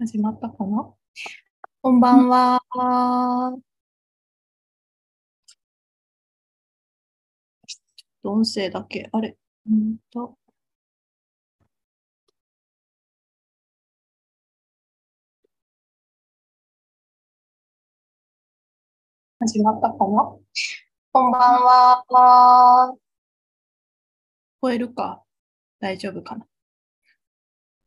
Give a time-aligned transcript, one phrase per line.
[0.00, 0.90] 始まったかな？
[1.82, 2.58] こんばんは。
[7.66, 7.80] ちょっ
[8.22, 9.36] と音声だけ、あれ？
[9.70, 10.38] うんと。
[19.40, 20.34] 始まったかな？
[21.12, 21.62] こんばん
[22.08, 22.94] は。
[22.96, 22.98] 聞
[24.62, 25.22] こえるか？
[25.78, 26.46] 大丈夫かな？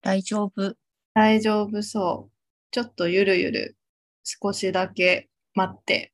[0.02, 0.76] 大丈夫。
[1.16, 2.32] 大丈夫そう。
[2.72, 3.78] ちょっとゆるゆる
[4.24, 6.12] 少しだけ待って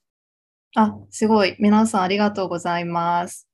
[0.76, 1.56] あ、すごい。
[1.60, 3.48] 皆さんありがとうございます。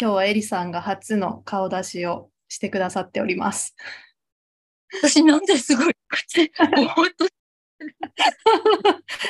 [0.00, 3.74] 今日はエリさんが初の顔出しをしてくださっております。
[5.02, 6.50] 私なんですごい口、
[6.96, 7.26] 本当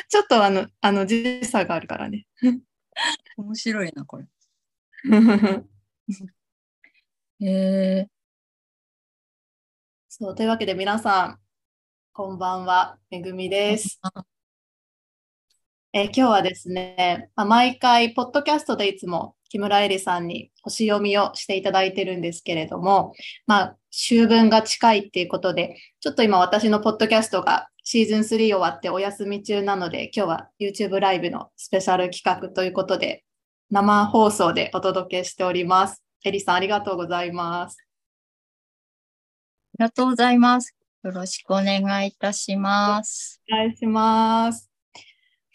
[0.09, 2.27] ちょっとあの、あの時差があるからね。
[3.37, 4.27] 面白いな、これ。
[7.41, 8.09] えー、
[10.09, 11.39] そう、というわけで皆さん、
[12.13, 14.01] こんばんは、めぐみです。
[15.93, 23.15] えー今日はですね、まあ、毎回、ポッドキャストでいつも木村えりさんに星読みをしていただいてるんですけれども、
[23.47, 33.23] まあ、秋分が近いっていうことで、ちょっと今私のポッドキャストがシーズン3終わってお休み中なので、今日は YouTube ライブのスペシャル企画ということで、
[33.71, 36.01] 生放送でお届けしております。
[36.25, 37.79] えりさん、ありがとうございます。
[39.79, 40.77] ありがとうございます。
[41.03, 43.43] よろしくお願いいたします。
[43.53, 44.71] お願いします。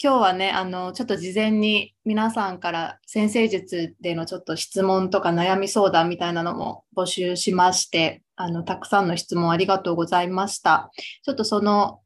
[0.04, 10.92] 今日はね、あの、ちょっと事前に皆さんから先生術でのちょっと質問とか悩み相談みたいなのも募集しまして、あの、たくさんの質問ありがとうございました。
[11.24, 12.02] ちょっとその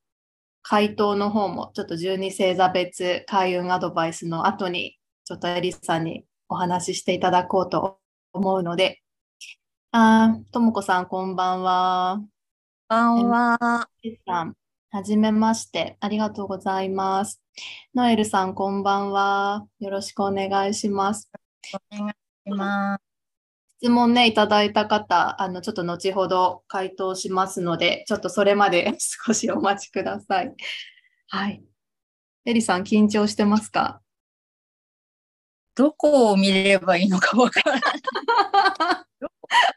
[0.62, 7.98] 回答の方も、ちょっと12星座別開運アドバイスの後に、ちょっとエリスさんにお話ししていただこうと
[8.32, 9.02] 思うので、
[9.92, 12.22] あー、ともこさん、こんばんは。
[12.88, 13.90] こんばんは。
[14.04, 14.54] エリさん、
[14.92, 15.98] はじめまして。
[16.00, 17.42] ありがとうございます。
[17.96, 19.66] ノエルさん、こんばんは。
[19.80, 21.32] よろしくお願いします。
[21.92, 23.04] お願いします。
[23.80, 28.94] 質問ね、いただいた方、あの、ちょっと後ほど回答しますので、ちょっとそれまで
[29.26, 30.54] 少しお待ちください。
[31.30, 31.64] はい。
[32.46, 34.04] エリさん、緊張してますか？
[35.76, 37.82] どこを見ればいいのかわからない。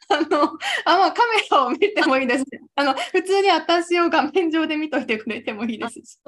[0.09, 0.45] あの、
[0.85, 2.45] あ、まあ、カメラを見てもいいです。
[2.75, 6.19] あの、普通に私を画面上で見といてくれてもいいですし。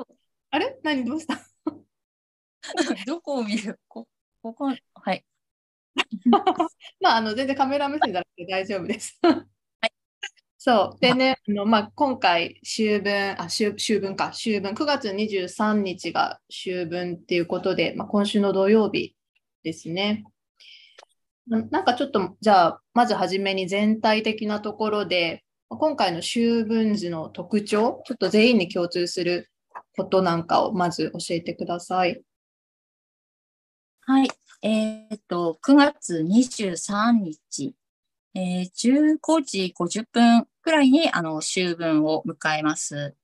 [0.50, 0.78] あれ？
[0.82, 1.04] 何？
[1.04, 1.40] どうした？
[3.06, 3.78] どこを見る？
[3.88, 4.06] こ
[4.42, 5.24] ここ、はい。
[7.00, 9.18] まあ、あの、全然カメラ目線じゃなくて大丈夫です。
[10.58, 11.00] そう。
[11.00, 19.16] でね、あの、まあ、今回、秋分、あ、秋、秋分か、秋分、9月23日が秋分っていうことで、まあ、今週の土曜日
[19.62, 20.24] ですね。
[21.46, 29.50] なんかちょっと、じゃあ、まずはじめに全体的なところで、今回の秋分図の特徴、ちょっと全員に共通する
[29.96, 32.22] ことなんかをまず教えてください。
[34.02, 34.28] はい。
[34.62, 37.74] えっ、と、9月23日、
[38.34, 43.16] えー15時50分くらいに、あの、秋分を迎えます。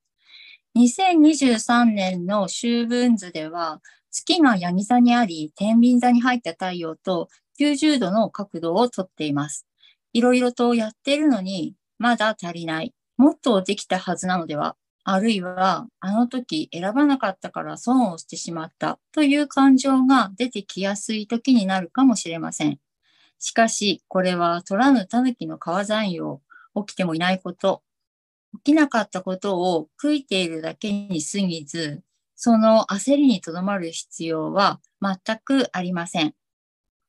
[0.76, 3.80] 2023年の秋分図では、
[4.24, 7.28] 月がヤギ座にあり、天秤座に入った太陽と
[7.60, 9.66] 90度の角度をとっています。
[10.12, 12.94] いろいろとやっているのに、まだ足りない。
[13.16, 14.76] もっとできたはずなのでは
[15.08, 22.80] あるいは、あの時選ばなかったから損をしてしまったという感情が出てきやすい時になるかもしれません。
[23.38, 26.40] しかし、これは取らぬ狸の川山用、
[26.74, 27.82] 起きてもいないこと、
[28.64, 32.02] 起きなかったことを悔いているだけに過ぎず、
[32.36, 36.34] その焦りにとどまる必要は全くありません。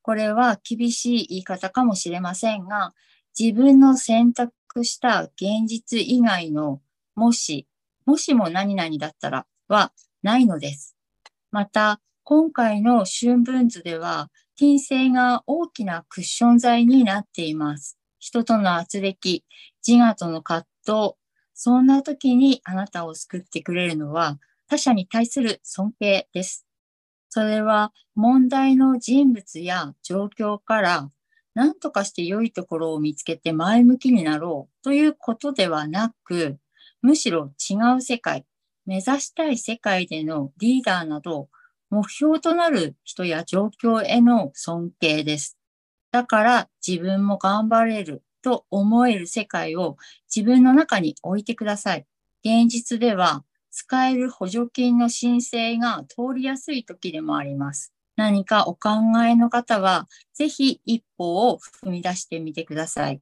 [0.02, 2.94] これは厳しい言い方かもしれませんが、
[3.38, 6.82] 自分の選択した現実以外の
[7.14, 7.68] もし、
[8.06, 9.92] もしも何々だったらは
[10.24, 10.96] ないのです。
[11.52, 17.98] また、今回の春分図では、金星が大きなクッション材になっています。
[18.18, 19.44] 人との圧力、
[19.86, 21.16] 自我との葛藤、
[21.54, 26.66] そんな時にあなたを救ってくれるのは他者に対する尊敬です。
[27.30, 31.10] それは問題の人物や状況から
[31.54, 36.58] 何とかして良いところを見つけて前向きになろうということではなく、
[37.02, 38.46] むしろ違う世界、
[38.86, 41.50] 目指したい世界でのリーダーなど、
[41.90, 45.58] 目標となる人や状況への尊敬です。
[46.12, 49.98] だから自分も頑張れると思える世界を
[50.34, 52.06] 自分の中に置いてください。
[52.44, 57.94] 現実では使える補助金の申請が通りやすい時でもあります。
[58.16, 58.90] 何かお考
[59.26, 63.22] えの方は、ぜひ一歩を踏み出してみてください。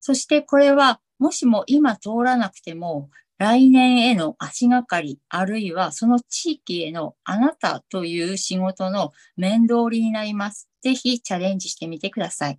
[0.00, 10.68] そしてこれは、もしも今通らなくても、来年への足がかり、あるいはその地域へのあなたという仕事の面倒りになります。
[10.82, 12.58] ぜひチャレンジしてみてください。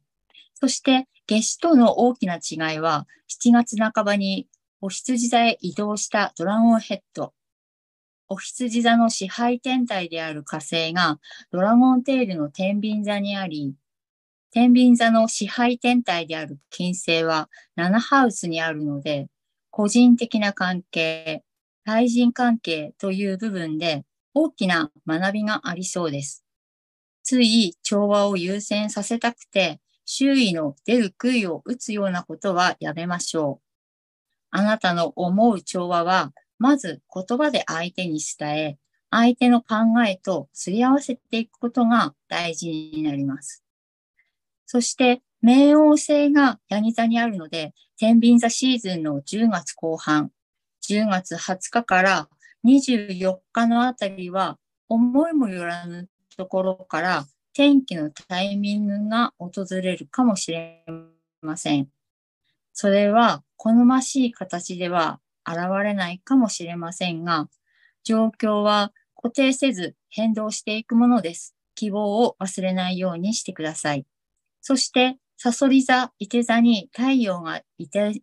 [0.53, 4.47] そして、夏至との大きな違いは、7月半ばに
[4.81, 7.34] お羊座へ移動したドラゴンヘッド。
[8.30, 11.20] お羊座の支配天体である火星が
[11.52, 13.74] ドラゴンテールの天秤座にあり、
[14.52, 19.28] 天秤座の支配天体である金星は7ハウスにあるので、
[19.70, 21.44] 個人的な関係、
[21.84, 26.46] 対人関係という部分で大きな学びがありそうです。
[27.24, 33.69] つい調和を優先させたくて、周囲の出る杭を打つようなことはやめましょう。
[34.51, 38.78] あなたの思う調和は、まず言葉で相手に伝え、
[39.12, 39.75] 相手の考
[40.06, 43.63] えとすり合わせていくことが大事になります。
[44.66, 50.31] そして、冥王星がヤギ座にあるので、天秤座シーズンの10月後半、
[50.88, 52.30] 10月20日から
[52.66, 54.57] 24日のあたりは、
[54.90, 60.84] 思いもよらぬところから天気のタイミングが訪れるかもしれ
[61.42, 61.88] ません。
[62.74, 67.50] それは好ましい形では現れないかもしれませんが、
[68.06, 71.57] 状況は固定せず変動していくものです。
[71.75, 74.06] 希望を忘れないようにしてください。
[74.61, 78.21] そして、サソリ座、伊手座に太陽が移転、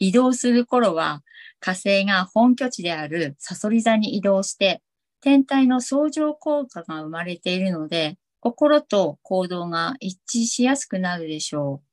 [0.00, 1.22] 移動する頃は、
[1.60, 4.82] 火星が本拠地であるサソリ座に移動して、
[5.20, 11.89] 天体の相乗効果が生まれているので、心と行動が一致しやすくなるでしょう。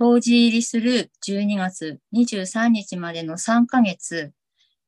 [0.00, 4.32] 当時入りする12月23日までの3ヶ月、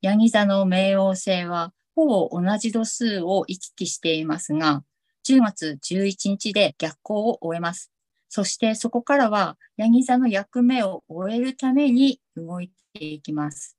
[0.01, 4.85] ヤギ座の冥王星はほぼ同じ度数を行き来していますが、
[5.29, 7.93] 10月11日で逆行を終えます。
[8.31, 13.77] そしてそこからは、ヤギ座の役目を終えるために動いていきます。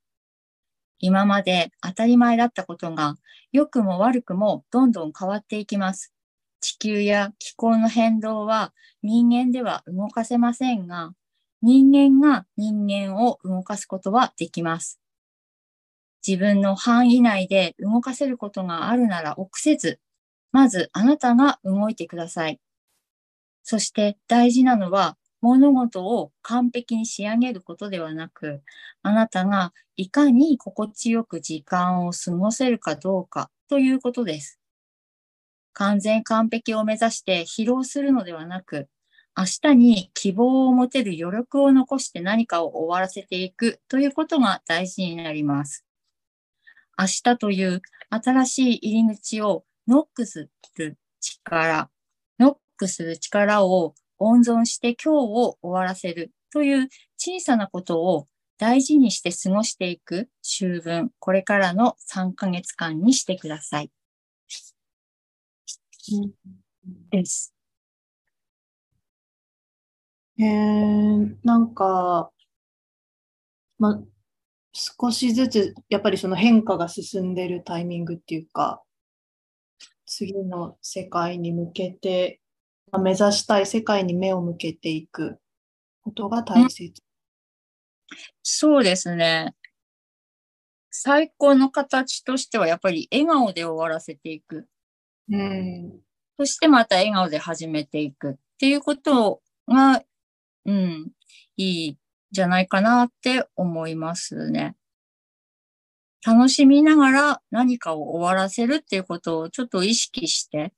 [1.00, 3.16] 今まで当たり前だったことが、
[3.52, 6.14] 良くも悪くもどんどん変わっていきます。
[6.62, 8.72] 地球や気候の変動は
[9.02, 11.16] 人間では動かせませんが、
[11.64, 15.00] 人間が人間を動かすことはできます。
[16.28, 20.00] 自分の範囲内で動かせることがあるなら臆せず、
[20.52, 22.60] まずあなたが動いてください。
[23.64, 28.62] そして大事なのは物事を完璧に仕上げることではなく、
[29.02, 34.60] あなたがいかに心地よく時間を過ごせるかどうかということです。
[35.74, 38.88] 完全完璧を目指して疲労するのではなく、
[39.36, 45.86] 明日に希望を持てる余力を残して何かを終わらせていくということが大事になります。
[46.98, 51.90] 明日という新しい入り口をノックする力、
[52.40, 58.28] ノックする力を温存して今日を終わらせるという小さなことを
[58.60, 63.92] 大事にして過ごしていく秋分、これからの3ヶ月間にしてください。
[67.10, 67.53] です。
[70.44, 72.32] えー、なんか、
[73.78, 74.04] ま、
[74.74, 78.82] 少しずつやっぱりその変化が進んでるタイミングっていうか、
[80.06, 82.40] 次の世界に向けて
[83.00, 85.40] 目指したい世界に目を向けていく
[86.04, 86.94] ことが大切。
[88.42, 89.56] そうですね。
[90.92, 94.68] 最高の形としてはやっぱり笑顔で終わらせていく。
[95.30, 96.00] うん、
[96.38, 100.04] そしてまた笑顔で始めていくっていうことが、
[100.66, 101.12] うん、
[101.58, 101.98] いい
[102.32, 104.76] じゃないかなって思いますね。
[106.26, 110.74] 楽しみながら何かを終わらせるっていうことをちょっと意識して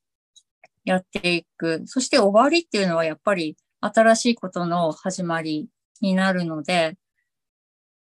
[0.84, 1.82] やっていく。
[1.86, 5.68] そして終わりっていうのはやっぱり新しいことの始まり
[6.00, 6.96] になるので、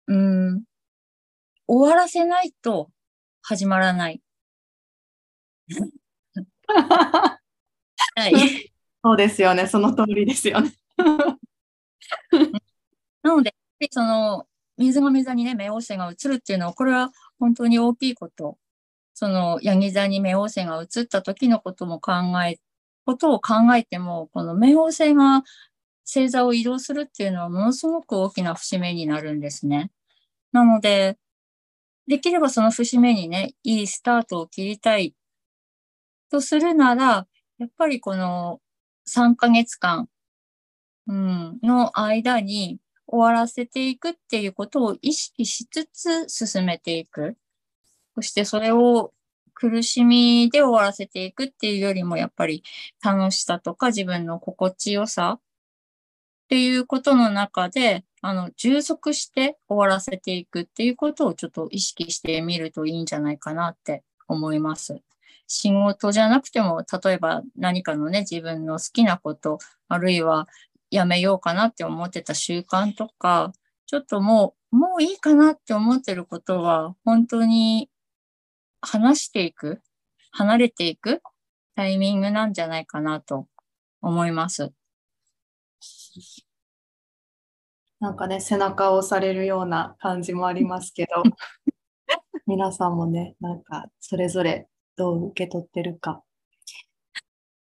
[0.08, 0.64] うん、
[1.68, 2.92] 終わらせないと
[3.42, 4.22] 始まらない。
[6.68, 8.72] はい。
[9.04, 9.68] そうですよね。
[9.68, 10.74] その通りですよね。
[13.24, 13.54] なので、
[13.92, 18.58] その、水が座にね、冥王星が移るっていうのは、これは本当に大きいこと
[19.22, 22.14] その、ヤギ座に冥王星が移った時のことも考
[22.44, 22.60] え、
[23.06, 25.44] ことを考えても、この冥王星が
[26.06, 29.92] 星座を移動するっていうのはものすごく大きな節目になるんですね。
[30.52, 31.20] なので、
[32.08, 35.16] できればその節目にね、いいスタートを切りたい
[36.32, 37.28] とするなら、
[37.60, 38.60] やっぱりこの
[39.08, 40.10] 3ヶ月間、
[41.12, 47.36] うん、の間に終わらせていくっていうことを意識しつつ進めていく。
[48.16, 49.12] そしてそれを
[49.54, 52.64] 苦しみで終わらせていくっていうよりも、やっぱり
[53.04, 55.42] 楽しさとか自分の心地よさっ
[56.48, 65.02] ていうことの中で、あの、充足して終わらせていくっていうことをちょっと意識してみるといいんじゃないかなって思います。
[65.48, 70.48] 仕事じゃなくても、例えば何かのね、自分の好きなこと、あるいは
[70.92, 73.54] やめようかなって思ってた習慣とか、
[73.88, 77.90] ちょっともう、もういいかなって思ってることは、本当に
[78.82, 79.82] 話していく、
[80.32, 81.22] 離れていく
[81.76, 83.48] タイミングなんじゃないかなと
[84.02, 84.74] 思います。
[88.02, 91.24] なんかね、背中を押されるような感じもありますけど、
[92.48, 94.68] 皆さんもね、なんかそれぞれ
[94.98, 96.22] どう受け取ってるか。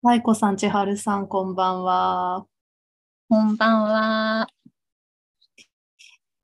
[0.02, 2.46] 舞子さん、千春さん、こんばんは。
[3.34, 4.48] こんばんは。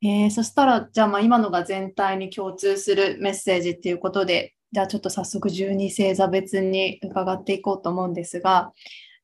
[0.02, 8.72] えー、そしたら、じゃあ、まあ、今のが全体に共通するメッセージっていうことで、じゃあ、ちょっと早速、十二星座別に伺っていこうと思うんですが、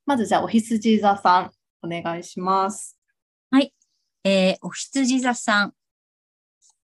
[0.05, 1.51] まず、じゃあ、お羊座さん、
[1.83, 2.97] お願いします。
[3.51, 3.75] はい。
[4.23, 5.73] えー、お羊座さん。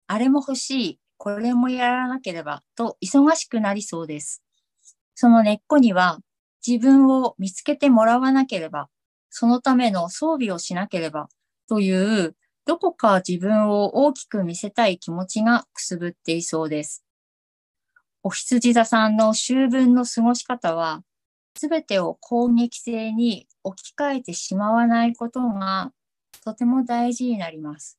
[0.08, 4.42] あれも欲しい、これもやらなければ、と忙しくなりそうです。
[5.14, 6.18] その根っこには、
[6.66, 8.88] 自分を見つけてもらわなければ、
[9.36, 11.28] そのための装備をしなければ、
[11.68, 12.36] という
[12.66, 17.04] どこか自分を大きく見せたい気持ちがくすぶっていそうです。
[18.22, 21.02] お羊座さんの秋分の過ごし方は、
[21.56, 25.90] すべてを攻撃性に置き換えてしまわないことが
[26.44, 27.98] とても大事になります。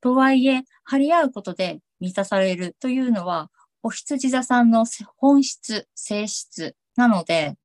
[0.00, 3.50] とはいえ、張り合うことで満たされるというのは、
[3.82, 4.86] お羊座さんの
[5.16, 7.56] 本質、性質なので、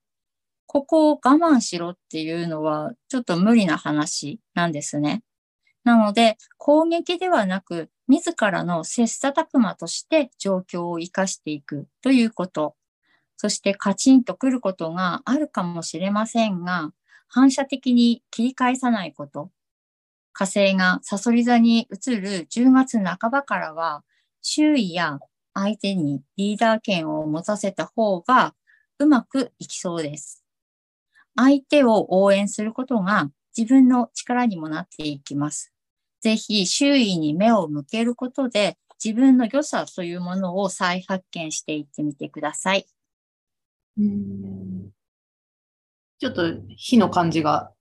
[0.71, 5.21] ここを我慢しろっていうのはちょっと無理な話なんですね。
[5.83, 12.77] なので、攻撃ではなく、自らの切磋琢磨として状況を活かしていくということ。
[13.35, 16.93] そしてカチンとくることがあるかもしれませんが、
[17.27, 19.51] 反射的に切り返さないこと。
[20.31, 24.05] 火星がサソリ座に移る10月半ばからは、
[24.41, 25.19] 周囲や
[25.53, 28.55] 相手にリーダー権を持たせた方が
[28.99, 30.40] うまくいきそうです。
[31.35, 35.71] 相手を応援することが自分の力にもなっていきます。
[36.21, 42.85] ぜひ周囲に目を向けることで自分の良さというものを再発見していってみてください。
[43.97, 44.89] うん
[46.19, 46.43] ちょっと
[46.77, 47.71] 火の感じが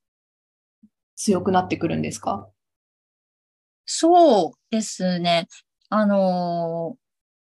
[1.17, 2.49] 強くなってくるんですか？
[3.85, 5.47] そうですね。
[5.91, 6.97] あの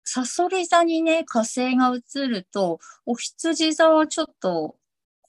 [0.03, 4.75] サソリ座にね、火星が移ると、お羊座はちょっと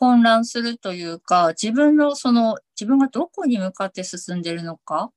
[0.02, 5.12] 混乱するというか、自分のその、自分がどこに向かって進んでるのか、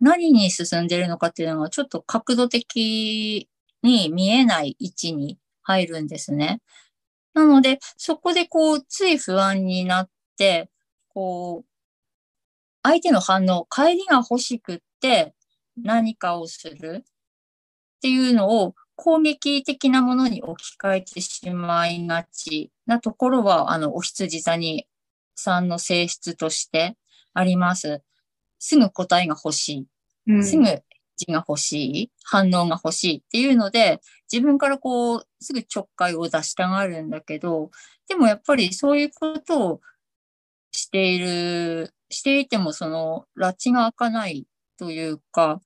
[0.00, 3.50] 何に進んでるのかっていうのがちょっと角度的
[3.82, 6.62] に見えない位置に入るんですね。
[7.34, 10.70] なので、そこでこう、つい不安になって、
[11.10, 11.66] こう、
[12.82, 15.34] 相手の反応、帰りが欲しくって
[15.76, 24.86] 何かをするっていうのを攻撃的なものに置き換えてしまいがちなところは、あの、お羊座に
[25.34, 26.96] さんの性質として
[27.34, 28.02] あります。
[28.58, 29.86] すぐ答えが欲し
[30.28, 30.42] い。
[30.42, 30.64] すぐ
[31.16, 31.72] 字が欲し
[32.04, 32.10] い。
[32.24, 34.00] 反応が欲しいっていうので、
[34.32, 37.70] 自分からこう、すぐちょっかいを出したがるんだけど、
[38.08, 39.80] でもやっぱりそういうことを
[40.72, 44.46] している、していてもその、拉致が開かない
[44.78, 45.60] というか、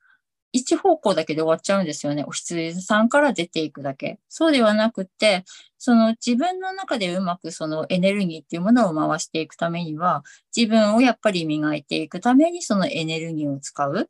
[0.56, 2.24] 一方向だけで終わっちゃうんですよね。
[2.26, 4.18] お羊さんから出ていくだけ。
[4.28, 5.44] そうではなくて、
[5.78, 10.24] その自分の中でうまくそのエネルギーっていうものを回していくためには、
[10.56, 14.04] 自分をやっぱり磨いていくためにそのエネルギーを使うっ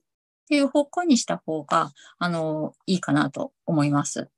[0.48, 4.28] ていう方向にした方が、あの、いいかなと思います。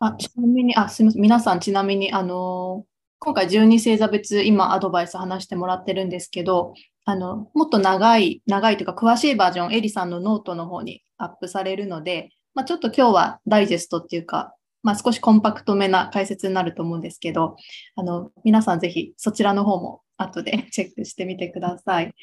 [0.00, 1.22] あちなみに、あ、すみません。
[1.22, 2.84] 皆さん、ちなみに、あの
[3.22, 6.72] 今回12星座別、今アドバイス話してもらってるんですけど、
[7.04, 17.56] あの、もっと長い、長いというか詳しいバージョン、江利さんのノートの方にアップされるので、まあ、ちょっと今日はダイジェストっていうか、まあ、少しコンパクトめな解説になると思うんですけど、
[17.96, 22.14] あの、皆さんぜひそちらの方も後で チェックしてみてください。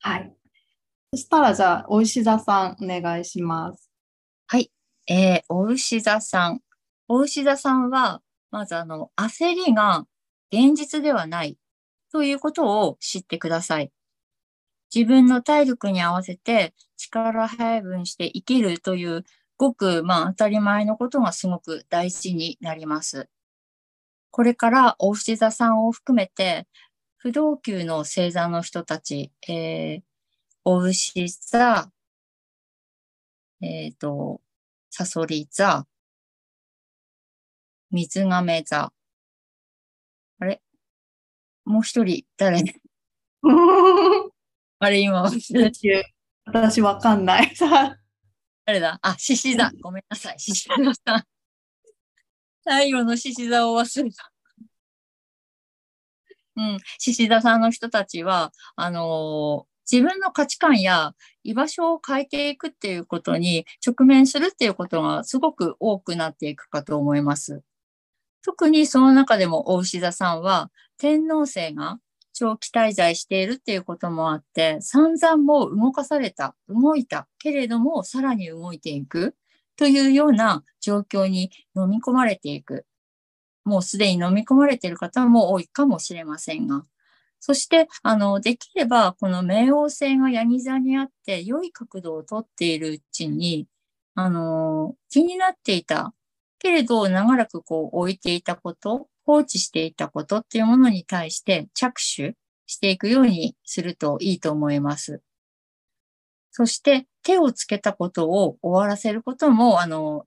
[0.00, 0.32] はい。
[1.12, 3.90] そしたらじゃあ、お牛座さんお願いします。
[4.46, 4.70] はい。
[5.08, 6.60] えー、お牛座さん。
[7.08, 10.06] お牛座さんは、まずあの、焦りが
[10.52, 11.56] 現実ではない
[12.12, 13.92] ということを知ってください。
[14.94, 19.24] 自分の体力に合わせて力配分して生きるという
[19.56, 23.28] ごくまあ当たり前のことがすごく大事になります。
[24.30, 26.66] これからお牛座さんを含めて
[27.16, 30.02] 不動級の星座の人たち、えー、
[30.64, 31.90] お牛座、
[33.60, 34.40] えっ、ー、と、
[34.90, 35.86] サソリ座、
[37.90, 38.92] 水亀座。
[40.38, 40.62] あれ？
[41.64, 42.62] もう一人、誰？
[44.80, 45.22] あれ今、
[46.46, 47.54] 私わかんない。
[47.54, 47.96] さ
[48.64, 48.98] 誰だ？
[49.02, 49.70] あ、獅子座。
[49.82, 50.40] ごめんなさい。
[50.40, 51.24] 獅子座さん。
[52.64, 54.32] 最後の獅子座を忘れた。
[56.56, 56.78] うん。
[56.98, 67.64] 獅子座さんの人たちは、あのー自分の価値観や居場所を変えていくっていうことに直面するっていうことがすごく多くなっていくかと思います。
[68.42, 71.98] 特にその中でもお牛座さんは天皇星が
[72.32, 79.34] 長期滞在しているっていうこともあって、散々もう動かされた、動いたけれども、さらに動いていく
[79.76, 82.86] というような状況に飲み込まれていく。
[83.64, 86.84] もうすでに飲み込まれている方も多いかもしれませんが。
[87.40, 93.66] そして、あの、できれば、この冥王星がヤギ座にあって、良い角度をとっているうちに、
[94.14, 96.14] あの、気になっていた、
[96.58, 102.36] けれど、長らくこう置いていたこと、放置していたことっていうものに対して着手
[102.66, 105.22] していくようにするといいと思います。
[106.52, 110.26] そして、手をつけたことを終わらせることも、あの、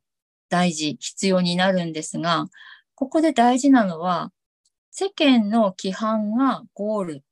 [0.49, 2.45] 大事、必要になるんですが、
[2.95, 4.31] ここで大事なのは、
[4.91, 7.23] 世間の規範がゴール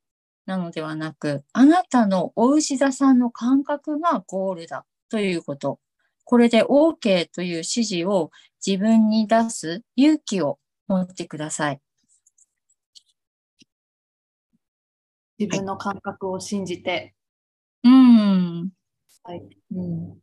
[0.46, 5.80] なのではなく、あなたのお牛座さんの感覚がゴールだということ。
[6.24, 8.32] これで OK という指示を
[8.66, 10.60] 自分に出す勇気を
[10.92, 11.82] 持ってください。
[15.40, 17.16] 自分の感覚を信じて。
[17.84, 18.70] うん、
[19.24, 19.42] はい。
[19.74, 20.20] うん。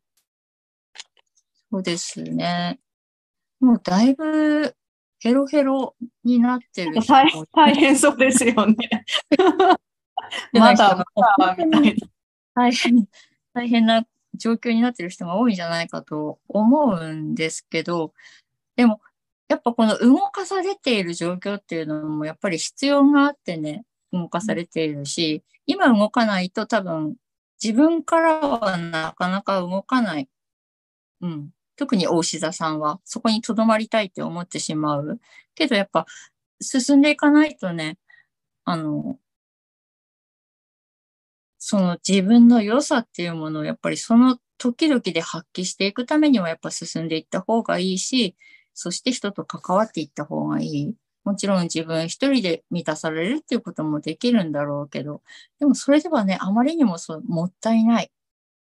[1.70, 2.78] そうですね。
[3.60, 4.74] もうだいぶ
[5.18, 9.04] ヘロヘロになってる人 大大変そうですよね。
[10.52, 12.08] まだまだみたいな。
[12.54, 13.08] 大変、
[13.54, 18.12] 大変な状況になってる人が多いんじゃないかと思うんですけど、
[18.76, 19.00] でも、
[19.48, 27.16] やっぱこの動かされている状況っていうのもやっぱり必要があってね、動かされているし、今動かないと多分
[27.62, 30.28] 自分からはなかなか動かない。
[31.22, 31.50] うん。
[31.76, 35.20] 特に大志座さんはそこに留まりたいって思ってしまう。
[35.54, 36.06] けどやっぱ
[36.60, 37.98] 進んでいかないとね、
[38.64, 39.18] あの、
[41.58, 48.36] その自分の良さっていうものをやっぱりその時々で発揮していくためにはやっぱ進んでいった方がいいし、
[48.80, 50.94] そして人と関わっていった方がいい。
[51.24, 55.20] もちろん自分一人で満たされるっていうこともできるんだろうけど、
[55.58, 58.12] でもそれではね、あまりにもそうもったいない。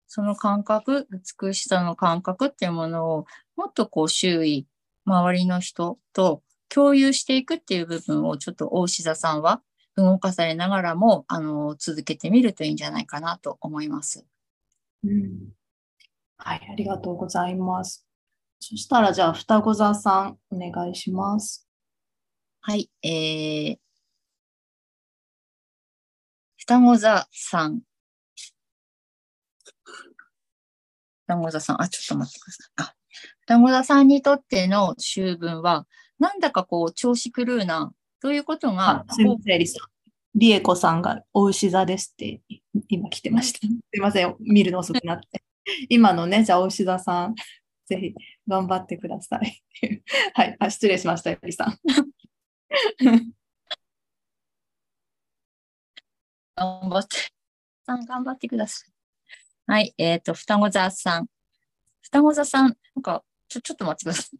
[0.08, 1.06] その感覚、
[1.40, 4.66] 美しさの感覚っていうものをもっとこう周囲、
[5.04, 9.62] 周りの人と共有していくっていう部分をちょっと大志座さんは
[9.94, 14.26] 動かされながらも、あの、続けてみるといいんじゃないかなと思います。
[15.04, 15.52] うん
[16.38, 18.07] はい、ありがとうございます。
[18.60, 21.66] そしたら、じゃあ、双子座さん、お願いします。
[22.60, 23.78] はい、えー、
[26.58, 27.80] 双子座さん。
[31.26, 32.72] 双子座さん、あ、ちょっと待ってください。
[32.76, 32.94] あ、
[33.40, 35.86] 双子座さんにとっての秋分は、
[36.18, 39.88] なんだかこう、調子狂うな、ということがあ、すみません、エリさん。
[40.34, 42.40] リエコさんがお牛座ですって
[42.88, 43.60] 今来てました。
[43.66, 45.42] すいません、見るの遅くなって。
[45.88, 47.34] 今のね、じゃあお牛座さん、
[47.86, 48.14] ぜひ
[48.48, 49.62] 頑張ってください。
[50.34, 51.78] はい、あ失礼しました、エリさん。
[56.56, 57.16] 頑張って、
[57.86, 58.90] さん頑張ってください。
[59.66, 61.26] はい、えっ、と、双子座さん。
[62.00, 64.38] 双子座さん、なんか、ちょ、ちょっと待ってください。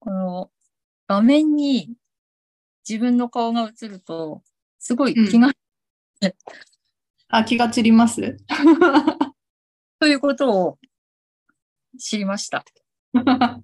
[0.00, 0.50] この、
[1.06, 1.94] 画面に
[2.88, 4.42] 自分の顔が映ると、
[4.78, 5.52] すごい気が、
[7.28, 8.36] あ、気が散ります
[10.00, 10.78] ということを
[11.98, 12.64] 知りました。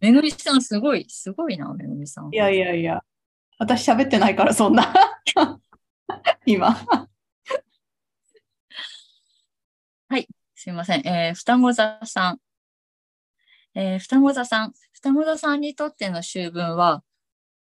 [0.00, 2.36] めぐみさん、すごい、すごいな、めぐみさんい。
[2.36, 3.02] やいやいや、
[3.58, 4.92] 私喋ってないから、そんな。
[6.46, 6.76] 今。
[10.60, 11.06] すいません。
[11.06, 12.40] えー、双子座さん。
[13.78, 14.72] えー、双子座さん。
[14.92, 17.04] 双子座さんにとっての秋分は、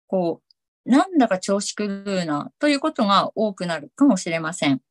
[0.07, 0.43] こ
[0.85, 4.83] う、なんだか調子狂うな、ということが多くなるかもしれません。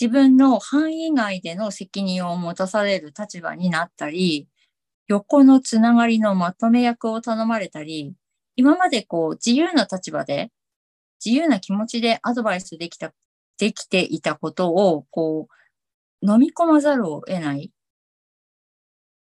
[0.00, 4.48] 自分の範囲外での責任を持たされる立場になったり、
[5.08, 8.14] 横のつながりのまとめ役を頼まれたり、
[8.56, 10.50] 今までこう、自由な立場で、
[11.24, 13.12] 自由な気持ちでアドバイスできた、
[13.58, 15.48] できていたことを、こ
[16.22, 17.70] う、飲み込まざるを得ない。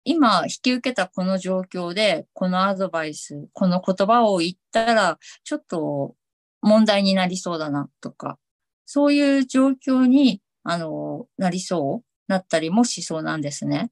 [0.06, 6.16] 今引き受けたこの状況で、このアドバイス、この言葉を言ったら、ちょっと
[6.62, 8.38] 問題になりそうだなとか、
[8.86, 13.92] そういう状況に、あの、なりそう、なったりもしそうなんですね。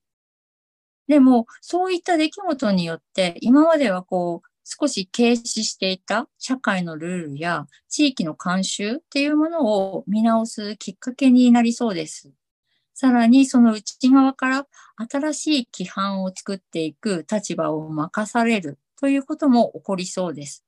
[1.08, 12.32] でも、そういった出来事によって、今まではこう、少し軽視していた社会のルールや地域の慣習っていうものを見直すきっかけになりそうです。
[12.94, 14.68] さらにその内側から
[15.10, 20.64] 新しい規範を作っていく立場を任されるということも起こりそうです。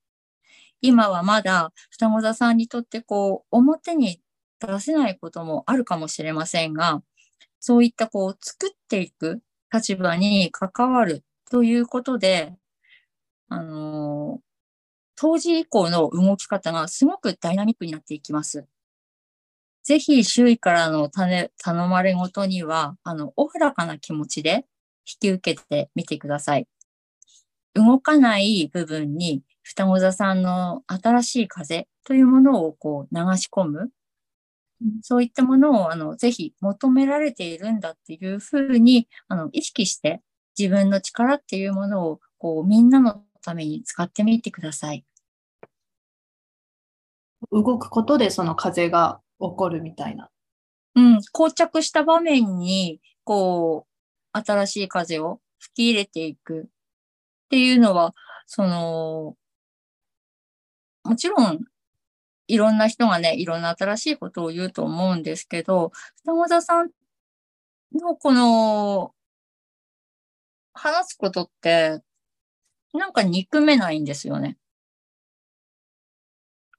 [0.81, 4.19] 今はまだ双子座さんにとってこう表に
[4.67, 7.01] 出せないこともあるかもしれませんが、
[7.59, 12.53] そういったこう作っていく立場に関わるということで、
[13.49, 14.39] あの、
[15.15, 18.65] 当時以降の動き方がすごくダイナミックになっていきます。
[19.83, 21.51] ぜひ周囲からの頼
[21.87, 24.65] まれごとには、あの、おふらかな気持ちで
[25.05, 26.67] 引き受けてみてください。
[27.75, 33.89] 動かない部分に双子座さんの新しい風というものをこう流し込む。
[35.01, 40.21] そういったものをあのぜひ求められているんだっていうふうにあの意識して
[40.57, 45.05] 自分の力っていうものをこうみんなのために使ってみてください。
[47.51, 50.29] 動くことでその風が起こるみたいな。
[50.95, 53.87] うん、膠着した場面に、こ
[54.33, 56.65] う、新しい風を吹き入れていくっ
[57.49, 58.13] ていうのは、
[58.45, 59.35] その、
[61.03, 61.65] もちろん、
[62.47, 65.91] いろんな人がね、いろんな新しいことを言うと思うんですけど、
[66.23, 66.89] 双子座さん
[67.93, 69.13] のこの、
[70.73, 72.01] 話すことって、
[72.93, 74.57] なんか憎めないんですよね。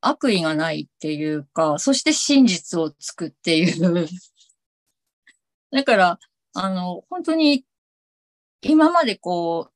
[0.00, 4.06] 悪意がないっていうか、そして真実をつくっていう
[5.72, 6.18] だから、
[6.54, 7.64] あの、本当に、
[8.62, 9.70] 今までこ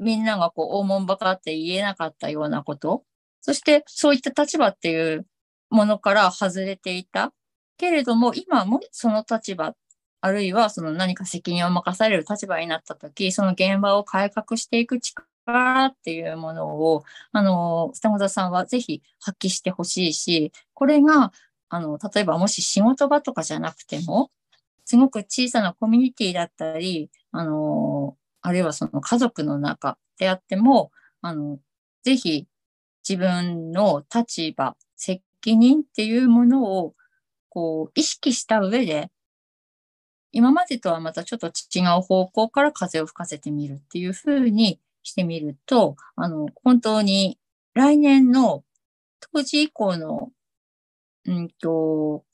[0.00, 3.04] う、みんながこう、大門ばかって言えなかったようなこと、
[3.40, 5.26] そしてそういった立場っていう
[5.70, 7.32] ものから外れていた。
[7.78, 9.74] けれども、今もその立場、
[10.20, 21.32] あるいはその何か責任を任される立場になったとき、その現場を改革していく力っていうものを、あの、双子座さんはぜひ発揮してほしいし、これが、
[21.70, 24.30] あの、例えばもし仕事場とかじゃなくても、
[24.84, 30.90] すごく小さなコミュニティだったり、あの、あるいはその家族の中であっても、
[31.22, 31.58] あの、
[32.02, 32.46] ぜひ
[33.08, 36.94] 自分の立場、責任っていうものを、
[37.48, 39.10] こう、意識した上で、
[40.32, 47.38] 今までとはまたちょっと違う方向から風を吹かせてみるっていうふうにしてみると、あの、本当に
[47.74, 48.64] 来年の
[49.32, 50.30] 当時以降の、
[51.26, 52.24] うんと、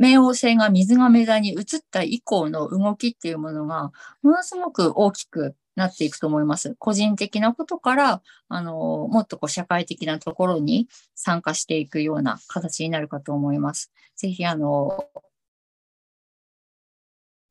[0.00, 6.76] 冥王星が水亀座に移った以降の動きっていうものが、ものすごく大きくなっていくと思います。
[6.78, 13.92] 個人的なことから、あの、もっとこう社会的なところに参加していくような形になるかと思います。
[14.16, 15.08] ぜひ、あの、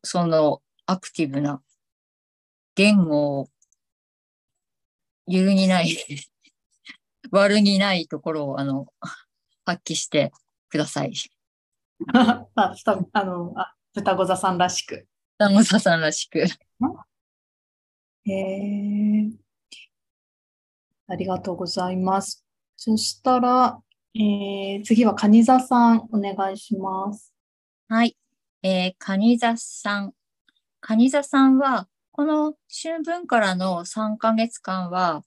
[0.04, 1.62] そのアクティブな
[2.76, 3.50] 言語を
[5.28, 5.98] 揺るぎない
[7.32, 8.88] 悪気ないところを、あの、
[9.66, 10.32] 発揮して
[10.70, 11.14] ください。
[12.14, 12.48] あ、
[13.14, 15.08] あの、あ、双子座さんらしく。
[15.40, 16.44] 双子座さんらしく。
[18.26, 19.32] へえ。
[21.08, 22.46] ありがとうございます。
[22.76, 23.82] そしたら、
[24.16, 27.34] えー、次は蟹座さん、お願いします。
[27.90, 28.18] はい。
[28.62, 30.14] えー、蟹座さん。
[30.80, 35.24] 蟹座さんは、この春分からの3ヶ月間は、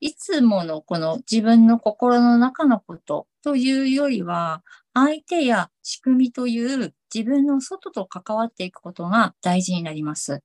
[0.00, 10.42] いつものこの自分の心の中のことというよりは、相手や仕組みという自分の外と関わっていくことが大事になります。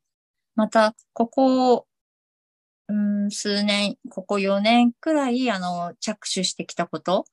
[0.56, 1.88] また、ここ、
[2.88, 7.26] うん、数年、ここ4年くらい、あの、着手してきたこと、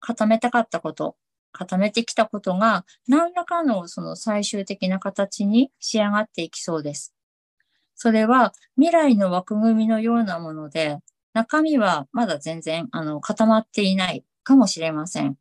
[0.00, 1.16] 固めたかったこと、
[1.52, 7.14] 固めてきたことが、何らかのその最終的な形に仕上がっていきそうです。
[7.96, 10.98] それは未来の枠組みのようなもので、
[11.34, 15.36] 中身はまだ全然あの固まっていないかもしれません。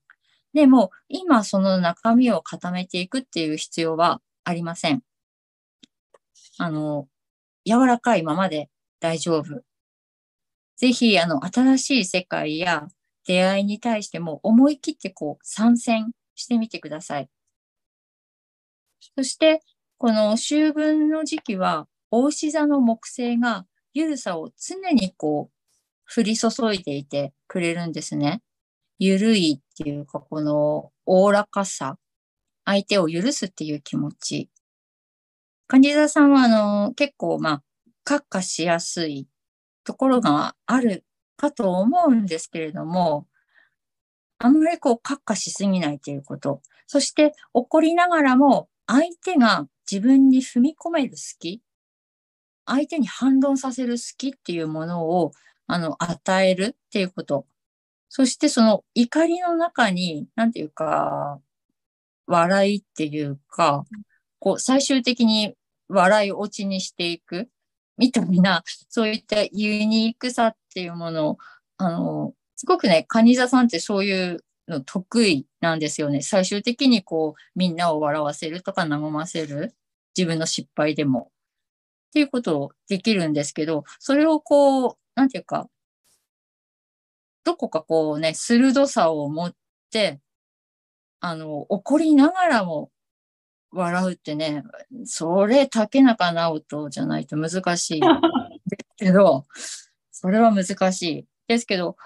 [0.54, 5.04] でも、今その中身を固めていくっていう必要はありません。
[6.60, 7.08] あの、
[7.66, 8.70] 柔らかいままで
[9.00, 9.64] 大丈夫。
[10.76, 12.90] ぜひ、あの、新しい世界や
[13.26, 17.30] 出会いに対しても思い切ってこう参戦してみてください。
[19.16, 19.62] そして、
[19.98, 28.42] この秋分の時期は大志座の木星がゆるさを常にこう降り注いでいてくれるんですね。
[28.98, 31.98] ゆるいっていうか、このおおらかさ、
[32.66, 34.50] 相手を許すっていう気持ち。
[35.72, 37.64] 患者さんは、あの、結構、まあ、
[38.04, 39.28] 閣下しやすい
[39.84, 41.06] ところがある
[41.38, 43.28] かと思うんですけれども、
[44.40, 46.64] あんまりこう、閣下しすぎないということ。
[46.88, 51.62] そして、怒りながらも、相手が自分に踏み込める隙
[52.66, 55.34] 相手に反論させる好きっていうものを、
[55.68, 57.46] あの、与えるっていうこと。
[58.10, 61.40] そしてその怒りの中に、なんていうか、
[62.26, 63.86] 笑いっていうか、
[64.40, 65.56] こう、最終的に
[65.90, 67.50] 笑い落ちにしていく、
[67.98, 71.38] みたいな、そういったユニークさっていうものを、
[71.78, 76.22] あの、すごくね、カニ座さんってそういうの得意なんですよね。
[76.22, 79.76] 最終的にこう、みんなを笑わせるとか和ませる。
[80.18, 81.32] 自分の失敗でも。
[82.10, 85.70] っていうことをできるんですけど、それをこう、なんていうか、
[87.44, 89.56] どこかこうね、鋭さを持っ
[89.92, 90.20] て、
[91.20, 92.92] あの、怒りながらも
[93.72, 94.64] 笑うってね、
[95.06, 98.00] それ竹中直人じゃないと難しい。
[98.00, 98.08] で
[98.80, 99.46] すけど、
[100.12, 101.28] それは難しい。
[101.48, 101.98] ですけど、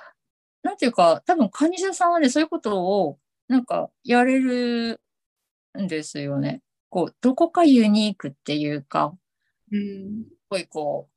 [0.64, 5.02] なんていうか、多分、カニシャさんはね、そういうことを、なんか、やれる
[5.78, 6.62] んですよね。
[6.90, 9.14] こう、どこかユニークっていうか、
[9.72, 11.10] うん、すごいこ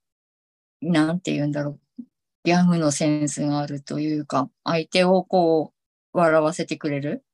[0.82, 2.02] う、なんて言うんだろう。
[2.44, 5.74] ギャグのセンスがあるというか、相手をこ
[6.14, 7.25] う、笑わせてくれる。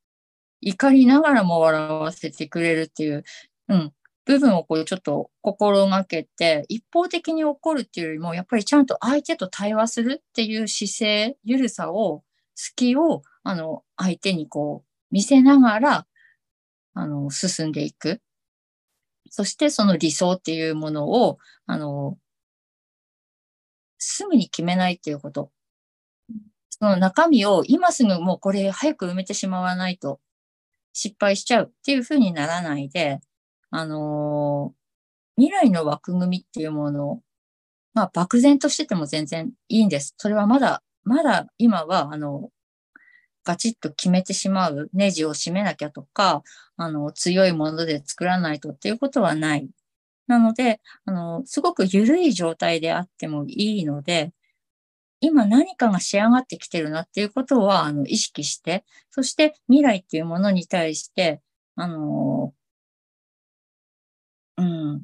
[0.63, 3.25] 怒りながらも笑わせてくれるっていう、
[3.69, 3.93] うん、
[4.25, 12.23] 部分をこうちょっと心がけて、一方的に怒るっていうよりも、やっぱりちゃんと相手と対話するっていう姿勢、ゆるさを、
[12.55, 16.07] 隙を、あの、相手にこう、見せながら、
[16.95, 18.21] あの、進んでいく。
[19.31, 22.19] そしてその理想っていうものを、あの、
[23.99, 25.51] すぐに決めないっていうこと。
[26.71, 30.21] その中身を今すぐもうこれ早く埋めてしまわないと
[30.93, 33.21] 失敗しちゃうっていうふうにならないで、
[33.71, 37.23] あのー、未来の枠組みっていうものを、
[37.95, 40.15] まあ、漠然としてても全然いいんです。
[40.19, 42.51] それはまだ、まだ今は、あの、
[43.45, 46.43] ガチッと決めてしまう、ネジを締めなきゃとか、
[46.77, 49.69] あの、強いもので作らないとっていうことはない。
[50.27, 54.33] なので、あの、すごく緩い状態であってもいいので、
[55.23, 61.41] 今何かが仕上がってきてるなっていうことは、あの、意識して、そして未来っていうものに対して、
[61.77, 62.53] あの、
[64.57, 65.03] うん、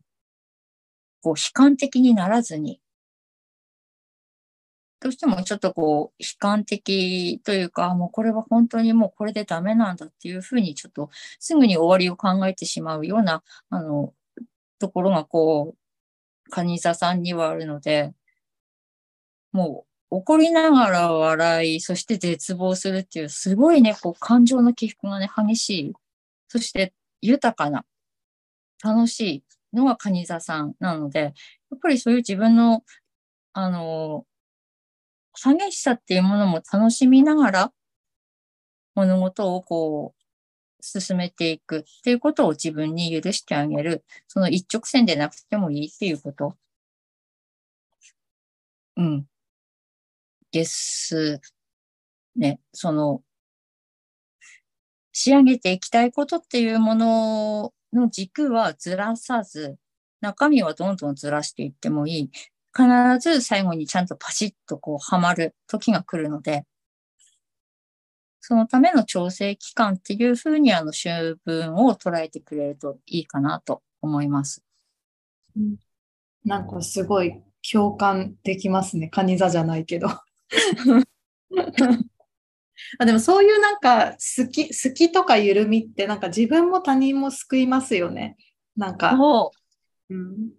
[1.23, 2.81] こう、悲観的にならずに、
[5.01, 14.13] どうしてもちょっとこう、悲観的というか、もうこれは本当にもうこれでダメなんだっていうふうに、ちょっとすぐに終わりを考えてしまうような、あの、
[14.81, 15.77] ところがこ
[16.49, 18.15] う、カニ座さんにはあるので、
[19.53, 25.93] もう怒りながら笑い、そして絶望するっていう、すごいね、こう、感情の起伏がね、激しい。
[26.49, 27.85] そして、豊かな、
[28.83, 29.21] 楽し
[29.73, 31.29] いのがカニ座さんなので、や
[31.77, 32.85] っぱりそういう自分の、
[33.53, 34.27] あの、
[35.35, 37.73] 激しさっていうものも楽しみながら、
[38.95, 40.23] 物事をこう、
[40.81, 44.05] 進めていくっていうことを自分に許してあげる。
[44.29, 46.57] その一直線でなくてもいいっていうこと。
[48.97, 49.29] うん。
[50.53, 51.41] です
[52.37, 52.61] ね。
[52.73, 53.23] その、
[55.13, 59.77] 仕上げていきたいことっていうものの軸はずらさず、
[60.21, 62.31] 中身はどんどんずらしていってもいい。
[62.73, 62.87] 必
[63.19, 66.65] ず最後にちゃんとパシッとこうはまる時が来るので、
[68.41, 71.09] そのための調整期間っていうふうにあの秋
[71.45, 74.63] 分を捉えてくれるといいかなと思います。
[75.57, 75.77] うん、
[76.45, 79.09] なんかすごい共感できますね。
[79.09, 80.09] カニ座じゃないけど。
[82.99, 88.37] あでもそういうなんか好き、好きとか緩みってなんか自分も他人も救いますよね。
[88.77, 89.17] なんか。
[89.17, 89.53] そ
[90.09, 90.15] う。
[90.15, 90.51] うん、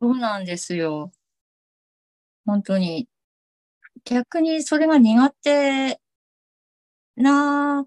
[0.00, 1.12] そうなんですよ。
[2.46, 3.08] 本当に。
[4.04, 6.00] 逆にそれが苦手
[7.16, 7.86] な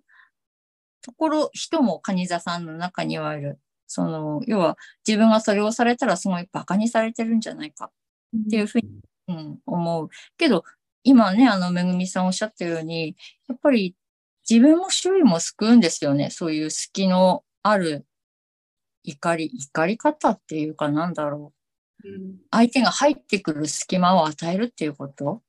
[1.02, 3.60] ところ、人もカニ座さんの中にはいる。
[3.88, 7.92] その、要は自分がそれをされたらすごい馬鹿にされてるんじゃないか
[8.38, 8.90] っていうふうに、
[9.30, 10.10] うん、思う。
[10.38, 10.64] けど、
[11.10, 13.16] 今ね、あの、めぐみさんおっしゃったように、
[13.48, 13.96] やっぱり
[14.50, 16.30] 自分も周囲も救うんですよね。
[16.32, 18.06] そういう隙のある
[19.04, 21.54] 怒り、怒り方っていうかなんだろ
[22.04, 22.10] う。
[22.10, 25.42] うん、相手が入ってくる隙間を与えるっていうこと。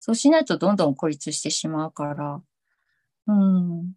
[0.00, 2.40] そうしないとどんどん孤立してしまうから。
[3.26, 3.92] うん。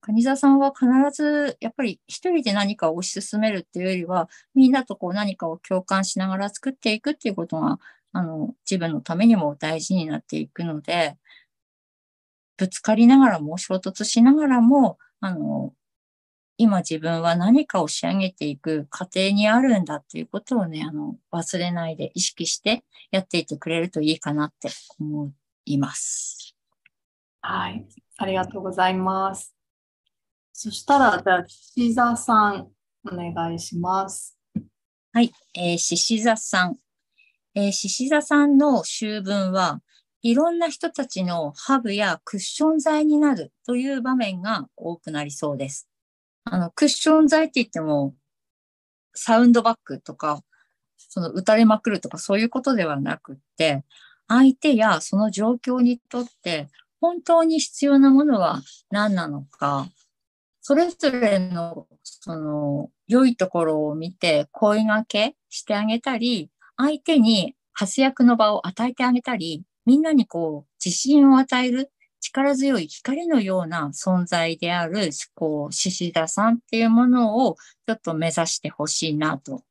[0.00, 7.78] カニ座さんは必ず、やっぱり一人で何かを推し進めるっていうよりは、みんなとこう何かを共感しながら作っていくっていうことが
[8.12, 11.16] あの、自分のためにも大事になっていくので、
[12.56, 15.74] ぶつかりながらも、衝突しながらも、あの、
[16.56, 24.68] 今自分は何かを仕上げていく過程にあるんだっていうことをね、あの、忘れないで意識してやっていてくれるといいかなって
[24.98, 25.32] 思
[25.64, 26.54] います。
[27.40, 27.86] はい。
[28.18, 29.54] ありがとうございます。
[30.52, 32.68] そしたら、じゃあ、獅子座さん、
[33.10, 34.36] お願いします。
[35.14, 35.32] はい。
[35.54, 36.76] えー、獅子座さん。
[37.54, 39.80] えー、獅子座さんの秋分は
[40.22, 45.88] いろんな人たちのハブやクッション材になるという場面が多くなりそうです。
[46.44, 48.14] あの、クッション材って言っても、
[49.14, 50.42] サウンドバッグとか、
[50.96, 53.84] その打たれまくるとかそういうことではなくって、
[54.28, 56.68] 相手やその状況にとって
[57.00, 59.88] 本当に必要なものは何なのか、
[60.60, 66.50] それぞれのその良いところを見て声掛けしてあげたり、
[66.82, 79.62] 相手に活躍の場を与えてあげたり、みんなにこう、自信を与える力強い光のような存在である、こう、獅子田さんっていうものをちょっと目指してほしいなと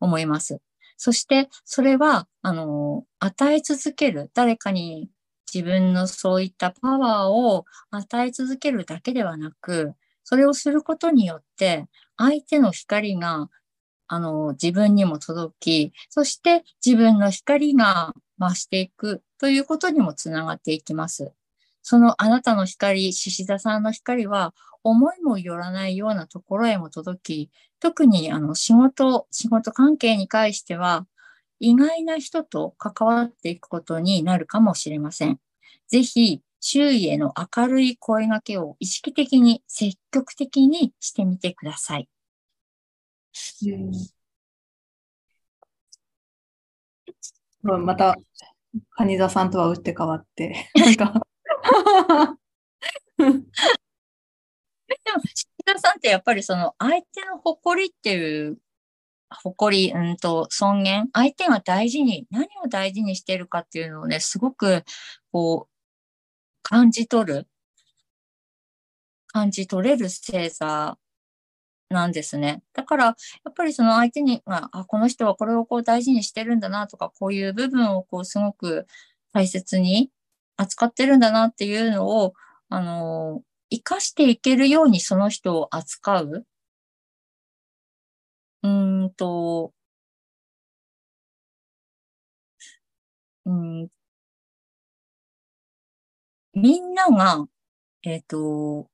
[0.00, 0.58] 思います。
[0.96, 5.08] そして、それは、あの、与え続ける、誰かに
[5.52, 13.50] 自分のそういったパワーを与え続けるだけではなく、それをすることによって、相手の光が、
[14.08, 21.32] あの、自分にも届き、そして自分の光が増していくということにもつながっていきます。
[21.82, 31.06] そのあなたの光、獅子座さんの光は、思いもよらないようなところへも届き、特にあの仕事、仕事関係に関しては、
[31.58, 35.40] 意外な人と関わっていくことになるかもしれません。
[35.88, 42.08] ぜひ、周囲への明るい声掛けを意識的に積極的にしてみてください。
[47.64, 48.16] うん、また、
[48.90, 50.84] カニ座さんとは打って変わって、 で
[53.24, 58.58] も、石田さんってやっぱりその相手の誇りっていう
[59.30, 64.84] 誇り、うんと尊厳、相手が大事に、何を大事にしているかっていうのをね、すごく
[65.32, 65.72] こう
[66.62, 67.48] 感じ取る、
[69.28, 70.98] 感じ取れる星座
[71.88, 72.62] なんですね。
[72.72, 73.14] だから、や
[73.50, 78.86] っぱりその相手に、まあ、この人はこれをこう大事にしてるんだなとか、こういう部分をこうすごく
[79.32, 80.10] 大切に
[80.56, 82.34] 扱ってるんだなっていうのを、
[82.68, 86.46] あの、生かしていけるようにその人を扱う。
[88.62, 89.72] うんと、
[93.44, 93.88] うん、
[96.54, 97.46] みんなが、
[98.02, 98.88] えっ、ー、と、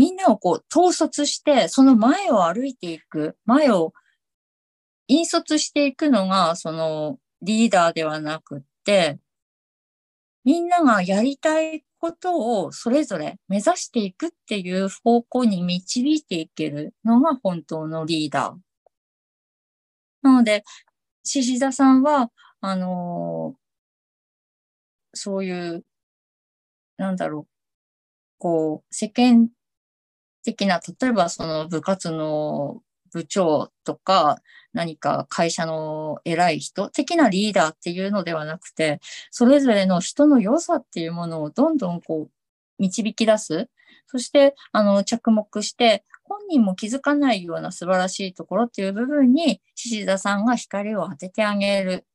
[0.00, 3.92] みんなをこう統率して、その前を歩いていく、前を
[5.08, 9.18] 引率していくのが、そのリーダーではなくって、
[10.42, 18.56] みんながやりたいことをそれぞれ目指していくっていう方向に導いていけるのが本当のリーダー。
[20.22, 20.64] なので、
[21.24, 22.30] 獅子座さんは、
[22.62, 23.54] あの、
[25.12, 25.84] そういう、
[26.96, 27.52] なんだろう、
[28.38, 29.50] こう、世間
[30.44, 34.38] 的な、例えばその部活の部長とか、
[34.72, 39.00] 何か会社の偉い人的なリーダーっていうのではなくて、
[39.30, 42.30] それぞれの人の良さっていうものをどんどんこう
[42.78, 43.68] 導き出す。
[44.06, 52.06] そして、あの、着目して、本人も気づかないような素晴らしいところっていう部分に、獅子座さんが光を当ててあげる。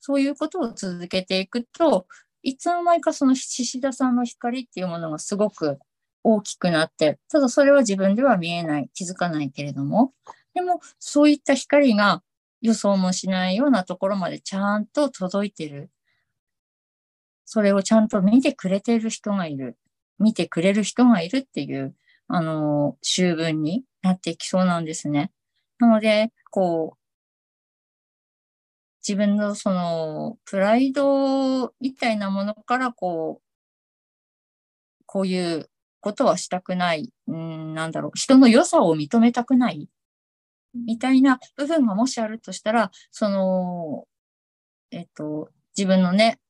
[0.00, 2.06] そういうことを続けていくと、
[2.42, 5.78] いつの間にかその獅子座さんの光っていうものがすごく
[6.24, 10.12] 大きくなって、ただそれは自分では見えない、気づかないけれども、
[10.54, 12.22] でもそういった光が
[12.60, 15.90] 予想もしないようなところまでちゃんと届いてる。
[17.44, 19.76] それをちゃんと見てくれてる人がいる。
[20.18, 21.94] 見てくれる人がいるっていう、
[22.28, 25.32] あの、秋分になっていきそうなんですね。
[25.78, 26.98] なので、こう、
[29.06, 33.42] 自分のその、プライドみたいなものから、こう、
[35.06, 35.68] こういう
[36.02, 39.88] ことはしたくない、うん、なんだろう、人の良さを認めたくない、
[40.74, 44.04] みたいな部分がもしあるとしたら、その、
[44.90, 46.40] えっと、自分のね、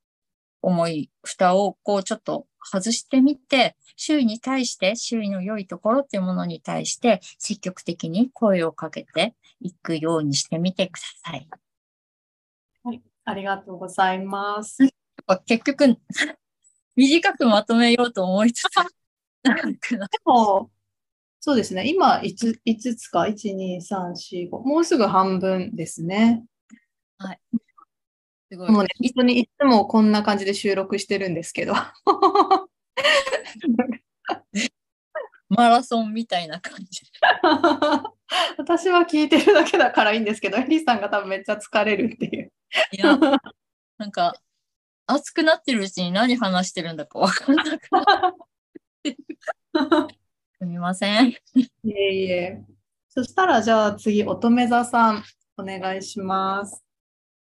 [0.62, 11.49] 重い蓋をこうちょっと外してみて、周囲に対して、周囲の良いところっていうものに対して、積極的に声をかけていくようにしてみてください。
[12.85, 14.79] はい、ありがとうございます。
[15.47, 15.99] 結局、
[16.97, 19.02] 短くまとめようと思いつつ、
[19.43, 19.51] で
[20.24, 20.70] も、
[21.40, 21.88] そうですね。
[21.88, 24.59] 今5、5つか、1、2、3、4、5。
[24.61, 26.45] もうすぐ半分ですね。
[27.18, 27.40] はい。
[28.51, 28.70] すごい。
[28.70, 31.74] もうね、一緒にいつもこんな感じで収録してるんですけど。
[35.49, 37.03] マラソンみたいな感じ。
[38.57, 42.53] 私は聞いてるだけだからいいんですけど、エリさんが多分めっちゃ疲れるっていう。
[42.93, 43.18] いや、
[43.99, 44.34] なんか、
[45.07, 48.34] 熱くなってるうちに何話してるんだか分かんなくなる。
[49.05, 51.31] すみません。
[51.31, 51.37] い
[51.85, 52.65] えいえ。
[53.09, 55.23] そしたらじゃあ次、乙女座さん。
[55.57, 56.83] お願いします。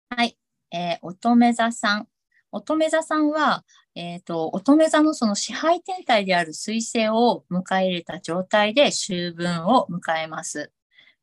[0.09, 0.38] はい。
[0.70, 2.09] えー、乙女座さん。
[2.51, 3.64] 乙女座さんは、
[3.95, 10.72] えっ、ー、と、乙女座のその支配天体である水星を迎え入れた状態で秋分を迎えます。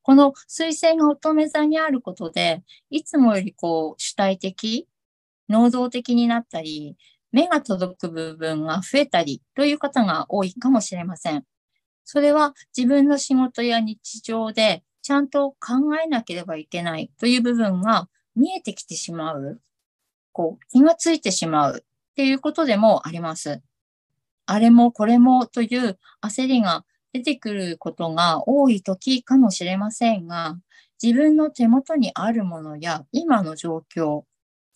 [0.02, 4.88] この水星が乙女座にあることで、いつもよりこう主体的、
[5.48, 6.98] 能動的になったり、
[7.32, 11.44] 目が届く部分が増えたりという方が多いかもしれません。
[12.06, 19.62] それは自分の仕事や日常でちゃんと考えなければいけないという部分が見えてきてしまう。
[20.32, 23.62] こう、気がついてしまうっていうことでもあります。
[24.46, 30.58] あれもこれもという焦りが出てくることが多い時かもしれませんが、
[31.02, 34.24] 自分の手元にあるものや今の状況、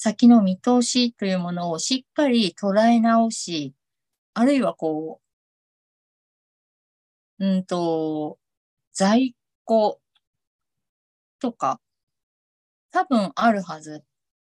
[0.03, 3.73] 先の見通しというものをしっかり捉え直し、
[4.33, 5.21] あるいはこ
[7.39, 8.37] う、うんと、
[8.91, 9.33] 在
[9.63, 10.01] 庫
[11.39, 11.79] とか、
[12.91, 14.03] 多分あるはず。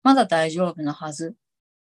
[0.03, 1.35] まだ大丈夫なはず。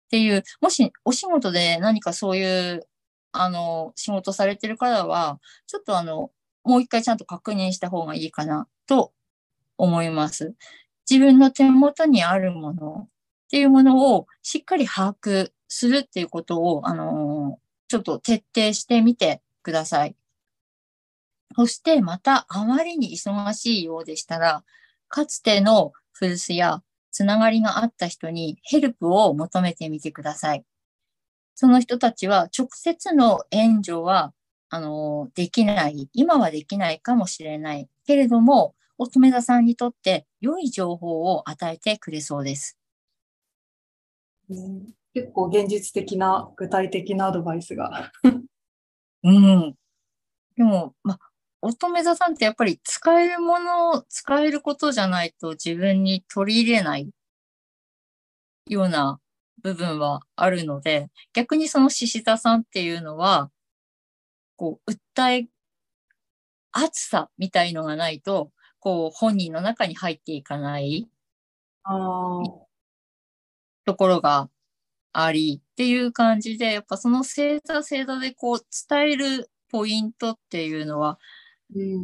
[0.06, 2.44] っていう、もしお仕事で何かそうい
[2.74, 2.86] う
[3.32, 6.30] あの、仕事されてる方は、ちょっとあの、
[6.62, 9.12] もう一回ちゃんと確認した方がいいかなと
[9.78, 10.54] 思います。
[11.10, 13.08] 自分の手元にあるもの
[13.46, 20.16] っていうものをしっかり把握するっていうことを、あの、ちょっと徹底してみてください。
[21.54, 24.64] そしてまたあまりに忙しいようでしたら、
[25.08, 26.82] かつての古巣や
[27.12, 30.64] つながりがあった人にヘルプを求めてみてください。
[31.54, 34.34] その人たちは直接の援助は、
[34.68, 37.88] あの、できない、今はできないかもしれない。
[38.06, 42.76] けれども、乙女座さんにとって良い情報を与えてくれそうです。
[44.48, 48.10] うん、結構現実的な具体的なアドバイスが。
[49.24, 49.74] うん。
[50.56, 51.18] でも、ま、
[51.62, 57.10] 乙女座さんってやっぱり使えるものを使えることじゃないと自分に取り入れない
[58.68, 59.20] ような
[59.62, 63.50] 部分はあるので、逆にその獅子座さんっていうのは、
[64.56, 65.48] こう、訴え、
[66.72, 71.08] 熱さみたいのがないと、こう、本人の中に入っていかない
[73.86, 74.50] ところが
[75.12, 81.18] ありっていう感じで、やっぱその星座星座でこう、伝えるポイントっていうのは、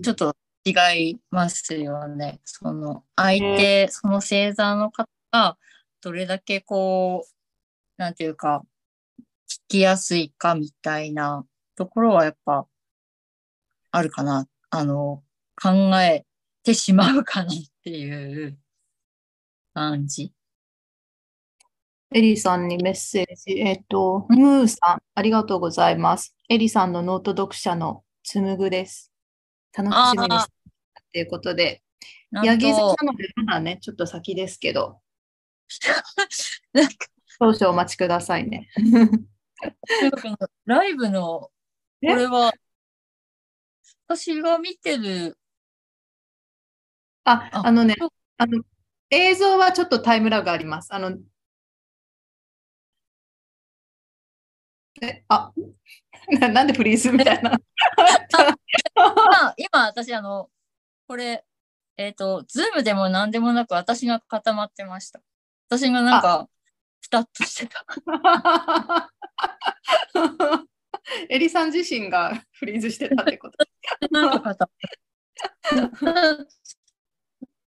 [0.03, 2.41] ちょっと違いますよね。
[2.45, 5.59] その相手、その星座の方が
[6.01, 7.33] どれだけこう、
[8.01, 8.62] なんていうか、
[9.51, 11.45] 聞きやすいかみたいな
[11.76, 12.66] ところはやっぱ
[13.91, 14.49] あるかな。
[14.70, 15.22] あの、
[15.61, 15.70] 考
[16.01, 16.24] え
[16.62, 18.59] てしまうかなっていう
[19.74, 20.33] 感じ。
[22.14, 23.59] 江利さんにメッセージ。
[23.59, 26.37] えっ、と、ムーさん、ありがとうございます。
[26.49, 29.13] 江利さんのノート読者のつむぐです。
[29.77, 30.53] 楽しみにして
[31.13, 31.83] ということで。
[32.45, 35.01] ヤギ座なので、まだね、ちょっと先ですけど。
[36.73, 36.93] なんか
[37.41, 38.69] 少々お待ちくださいね。
[40.67, 41.51] ライブの、こ
[42.01, 42.53] れは、
[44.07, 45.39] 私が見てる。
[47.25, 47.97] あ、あのね、
[48.37, 48.63] あの、
[49.11, 50.93] 映像はちょっとタイムラグあります。
[50.93, 51.17] あの、
[55.03, 55.53] え、あ、
[56.53, 57.51] なんでフリーズみたいな？
[57.51, 57.59] 今、
[59.57, 60.49] 今、私、あの、
[61.09, 61.45] これ、
[61.97, 65.21] えっ、ー、と、ズームでも何でもなく私が固まってました。
[65.69, 66.49] 私がなんか、
[67.01, 67.85] ピタッとしてた。
[71.29, 73.59] エリさん自身がフリーズしてたってこと？
[74.11, 74.55] なんか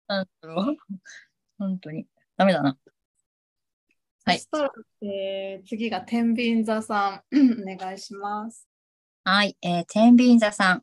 [0.07, 0.77] なんだろう。
[1.59, 2.07] 本当に。
[2.37, 2.77] ダメだな。
[4.25, 4.39] はい。
[4.39, 4.71] そしたら、
[5.03, 7.37] えー、次が天秤座さん。
[7.63, 8.69] お願いします。
[9.25, 9.57] はい。
[9.63, 10.83] えー、天秤座さん。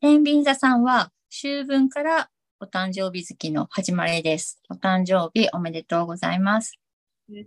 [0.00, 2.30] 天秤座さんは、秋分から
[2.60, 4.60] お誕生日月の始まりです。
[4.70, 6.78] お誕生日おめでとうございます。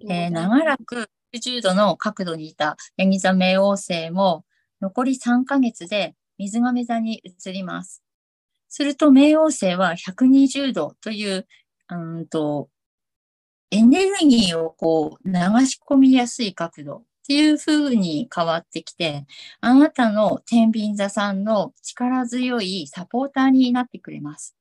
[0.10, 4.44] えー、長らく90度の角度にいたヤギ座冥王星も
[4.82, 8.04] 残り3ヶ月で水亀座に移ります。
[8.70, 11.48] すると冥王星は120度という、
[11.90, 12.70] うんと、
[13.72, 15.34] エネルギーをこう流
[15.66, 19.26] し込みやすい角度っていう風に変わってきて、
[19.60, 24.56] あなたの天秤座さんの力強いサポーターになってくれます。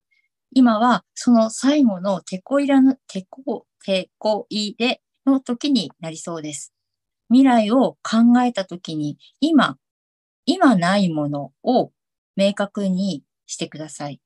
[0.53, 6.73] 今はその最後の手こ入れの、手こ、手こ入れの時になりそうです。
[7.29, 9.77] 未来を考えた時に、今、
[10.47, 11.93] 今ないものを
[12.37, 14.21] 明確にしてください。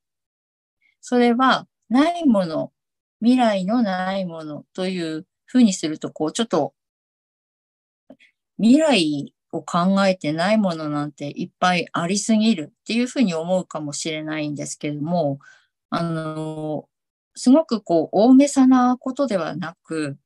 [1.00, 2.72] それは、ないもの、
[3.20, 6.74] 未来のないものというふうにすると、こう、ちょっと、
[8.58, 15.38] 未来を考えてないものなんていっぱいありすぎるっていうふうに思うかもしれないんですけども、
[15.90, 16.88] あの、
[17.34, 20.18] すごくこう、大げさなことではなく、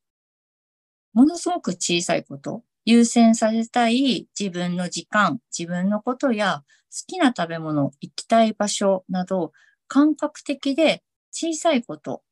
[1.15, 9.53] ものすごく小さいこと、優先させたい自分の時間、自分のことや好きな食べ物、行きたい場所など、
[9.89, 12.23] 感覚的で小さいこと、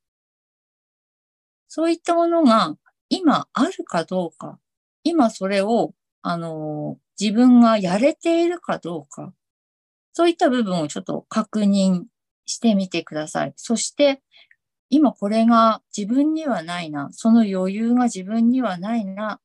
[1.75, 2.77] そういったものが
[3.09, 4.59] 今あるかどうか、
[5.05, 9.33] 今それを、あの、自分がやれているかどうか、
[10.13, 12.03] そういった部分をちょっと確認
[12.45, 13.55] してみてください。
[13.57, 14.21] そして、
[14.91, 19.41] 今これが自分にはないな、その余裕が自分にはないなっ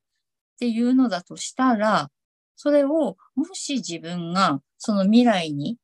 [0.59, 2.11] ていうのだとしたら、
[2.57, 5.78] それをもし自分がその未来に、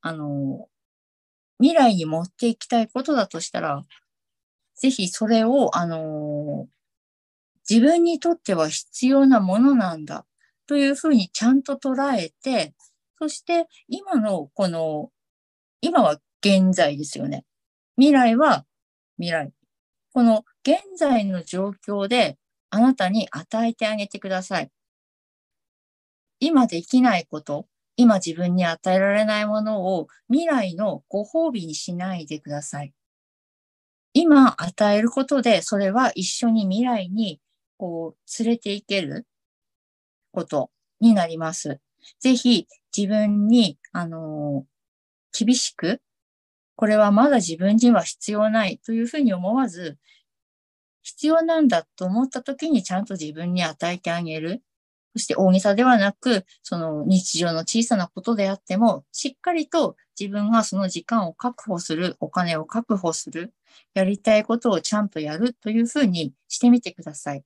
[0.00, 0.66] あの、
[1.60, 3.84] 未来に持っていきたいことだとしたら、
[4.76, 6.68] ぜひそれを、あの、
[7.68, 10.24] 自分にとっては必要なものなんだ
[10.66, 12.74] というふうにちゃんと捉えて、
[13.18, 15.10] そして今のこの、
[15.80, 17.44] 今は現在ですよね。
[17.96, 18.64] 未来は
[19.18, 19.52] 未来。
[20.12, 22.38] この現在の状況で
[22.70, 24.70] あなたに与えてあげてください。
[26.38, 27.66] 今できないこと、
[27.96, 32.92] 今自分に与えられないものを未来のご褒美にしないでください。
[34.18, 37.40] 今与えることで、それは一緒に未来に
[37.76, 39.26] こう連れていける
[40.32, 41.80] ことになります。
[42.18, 46.00] ぜひ自分に、あのー、厳しく
[46.76, 49.98] これはまだ自分には必要ないというふうに思わず、
[51.02, 54.62] 必要なんだと思った時にちゃんと自分に与えてあげる。
[55.14, 63.54] そして大げさではなく、その日常の小さなことであっても、しっかりと自分がその時間を確保する、お金を確保する、
[63.94, 67.44] やりたいことをちゃんとやるというふうにしてみてください。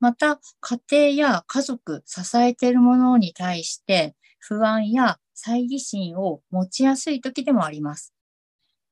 [0.00, 8.14] また、家庭や家族、支えているものに対して不安や猜疑心を持ちやすい時でもあります。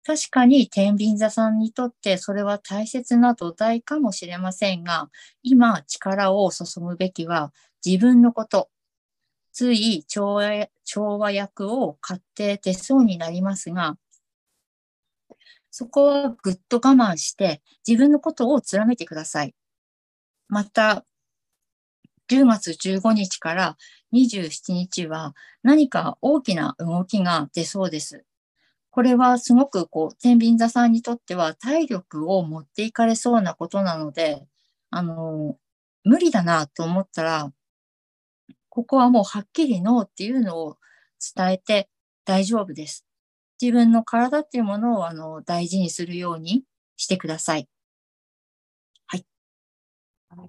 [0.05, 5.11] 確かに天秤座さんにとってそれは大切な土台かもしれませんが、
[5.43, 7.53] 今力を注ぐべきは
[7.85, 8.71] 自分のこと。
[9.53, 13.97] つい調和調和役を買って手そうになりますが、
[15.79, 19.55] そこはぐっと我慢して自分のことを貫いてください。
[20.49, 21.05] また、
[22.29, 23.77] 10月15日から
[24.13, 28.25] 27日は何か大きな動きが出そうです。
[28.91, 34.49] これはすごくこう、天秤座さんにとっては体力を持っていかれそうなことなので、
[34.91, 35.59] あの、
[36.03, 37.53] 無理だなと思ったら、
[38.69, 40.77] ここはもうはっきりノーっていうのを
[41.37, 41.89] 伝えて
[42.25, 43.08] 大丈夫です。
[43.61, 46.65] 自分の体っていうものをあの大事にするように
[46.97, 47.69] してください。
[49.07, 49.27] はい。
[50.29, 50.49] はい、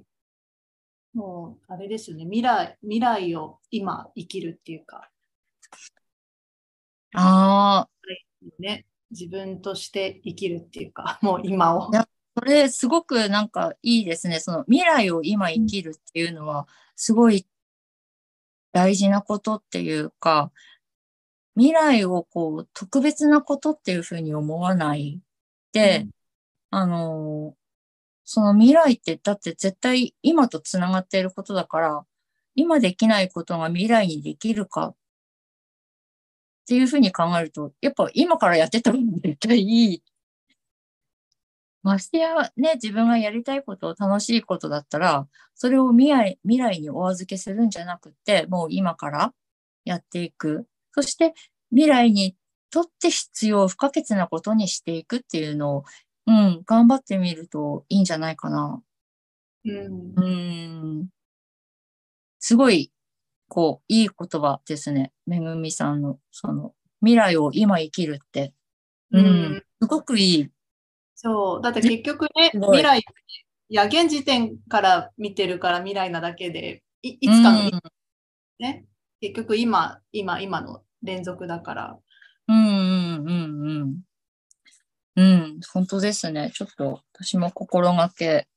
[1.13, 2.23] もう、あれですよね。
[2.25, 5.09] 未来、未来を今生きるっていうか。
[7.13, 7.89] ああ、
[8.59, 11.91] ね、自分として生きるっていうか、 もう今を。
[12.37, 14.39] それすごくなんかいいですね。
[14.39, 17.47] その未来を今生きるっていうのは、すごい
[18.71, 20.51] 大事なことっていうか、
[21.59, 25.19] 未来をこう特別なことっていうふうに思わない
[25.73, 26.11] で、うん、
[26.71, 27.55] あの、
[28.23, 32.05] その未来ってだって絶対今とつながっていることだから、
[32.55, 34.95] 今できないことが未来にできるかっ
[36.65, 40.03] ていうふうに考えると、やっぱ今からやってた方が絶対いい。
[41.83, 49.33] ましてやね、自分がやりたいことを楽しいことだったら、それを未来未来にお預けするんじゃなくて、もう今から
[49.83, 50.67] やっていく。
[51.01, 51.33] そして
[51.71, 52.35] 未来に
[52.71, 55.83] とって必要不可欠なことにしていくっていうのを、
[56.27, 58.81] うん、頑張ってみるといいんじゃないかな。
[59.65, 60.13] うん。
[60.15, 60.21] う
[61.01, 61.09] ん
[62.39, 62.91] すごい
[63.47, 65.13] 構いい言葉ですね。
[65.25, 68.53] めぐみさんの、その、未来を今生きるって。
[69.11, 70.49] うん、すごくいい。
[71.15, 73.03] そう、だって結局ね、未来、い
[73.73, 77.81] や、現時点から見てるから未来なだけで、いいつかの、うん、
[78.59, 78.85] ね、
[79.21, 81.97] 結局今、今、今の連続だから。
[82.47, 84.01] うんうんうんうん。
[85.15, 86.51] うん、本当ですね。
[86.53, 88.47] ちょっと私も心がけ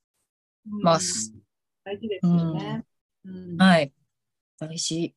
[0.64, 1.32] ます。
[1.34, 1.43] うん、
[1.84, 2.84] 大事ですよね。
[3.24, 3.93] うん、はい。
[4.59, 5.14] 大事。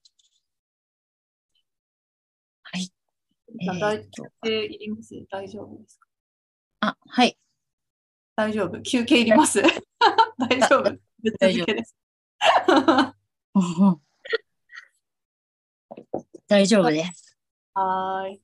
[2.63, 2.91] はい。
[3.61, 6.07] えー、大休憩いります大丈夫ですか
[6.81, 7.37] あ、はい。
[8.35, 8.81] 大丈夫。
[8.81, 9.61] 休憩いります
[10.49, 10.97] 大丈夫。
[11.39, 11.95] 大丈夫です。
[16.47, 17.37] 大丈夫です。
[17.73, 18.41] はい。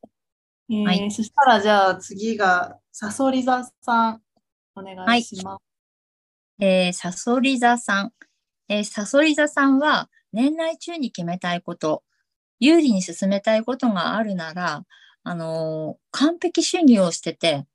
[0.70, 4.22] えー、はい、そしたらじゃあ次がさそり座さん
[4.76, 5.46] お願いします。
[5.46, 5.60] は
[6.60, 8.14] い、えー、さそり座さん。
[8.70, 12.04] えー、さそり座さんは年内中に決めたいこと、
[12.60, 14.84] 有利に進めたいことがあるなら、
[15.24, 17.66] あのー、完璧主義をしてて、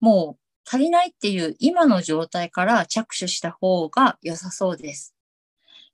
[0.00, 5.14] もう足りないっていう今の状態から着手した方が良さそうです。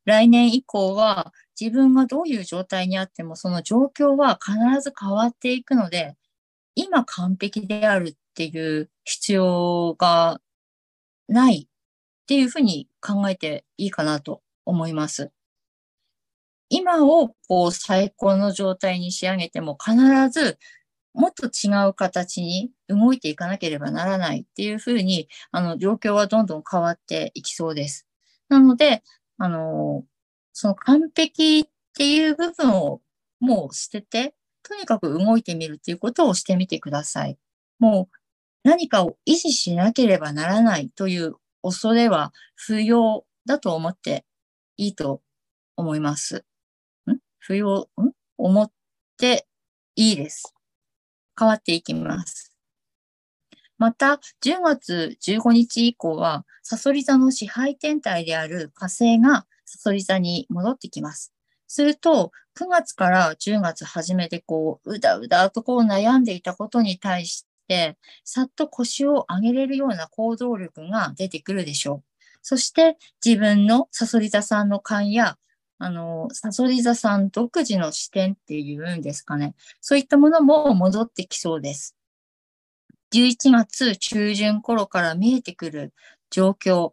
[0.04, 6.16] 来年以降は自分がどういう状態にあってもその状況は必ず変わっていくので、
[6.74, 10.40] 今完璧であるっていう必要が
[11.28, 15.32] ないっていうふうに考えていいかなと思います。
[16.70, 19.94] 今をこう最高の状態に仕上げても必
[20.30, 20.58] ず
[21.14, 28.06] もっと違う形に動いていかなければならないっていうふうに、あの、状況はどんどん変わっていきそうです。
[28.48, 29.02] なので、
[29.38, 30.04] あの、
[30.52, 33.00] その完璧っていう部分を
[33.40, 37.38] もう捨てて、とにかく動いてみるっていうことをしてみてください。
[37.78, 38.16] もう
[38.62, 44.24] 何かを維持しなければならないという恐れは不要だと思って
[44.76, 45.20] いいと
[45.76, 46.44] 思います。
[47.10, 47.18] ん？
[47.40, 48.12] 不要、ん？
[48.38, 48.70] 思っ
[49.18, 49.46] て
[49.96, 50.54] いいです。
[51.38, 52.52] 変わっていきます。
[53.78, 61.32] また、10月15日以降は、サソリ座の支配天体である火星がサソリ座に戻ってきます。
[61.66, 72.04] すると、9月から10月初めでこう、うだうだとこう悩んでいたことに対して、さっと腰を上げれるような行動力が出てくるでしょう。
[72.42, 75.38] そして自分のサソリ座さんの勘や
[75.78, 79.54] あの、サソリ座さん独自の視点っていうんですかね。
[79.80, 81.96] そういったものも戻ってきそうです。
[83.12, 85.92] 11月中旬頃から見えてくる
[86.30, 86.92] 状況、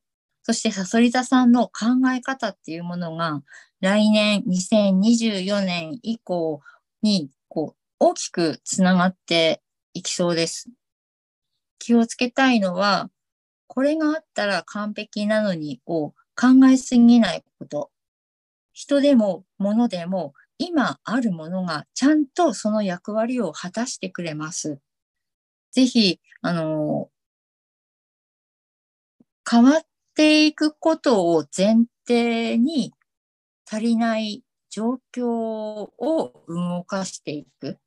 [0.49, 3.43] そしてサソリ座さんの考え方っていうものが、
[3.81, 6.61] 来年2024年以降
[7.03, 9.61] に、こう、大きくつながって
[9.93, 10.71] いきそうです。
[11.77, 13.11] 気をつけたいのは、
[13.67, 17.91] これがあったら完璧なのにを考えすぎないこと。
[18.73, 24.79] 人でも物でも今あるものがちゃんとその役割を果たしてくれます。
[25.73, 27.11] ぜひ、あの、
[29.47, 29.81] 変わっ
[30.19, 32.91] ていくことを前提に
[33.65, 37.77] 足りない状況を動かしていく。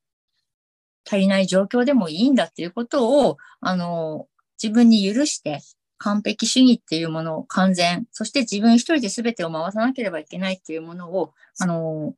[1.07, 4.29] 足りない状況でもいいんだっていうことを、あの、
[4.63, 5.61] 自分に許して
[5.99, 12.15] 完璧主義っていうものを完全、そして自分一人で全てを回さなければいけないっていうものを、あの、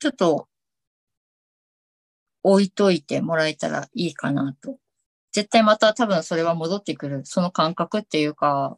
[0.00, 0.48] ちょっと
[2.42, 4.78] 置いといてもらえたらいいかなと。
[5.30, 7.20] 絶対また多分それは戻ってくる。
[7.24, 8.76] その感覚っていうか、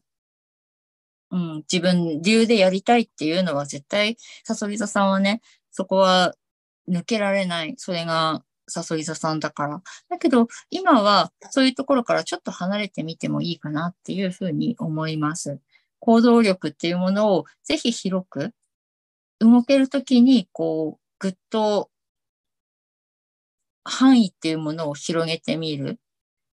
[1.35, 6.35] うん、自分流でやりたいっていうのは絶対、サソリ座さんはね、そこは
[6.89, 7.75] 抜けられない。
[7.77, 9.83] それがサソリ座さんだから。
[10.09, 15.59] だけど、今はそういうところからちょっと離れてみてもいいかなっていうふうに思います。
[15.99, 18.53] 行動力っていうものをぜひ広く、
[19.41, 21.91] 動けるときに、こう、ぐっと
[23.85, 25.99] 範囲っていうものを広げてみる。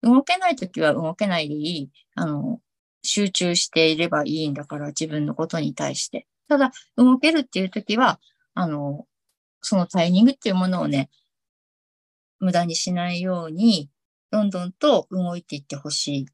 [0.02, 1.90] 動けないときは動けないでいい。
[2.14, 2.60] あの、
[3.02, 6.26] 集中していればいいんだから、自分のことに対して。
[6.48, 8.20] ただ、動けるっていうときは、
[8.54, 9.06] あの、
[9.60, 11.10] そのタイミングっていうものをね、
[12.40, 13.90] 無駄にしないように、
[14.30, 16.26] どんどんと動いていってほしい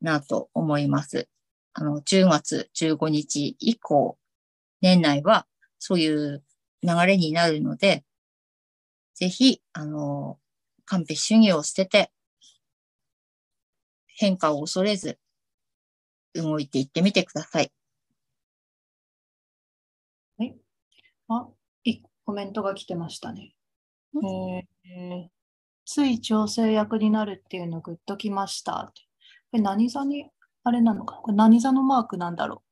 [0.00, 1.28] なと思います。
[1.72, 4.18] あの、10月15日以降、
[4.80, 5.46] 年内は
[5.78, 6.42] そういう
[6.82, 8.04] 流れになるので、
[9.14, 10.38] ぜひ、あの、
[10.84, 12.12] 完璧主義を捨てて、
[14.06, 15.18] 変化を恐れず、
[16.42, 17.72] 動いていってみてください。
[20.38, 20.54] はい。
[21.28, 21.48] あ、
[21.84, 23.54] いコメントが来てましたね。
[24.14, 25.28] えー、
[25.84, 28.92] つい調整役になるっていうのグッときました。
[28.94, 29.02] こ
[29.52, 30.30] れ何座に、
[30.64, 32.62] あれなのかこれ何座のマークなんだろ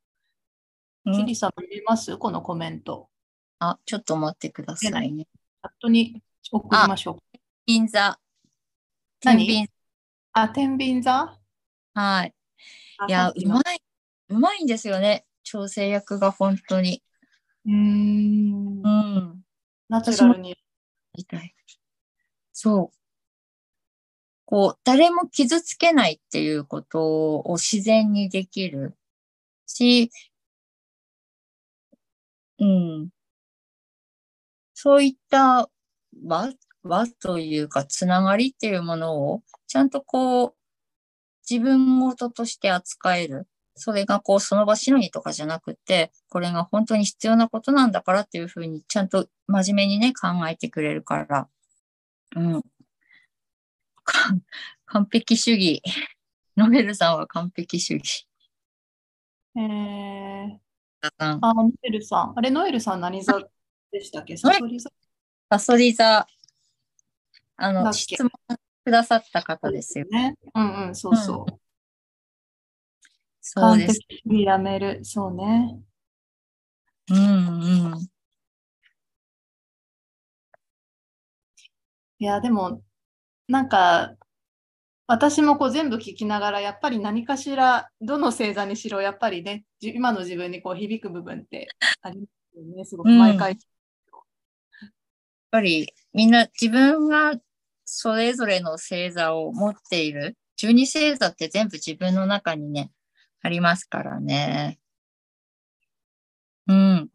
[1.07, 1.13] う？
[1.13, 2.17] キリさん見れます？
[2.17, 3.09] このコメント。
[3.59, 5.25] あ、ちょっと待ってくださいね。
[5.25, 7.39] チャットに送りましょう。
[7.67, 8.19] 天秤座。
[9.21, 9.69] 天秤
[10.33, 11.39] あ、天秤座？
[11.95, 12.35] はい。
[13.09, 13.83] いや、うまい、
[14.29, 15.27] うまいんですよね。
[15.43, 17.03] 調整役が本当に。
[17.67, 18.83] うん。
[18.83, 19.45] うん。
[19.89, 20.57] ナチュラルに。
[22.53, 22.97] そう。
[24.47, 28.97] こう、誰も傷つけないっていうことを自然にできる
[29.67, 30.11] し、
[32.59, 33.11] うん。
[34.75, 35.71] そういった
[36.25, 40.55] 輪、輪というか、つながりっていうものを、ちゃんとこう、
[41.49, 43.47] 自分ごととして扱える。
[43.77, 51.49] それがこう、その場しのぎとかじゃなくて、これが本当に必要なことなんだからっていうふうに、ちゃんと真面目にね、考えてくれるから、
[52.37, 52.63] うん。
[54.87, 55.83] 完璧主義。
[56.57, 58.29] ノベルさんは完璧主義。
[59.57, 60.59] えー、
[61.19, 62.33] あ、ノエルさん。
[62.37, 63.41] あれ、ノエルさん何座
[63.91, 64.37] でしたっけ？
[64.37, 64.91] サソリ座
[65.51, 66.27] サソリ座。
[67.57, 68.31] あの、質問
[68.85, 70.35] くださった方ですよね。
[70.55, 71.61] うんうん、そうそう。
[73.41, 74.01] そうです。
[74.09, 75.01] 完璧にやめる。
[75.05, 75.79] そうね。
[77.11, 78.09] うんうん。
[82.19, 82.83] いや、でも、
[83.49, 84.17] なんか、
[85.07, 91.69] 私もこう全部聞きながら、やっぱり何かしら、どの星座にしろ、やっぱりね、じ今の自分にこう響く部分って
[92.03, 93.51] ありますよね、すごく毎回。
[93.51, 93.61] やっ
[95.51, 97.35] ぱりみんな自分が
[97.97, 100.37] それぞれの星座を持っている。
[100.57, 102.91] 12星座って全部自分の中にね、
[103.41, 104.81] ありますからね。
[106.67, 107.11] うん。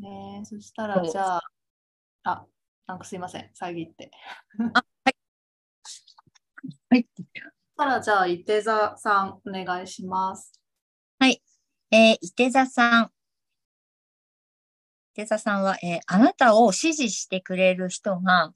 [0.00, 1.42] ねえそしたら、じゃあ、
[2.24, 2.46] あ、
[2.88, 4.10] なんかすいません、遮って。
[6.90, 7.06] はい。
[7.14, 7.28] そし
[7.76, 10.60] たら、じゃあ、伊手座さん、お願いします。
[11.92, 13.04] えー、伊手座さん。
[13.04, 13.08] 伊
[15.14, 18.52] 手座さんは、えーあなたを支持してくれる人が、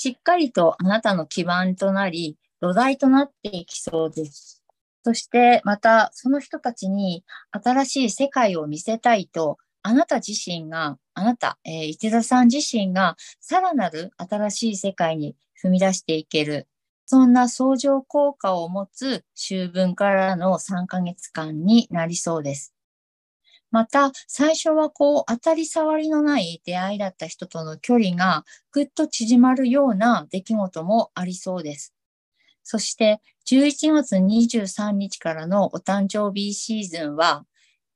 [0.00, 4.62] しっかりとあなたの基盤となり、土台となっていきそうです。
[5.02, 16.68] そして、また、その人たちに新しい世界を見せたいと、あなた自身が、あなた、えー、伊手座さん自身が、さらなる新しい世界に踏み出していける。
[17.04, 22.72] そんな相乗効果を持つ秋分からの3ヶ月間になりそうです。
[23.70, 31.94] また、最初はこう、当たり障りのない出会いだった人との距離がぐっと縮まるような出来事もありそうです。
[32.62, 37.44] そして、11月23日からのお誕生日シーズンは、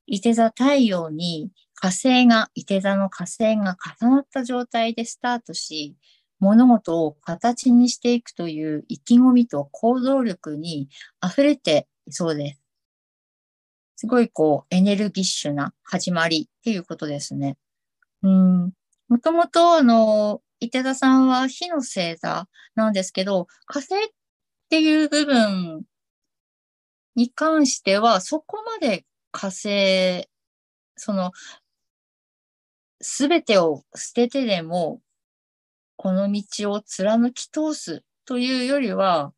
[0.07, 5.97] 伊手座太陽に火星が、伊手座の火星が重なった状態でスタートし、
[6.39, 10.89] 物事を形にしていくという意気込みと行動力に
[11.25, 12.62] 溢れていそうです。
[14.03, 17.57] すごいこうエネルギッシュな始まりっていうことですね。
[18.25, 18.73] うん。
[19.09, 24.09] もともとあの、伊手座さんは火の星座なんですけど、火星っ
[24.71, 25.83] ていう部分
[27.15, 30.29] に関してはそこまで火星、
[30.97, 31.31] その、
[33.01, 35.01] すべてを捨ててでも
[35.95, 39.33] この道を貫き通すというよりは、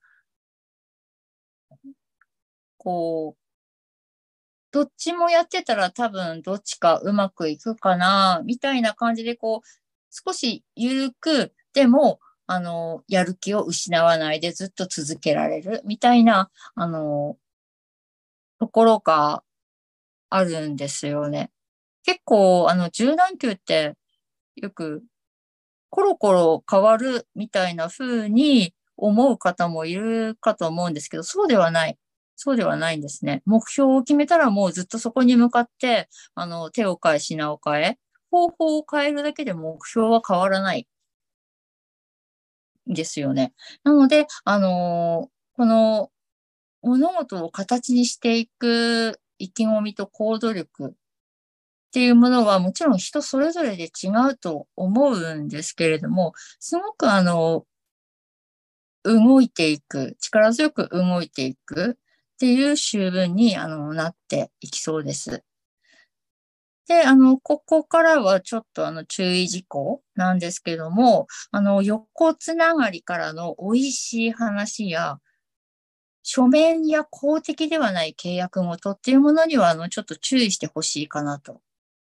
[2.78, 3.43] こう、
[4.74, 9.68] どっちもやってたら多分どっちかうまくいくかな、みたいな感じで、こう、
[10.10, 12.18] 少し緩く、でも、
[12.48, 17.36] あの、やる気を失わないでずっと続けられる、みたいな、あの、
[18.58, 19.44] ところが
[20.28, 21.52] あるんですよね。
[22.04, 23.94] 結構、あの、柔軟球って
[24.56, 25.04] よく
[25.90, 31.96] コロコロ変わるみたいな風に思う方もいるかと思うんですけど、そうではない。
[32.36, 33.42] そうではないんですね。
[33.46, 37.98] 目標を決めたらもうずっとそこに向かって、あの、手を変え品を変え、
[38.30, 40.86] 方法を変えるだけで目標は変わらない。
[42.86, 43.52] ですよね。
[43.82, 46.10] なので、あのこの
[46.82, 50.92] 物事を形にしていく意気込みと行動力っ
[51.92, 57.66] ていうものはもちろん人それぞれで違うと思うんですけれども、すごくあの、
[59.04, 61.98] 動いていく、力強く動いていく
[62.44, 65.42] っていう秋分にあのなっていきそうです。
[66.86, 75.20] で、あの、ここからはちょっとあの注意事項なんですけども、あの、横つながりからの美味しい話や、
[76.22, 81.62] 書面や公的ではない契約事っていうものには、あの、ちょっと注意してほしいかなと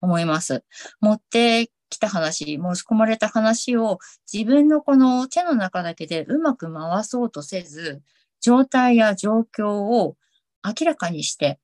[0.01, 0.65] 思います。
[1.01, 3.99] 持ってきた話、申し込まれた話を
[4.33, 8.01] 自分のこの手の中だけでうまく回そうとせず、
[8.41, 10.17] 状態や状況を
[10.65, 11.59] 明らかにして、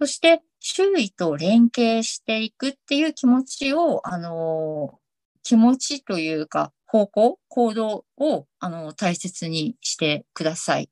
[0.00, 4.98] そして周囲と連携していくっていう気持ちを、あの、
[5.42, 10.90] 気持ちというか方向、行動を、あの、大切にしてください。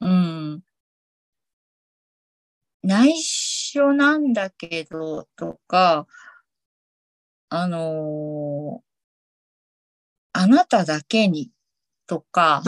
[0.00, 0.62] うん。
[2.82, 6.06] 内緒なんだけど、とか、
[7.48, 8.82] あの
[10.32, 11.50] あなただけに、
[12.06, 12.62] とか、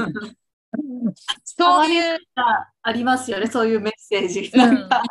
[1.44, 4.50] そういう、あありますよね、そういうメッセージ。
[4.52, 4.58] うん。
[4.58, 5.02] なんか。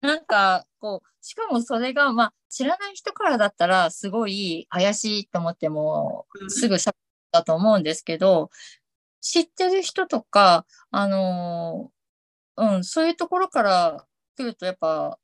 [0.00, 6.50] なんか、こう、しかもそれが、まあ、知らない人からだったら、すごい怪しいと思っても、うん。
[6.50, 6.92] すぐさ
[7.30, 8.50] だと思うんですけど、
[9.20, 15.18] 知ってる人とか、あのーうん、そういうところから来ると、やっぱ、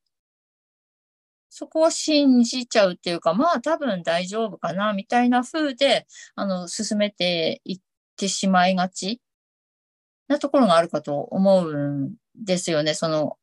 [1.51, 6.07] そこは信じちゃうっていうか、まあ多分大丈夫かな、みたいな風で、
[6.37, 7.81] あの、進めていっ
[8.16, 9.21] てしまいがち
[10.29, 12.95] なところがあるかと思うんですよね。
[12.95, 13.37] その、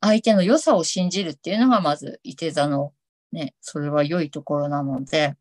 [0.00, 2.92] 相手の良さを信じるっていうのがまず、いて座の
[3.32, 5.36] ね、それは良いところなので、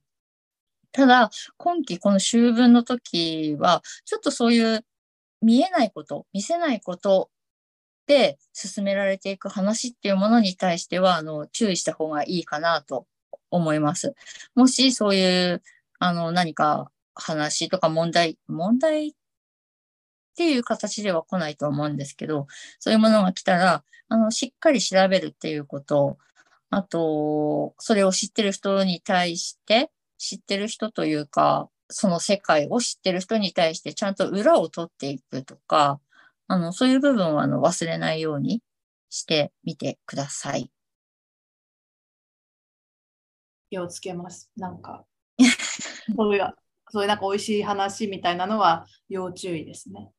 [0.92, 4.86] ただ、今期この秋分の時は、ちょっとそういう
[5.42, 7.30] 見えないこと、見せないこと
[8.08, 13.08] で進められていく話っていうものに対しては、あの、注意した方がいいかなと
[13.52, 14.16] 思います。
[14.56, 15.64] もしそういう、
[16.00, 19.16] あの、何か話とか問題、問題
[20.36, 22.48] っていう形では来ないと思うんですけど、
[22.80, 26.18] そういうものが来たら、あの、しっかり調べるっていうこと、
[26.70, 36.02] あと、それを知ってる人に対して、知ってる人というか、その世界を知ってる人に対してちゃんと裏を取っていくとか、
[36.48, 38.62] あの、そういう部分はあの忘れないように
[39.10, 40.70] してみてください。
[43.70, 44.52] 気をつけます。
[44.58, 45.06] なんか、
[46.16, 46.56] そういう、
[46.90, 50.12] そういうなんか美味しい話みたいなのは要注意ですね。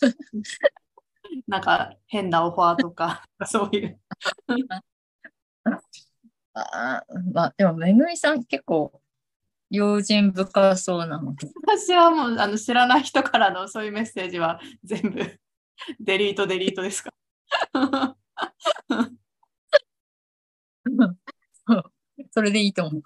[1.46, 4.00] なんか変なオファーとか、 そういう。
[6.54, 9.00] あまあ、でも、めぐみさん結構
[9.70, 11.34] 用心深そうなの。
[11.66, 15.20] 私はもうあの知らない人からのそういうメッセージは全部
[16.00, 17.12] デリートデリートですか？
[22.32, 23.02] それでいいと思う。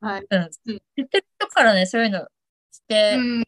[0.00, 0.58] はい、うん、知
[1.02, 2.26] ってる人からね、そういうの
[2.70, 3.44] して、うん、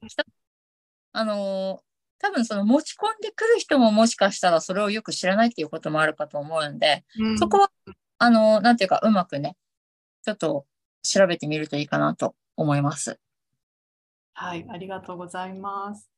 [1.16, 1.80] あの
[2.18, 7.70] 多分その持ち込んでくる人ももしかしたらそれをよく知らないっていうこともあるかと思うんで、うん、そこは、
[8.18, 9.56] あの、なんていうか、うまくね、
[10.24, 10.66] ちょっと
[11.02, 13.20] 調べてみるといいかなと思います。
[14.32, 16.10] はい、ありがとうございます。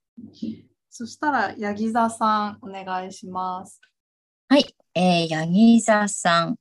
[0.89, 3.81] そしたら、ヤギ座さん、お願いします。
[4.49, 6.57] はい、えー、ヤギ座さん。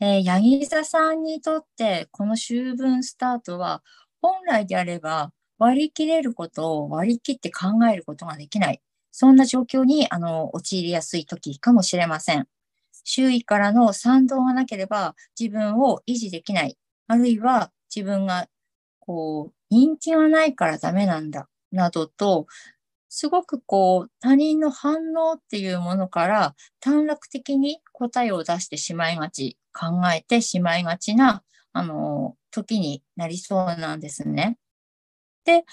[0.00, 3.82] えー、ヤギ座さんにとって、この秋分スタートは、
[4.20, 8.82] 本来であれば、割り切れることを割り切って考えることができない。
[9.12, 12.48] そんな状況に、あの、陥りやすい時かもしれません。
[13.04, 16.78] 周囲からの賛同がなければ自分を維持できない。
[17.08, 18.48] あるいは自分が、
[19.00, 21.48] こう、人気がないからダメなんだ。
[21.72, 22.46] などと、
[23.10, 31.44] すごくこう、他人の反応っていうものから短絡的に答えを出してしまいがち、考えてしまいがちな、
[31.74, 34.58] あの、時になりそうなんですね。
[35.44, 35.64] で、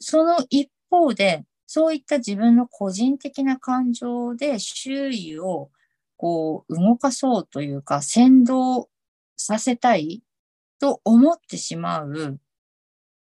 [0.00, 5.70] その一方で、そういった自分の個人的な感情で周囲を
[6.16, 8.88] こう動かそうというか、先導
[9.36, 10.22] させたい
[10.78, 12.38] と思ってしまう、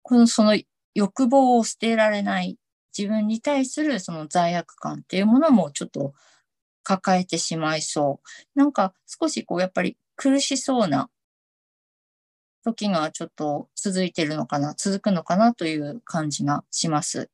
[0.02, 0.58] このその
[0.94, 2.58] 欲望を捨てられない
[2.96, 6.12] 自分に対するその罪悪感っていうものもちょっと
[6.82, 8.20] 抱えてしまいそ
[8.54, 8.58] う。
[8.58, 11.08] なんか少しこうやっぱり苦しそうな
[12.62, 17.30] 時がちょっと続いてるのかな、続くのかなという感じがします。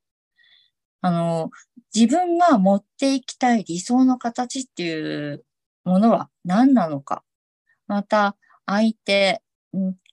[1.01, 1.51] あの、
[1.95, 5.45] 自分が持っていきたい理想の形っていう
[5.85, 7.23] ものは何なのか。
[7.87, 9.43] また、相手、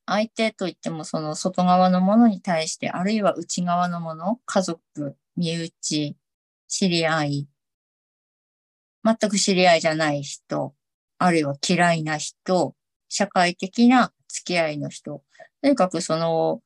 [0.05, 6.15] 相手といってもその外側のものに対して、あるいは内側のもの、家族、身内、
[6.67, 7.47] 知り合い、
[9.03, 10.75] 全く知り合いじゃない人、
[11.17, 12.75] あるいは嫌いな人、
[13.09, 15.23] 社会的な付き合いの人。
[15.61, 16.61] とにかくその、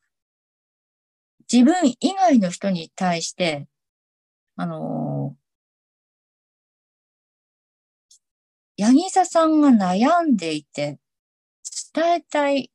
[1.51, 3.67] 自分以外の人に対して、
[4.55, 5.37] あの
[8.77, 10.99] ヤギ座さんが悩んでいて、
[11.93, 12.71] 伝えたい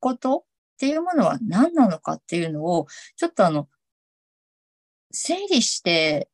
[0.00, 0.42] ことっ
[0.78, 2.86] ていうものは何なのかっていうのを、
[3.16, 3.68] ちょっとあの、
[5.10, 6.28] 整理して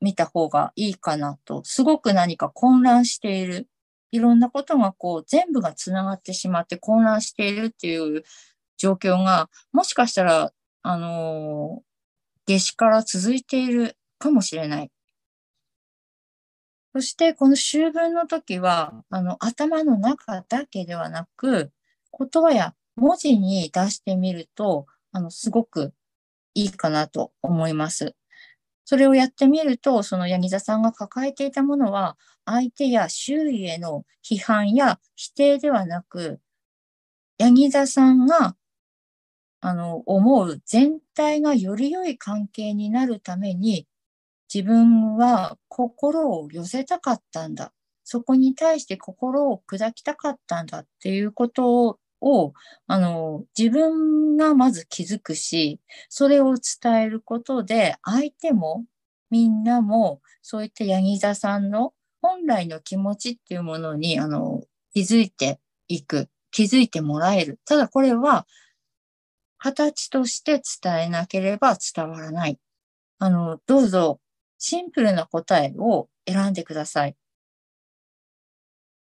[0.00, 3.68] みた方がいいかなと、すごく何か混乱している
[4.12, 8.22] いろんなことがこう全部がつながってしまって混乱しているっていう
[8.76, 10.52] 状況が、もしかしたら、
[10.82, 14.90] あのー、夏至から続いているかもしれない。
[16.94, 21.72] そして、この秋分の時は、あの、頭の中だけではなく、
[22.16, 25.94] 言葉や文字に出してみると、あの、すごく
[26.54, 28.14] いいかなと思います。
[28.84, 36.40] それをやってみると、その柳座さんが抱えていたものは、相手や周囲への批判や否定ではなく、
[37.38, 38.56] 柳座さんが、
[39.60, 43.86] あの、思う全体がより良い関係になるために、
[44.52, 47.72] 自分は心を寄せたかったんだ。
[48.04, 52.54] そこに対して心を砕きたかったんだっていうことをを、
[52.86, 58.84] あの、自分がまず気づくし、それを伝えることで、相手も
[59.30, 64.62] みんなも、そういったヤギ座さんの本来の気持ちっていうものに、あの、
[64.94, 67.60] 気づいていく、気づいてもらえる。
[67.66, 68.46] ただこれは、
[69.58, 72.58] 形として伝えなければ伝わらない。
[73.18, 74.20] あの、どうぞ、
[74.58, 77.16] シンプルな答えを選んでください。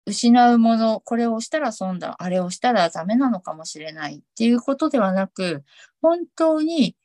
[0.08, 5.64] 失うもの、これをしたら損だ、あれをしたらダメなのかもしれないっていうことではなく、
[6.02, 6.96] 本当に、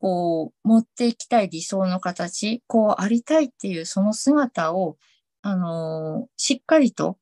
[0.00, 4.98] こう、持っていきたい理想の形、こうありたいっていうその姿を、
[5.42, 7.18] あのーしっかりと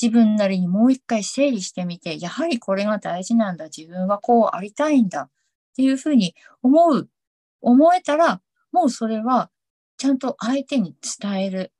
[0.00, 3.66] 自分なりにもう一回整理してみて、やはりこれが大事なんだ。
[3.66, 5.22] 自分はこうありたいんだ。
[5.22, 5.30] っ
[5.76, 7.08] ていうふうに思う、
[7.60, 8.40] 思えたら、
[8.72, 9.50] もうそれは
[9.98, 11.72] ちゃんと相手に伝える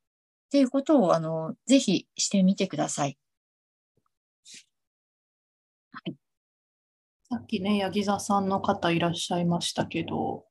[0.51, 3.16] っていうことを、あの、ぜひしてみてください。
[7.30, 10.44] さっきね、ヤギ座さんの方いらっしゃいましたけど、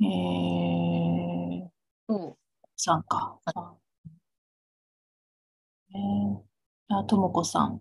[0.00, 1.68] えー、
[2.08, 2.38] そう。
[2.76, 3.40] さんか。
[5.92, 6.40] えー、
[6.96, 7.80] あ、ともこさん。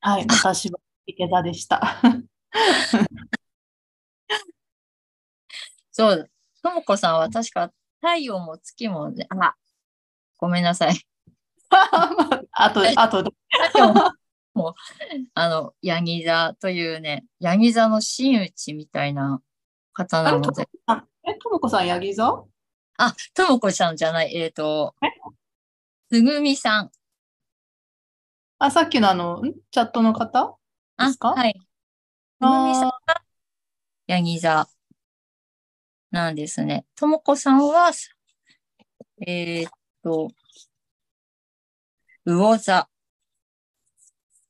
[0.00, 1.80] はい、私は池田でした。
[5.92, 6.30] そう。
[6.62, 9.56] ともこさんは確か太陽も月もね、あ、
[10.38, 11.00] ごめんなさい。
[12.52, 13.30] あと、あとで。
[13.74, 14.12] も、
[14.54, 14.74] もう
[15.34, 19.42] あの、ヤギ座というね、ヤギ座の真打ちみたいな
[19.92, 20.54] 方なので、こ
[20.86, 22.44] さん、え、ともこさん、ヤギ座？
[22.96, 25.08] あ、ともこさんじゃない、えっ、とえ、
[26.10, 26.90] つぐみさん。
[28.58, 29.54] あ、さっきのあの、ん？
[29.70, 30.56] チャットの方？
[30.96, 31.30] あですか？
[31.30, 31.54] はい。
[32.40, 33.22] つぐみさんあが
[34.06, 34.68] ヤギ座
[36.10, 36.86] なんですね。
[36.96, 37.92] ともこさんは、
[39.26, 39.70] えーっ
[40.08, 40.30] と、
[42.24, 42.88] 魚座。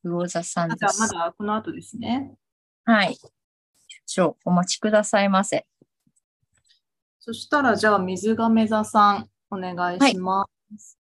[0.05, 1.01] 魚座さんです。
[1.01, 2.37] まだこの後ですね。
[2.85, 3.19] はい。
[4.07, 5.67] 少々お待ちくださいませ。
[7.19, 10.47] そしたら、じゃあ、水亀座さん、お願いしま
[10.79, 10.99] す。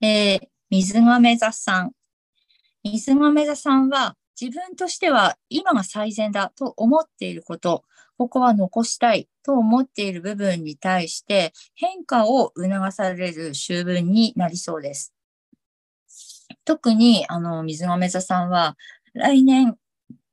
[0.00, 1.92] えー、水亀座さん。
[2.84, 7.84] 水亀座さんは自分としては今が最善だと思っていること、
[8.16, 15.14] ここは残したいと思っている部分に対して変化を促される秋分になりそうです。
[16.64, 18.76] 特に、あの、水亀座さんは
[19.12, 19.76] 来年、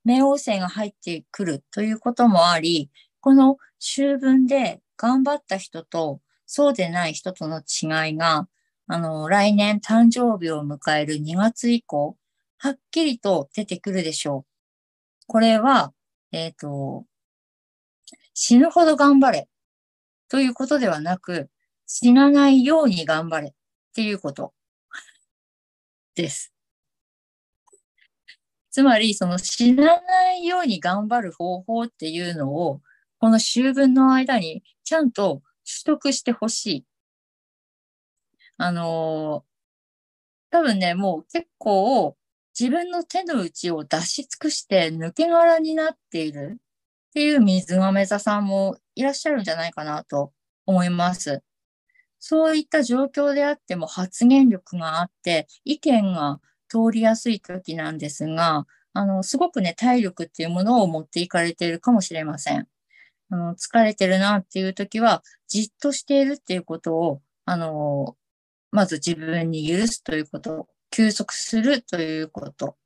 [0.05, 2.89] 冥王星が入ってくるということもあり、
[3.19, 8.47] この秋分で頑張った人とそうでない人との違いが
[8.93, 12.17] あの、来年誕生日を迎える2月以降、
[12.57, 14.45] はっきりと出てくるでしょう。
[15.27, 15.93] これは、
[16.33, 17.05] えっ、と、
[18.43, 19.47] 死ぬほど頑張れ
[20.27, 21.51] ということではなく、
[21.85, 23.53] 死なないように頑張れっ
[23.93, 24.51] ていうこと
[26.15, 26.51] です。
[28.71, 32.81] つまり、その死なないように頑張る方法っていうのを、
[33.19, 36.85] この秋分の間にちゃんと取得してほしい。
[38.57, 39.51] あのー
[40.49, 42.17] 多分ね、もう結構
[42.59, 46.59] 自分の手の内を出し尽くして抜け殻になっている
[47.11, 50.31] っていう水亀座さんもいらっしゃるんじゃないかなと
[50.65, 51.43] 思います。
[52.19, 56.39] そういった状況であっても発言力があって意見が
[56.69, 62.67] 通りやすい時なんですが、あの、すごくね、体力っていうものを持っていかれているかもしれません。
[63.29, 68.15] あの、疲れてるなっていう時は、じっとしているっていうことを、あの、
[68.71, 72.77] まず自分に許すということ、休息するということ、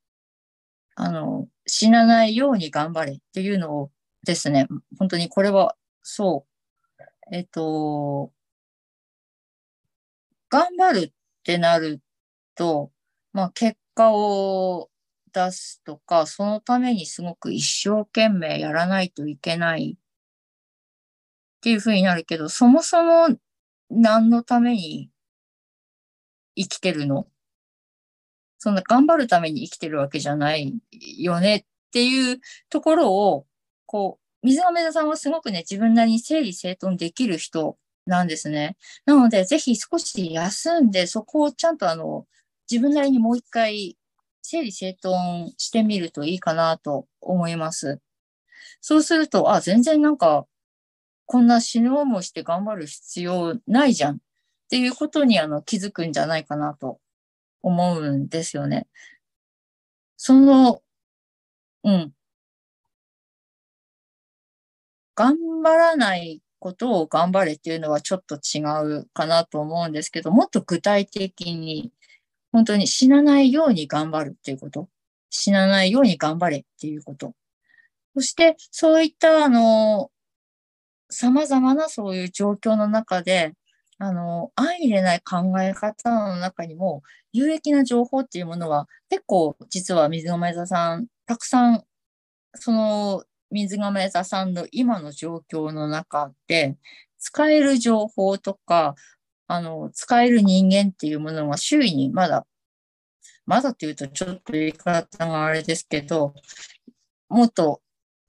[0.96, 3.90] あの、死なないように頑張れっていうのを
[4.26, 4.66] ですね、
[4.98, 6.46] 本当にこれは、そ
[6.98, 7.02] う、
[7.34, 8.32] えっと、
[10.50, 11.12] 頑張るっ
[11.44, 12.02] てなる
[12.54, 12.90] と、
[13.32, 14.90] まあ、結果を
[15.32, 20.00] 出すとか、そのためにすごく一生懸命やらないといけないっ
[21.62, 23.28] ていうふうになるけど、そもそも
[23.90, 25.08] 何のために
[26.56, 27.26] 生きてるの？
[28.58, 30.74] そんな頑張るために生きてるわけじゃない
[31.18, 33.46] よねっていうところを、
[33.86, 38.76] こう、水亀座さんはすごくね、自分なりに整理整頓できる人なんですね。
[39.06, 42.26] なので、ぜひ少し休んで、そこをちゃんとあの、
[42.70, 43.96] 自分なりにもう一回
[44.42, 48.00] 整理整頓してみるといいかなと思います。
[48.80, 50.46] そうすると、あ、全然なんか、
[51.26, 54.18] こんな死ぬ思いして頑張る必要ないじゃんっ
[54.70, 57.00] ていうことにあの気づくんじゃないかなと
[57.62, 58.86] 思うんですよね。
[60.16, 60.82] その、
[61.84, 62.12] うん。
[65.16, 68.60] 頑張らないことを頑張れっていうのはちょっと違
[69.00, 71.92] うかなと思うんですけど、もっと具体的に、
[72.52, 74.88] 本当に死なないように頑張るっていうこと。
[75.30, 77.34] 死なないように頑張れっていうこと。
[78.14, 80.10] そして、そういった、あの、
[81.10, 83.54] 様々なそういう状況の中で、
[83.98, 87.02] あの、相入れない考え方の中にも、
[87.32, 91.84] 有益な情報っていうものは、結構、実は水亀座さん、たくさん、
[92.54, 93.24] その、
[93.56, 96.76] 水亀座さんの今の状況の中で、
[97.18, 98.94] 使える情報とか、
[99.46, 102.46] あの、使える人間っていうものが周囲にまだ、
[103.46, 106.34] まだっていうとちょっと言い方があれですけど、
[107.28, 107.80] もっと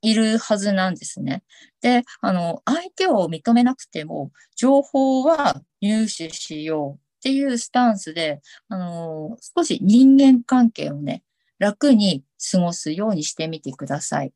[0.01, 1.43] いるはずなんですね。
[1.81, 11.23] で、あの、相手を認めなくても、情報は入手しようっていうスタンスで、あの、少し人間関係をね、
[11.59, 14.31] 楽に過ごすようにしてみてください。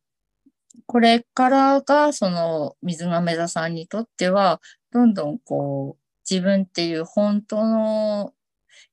[0.88, 4.62] これからが、その、水亀座さんにとっては、
[4.92, 8.34] どんどんこう、自分っていう本当の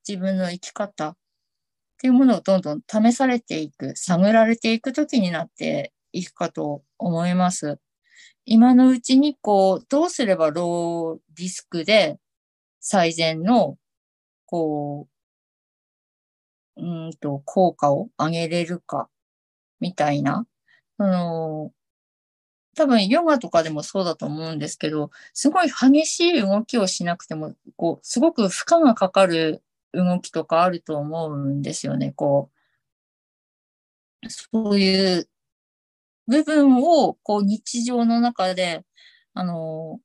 [0.08, 1.16] 自分の生き方っ
[2.00, 7.80] ていうものをどんどん試されていく、探られていく時になっていくかと思います。
[8.46, 12.18] 今のうちにこう、どうすればローリスクで
[12.80, 13.78] 最善の、
[14.46, 15.08] こ
[16.76, 19.08] う、うんと、効果を上げれるか、
[19.80, 20.46] みたいな。
[20.98, 21.72] その、
[22.76, 32.12] 多分ヨガとかでもそうだと思うんですけど、すごい激しい動きをしなくても、こう、すごく負荷がかかる動きとかあると思うんですよね。
[32.12, 32.50] こ
[34.24, 35.28] う、そういう
[36.28, 38.84] 部分を、こう、日常の中で、
[39.34, 40.00] あの、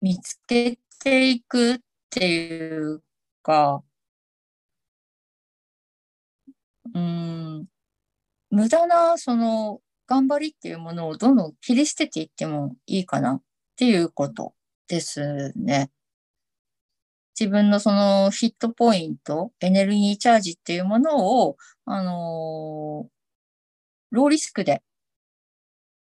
[0.00, 1.78] 見つけていくっ
[2.10, 3.02] ていう
[3.42, 3.82] か、
[6.92, 7.66] うん、
[8.50, 13.42] 無駄な、その、頑張りっていうものをどんどん切り捨てていってもいいかなっ
[13.76, 14.54] ていうこと
[14.86, 15.90] ですね。
[17.38, 23.08] 自分のそのヒットポイント、エネルギーチャージっていうものを、あのー、
[24.12, 24.82] ローリスクで、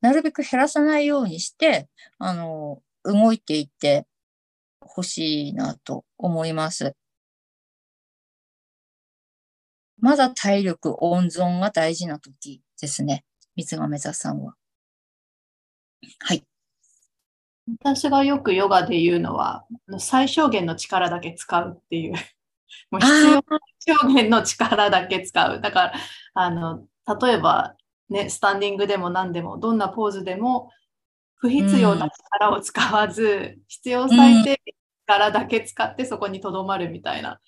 [0.01, 1.87] なるべく減らさないようにして、
[2.19, 4.05] あのー、動いていって
[4.81, 6.95] ほしいなと思います。
[10.05, 13.25] まだ体力温存が大事な時ですね。
[13.55, 14.53] 水亀座さんは。
[16.19, 16.43] はい。
[17.81, 19.65] 私がよくヨガで言うのは、
[19.97, 22.13] 最小限の力だけ使うっていう。
[22.91, 23.43] もう必要
[23.87, 25.59] 最小限の力だけ使う。
[25.59, 25.93] だから、
[26.35, 26.85] あの、
[27.19, 27.75] 例えば、
[28.09, 30.69] ね、スタンディングでも何でも、どんなポーズでも、
[31.33, 34.75] 不必要な力を使わず、うん、必要最低限
[35.07, 37.41] 力だけ使ってそこにとどまるみたいな。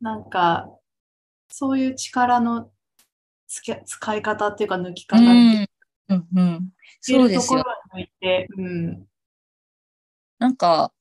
[0.00, 0.78] なんか、
[1.48, 2.70] そういう力の
[3.46, 5.70] 使い方っていうか抜き方って、
[6.08, 6.68] うんうんうん、
[7.00, 7.64] そうですよ。
[7.94, 9.06] 抜いて、うん、
[10.38, 10.92] なんか、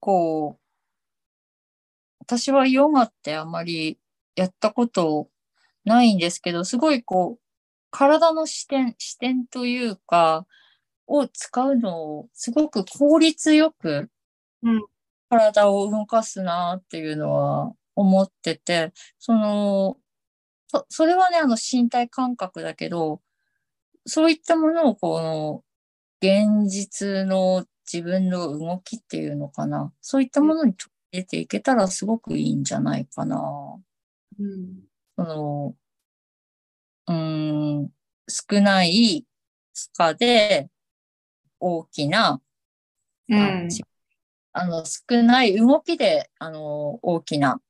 [0.00, 0.60] こう、
[2.20, 3.98] 私はヨガってあまり
[4.36, 5.28] やったこと
[5.84, 7.40] ないんですけど、すごいこう、
[7.90, 10.46] 体の視点、視点というか、
[11.06, 14.10] を使うのをすごく効率よく、
[15.30, 19.96] 体を動かすなっていうのは思ってて、その、
[20.68, 23.20] そそれはね、あの身体感覚だけど、
[24.06, 25.64] そういったものをこの
[26.20, 29.92] 現実の自分の動きっていうのかな。
[30.00, 33.80] そういったものに取り入れていけたらすごくいいんじゃないかな。
[34.38, 34.84] うん、
[35.16, 35.74] その、
[37.08, 37.90] うん、
[38.28, 39.26] 少ない
[39.74, 40.68] 負荷で
[41.58, 42.40] 大きな、
[43.28, 43.68] うん、
[44.52, 47.60] あの、少ない動きで、あの、大きな、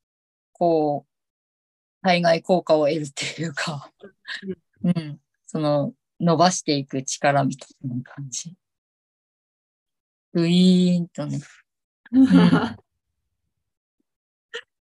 [0.58, 1.08] こう、
[2.02, 3.92] 対外効果を得るっていうか、
[4.82, 8.54] うん、その、伸ばしていく力みたいな感じ。
[10.34, 11.40] ウィーンとね。
[12.10, 12.26] うん、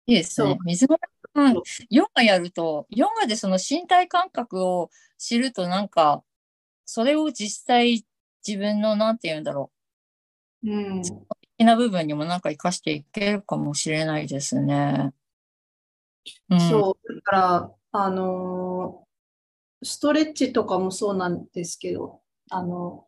[0.06, 0.58] いいですね。
[0.66, 0.98] 水が、
[1.36, 6.24] うん、ヨガやると、ヨガでその身体感覚を知るとなんか、
[6.86, 8.06] それを実際
[8.48, 9.72] 自分の、なんて言うんだろ
[10.64, 10.72] う。
[10.72, 11.02] うん。
[11.02, 15.12] 的な部分にもなんか活かしていけるかもしれないですね。
[16.50, 17.16] う、そう。
[17.16, 19.04] だから、あの、
[19.84, 22.22] ストレッチとかもそうなんですけど、
[22.52, 23.06] あの、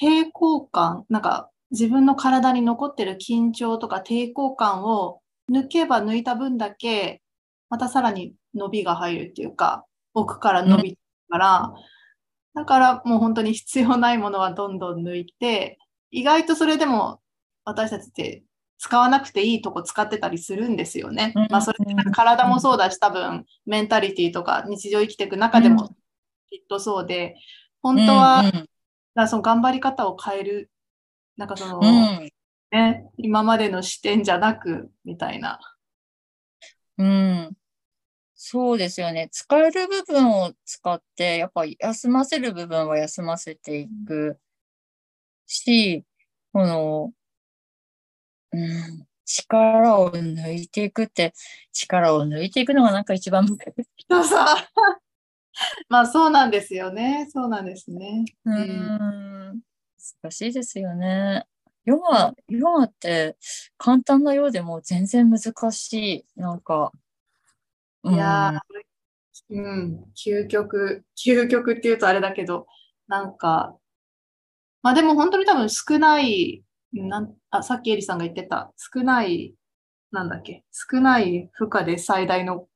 [0.00, 5.20] 抵抗感、なんか自分の体に残ってる緊張とか抵抗感を
[5.50, 7.22] 抜けば抜いた分だけ、
[7.70, 9.84] またさらに伸びが入るっていうか、
[10.14, 11.74] 奥から伸びから、
[12.54, 15.78] だからもう本当に必要ないものはどんどん抜いて、
[16.10, 17.20] 意外とそれでも
[17.64, 18.44] 私たちって
[18.78, 21.32] 使わなくていいとこ使ってたりするんですよね。
[21.50, 21.78] まあそれ
[22.12, 25.88] 体もそうだし、多分メンタリティとか日常生きていく中でも
[26.50, 27.36] きっとそうで、
[27.82, 28.44] 本当は、
[29.14, 30.70] だその頑張り方を変える
[31.36, 32.30] なんかその、うん、
[32.72, 35.60] ね、今までの視点じゃなく、みたいな。
[36.98, 37.56] うん。
[38.34, 39.28] そうですよね。
[39.30, 44.38] 使える部分を使って、やっぱり休ませる部分は休ませていく
[45.46, 46.04] し、
[46.52, 47.12] この、
[48.56, 51.34] うん、力を抜いていくって、
[51.72, 54.06] 力を抜いていくのがなんか一番難しい。
[54.10, 54.46] そうそう。
[55.88, 57.28] まあそうなんですよね。
[57.30, 58.24] そうなんですね。
[58.44, 59.60] うん。
[60.22, 61.46] 難しいですよね。
[61.84, 63.36] ヨガ、ヨガって
[63.78, 66.24] 簡単なようでも全然難しい。
[66.40, 66.92] なんか。
[68.04, 68.60] いや、
[69.50, 72.66] うん、究極、究極っていうとあれだけど、
[73.08, 73.76] なんか、
[74.82, 76.62] まあでも本当に多分少ない、
[77.02, 79.54] なんあさっきエリさんが言ってた、少ない、
[80.12, 82.68] なんだっけ、少ない負荷で最大の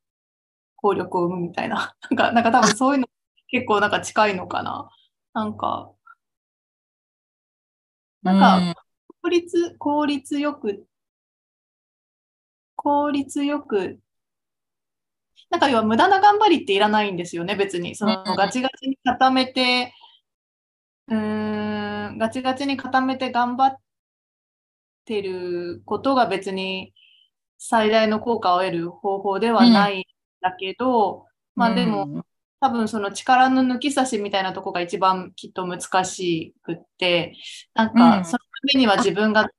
[0.76, 3.08] 効力を生むみたいな、 なんか、なんか多分そういうの
[3.48, 4.88] 結構なんか近いのかな。
[5.32, 5.92] なんか、
[8.22, 8.80] なんか、
[9.22, 10.86] 効率、効率よく、
[12.76, 14.00] 効率よく、
[15.50, 17.94] なんか要は無駄な頑張りっていらないんですよね、別に。
[17.96, 19.92] そのガチガチに固めて、
[21.08, 23.78] うん、ガチガチに固めて頑張っ
[25.10, 26.94] てることが別に
[27.58, 30.04] 最大の効果を得る方法ではないん
[30.40, 31.26] だけど、
[31.56, 32.24] まあでも、
[32.60, 37.34] 多分その力の抜き差しみたいなとこが一番きっと難しくって、
[37.74, 39.50] なんかそのためには自分が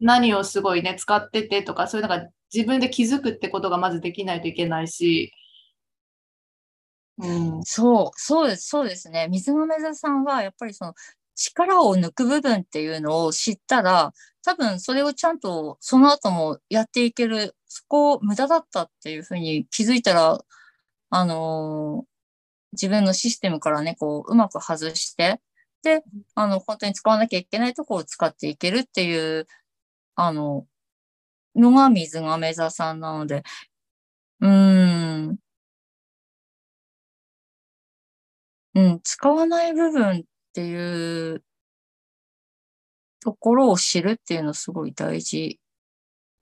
[0.00, 5.32] 何をすごいね、使っててとか、そういうのが自分で気づくってことがまずできないといけないし、
[7.18, 9.28] うん、そう、そうです、そうですね。
[9.28, 10.94] 水豆座さんは、やっぱりその
[11.36, 14.12] 力を抜く部分っていうのを知ったら、
[14.46, 20.38] 多分それをちゃんとその後もやっていける、そこを無駄だったっていうふうに気づいたら、
[21.10, 22.06] あのー、
[22.74, 25.40] 自分のシステムからね、こう、うまく外して、
[25.82, 26.04] で、
[26.36, 29.46] あの、本当に使わなきゃいけないとこを使っていけるっていう、
[30.16, 30.66] あの、
[31.56, 33.44] のが水亀座さんなので、
[34.40, 34.50] うー
[35.32, 35.38] ん、
[38.74, 41.42] うん、使わない部分っていう
[43.26, 45.58] ところを知るっていうのすごい大事。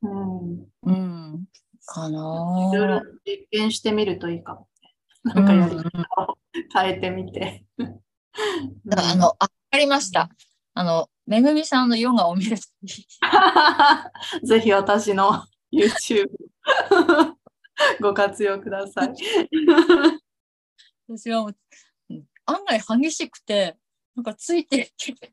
[0.02, 0.66] うん。
[0.82, 1.46] うん。
[1.86, 2.70] かな。
[2.74, 4.68] いろいろ実験してみるといいかも。
[5.22, 5.82] なんかやり方
[6.30, 6.36] を
[6.74, 7.64] 変えてみて。
[7.78, 10.28] あの、あ、ありました。
[10.74, 12.66] あの、めぐみさんのヨガを見ると
[14.46, 15.42] ぜひ私の
[15.72, 16.28] YouTube
[18.02, 19.14] ご活用ください。
[21.08, 21.50] 私は
[22.44, 23.78] 案外激しくて、
[24.14, 25.30] なんかついて、さって、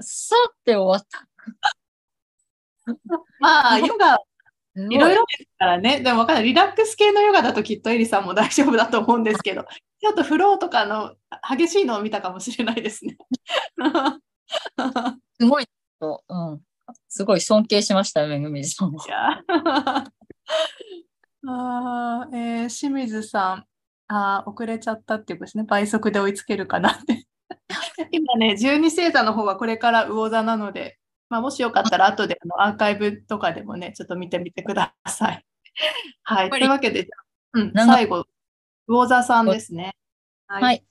[0.00, 1.28] さって終わった。
[3.40, 4.18] まあ、ヨガ
[4.76, 6.00] いろいろですからね。
[6.00, 6.44] でも分かんない。
[6.44, 9.64] リラックス系のヨガだときっとエリさんも大丈夫だと思うんですけど、
[10.00, 11.16] ちょっとフローとかの
[11.48, 13.18] 激しいのを見たかもしれないですね。
[15.40, 15.66] すごい、
[16.00, 16.06] う
[16.52, 16.60] ん。
[17.08, 19.00] すごい尊敬しました、めぐみさんも。
[21.46, 23.64] あえー、清水さん
[24.08, 25.64] あ、遅れちゃったっていうことですね。
[25.64, 27.26] 倍速で追いつけるかなって。
[28.12, 35.46] 今ね、12星座の方はこれから魚座なので、まあ、もしよかったら後であのアーカイブとかでもね、ちょっと見てみてください。
[36.24, 36.50] はい。
[36.50, 37.08] というわけで、
[37.52, 38.26] うん、最後、
[38.88, 39.94] 魚座さんですね。
[40.46, 40.62] はい。
[40.62, 40.84] はい、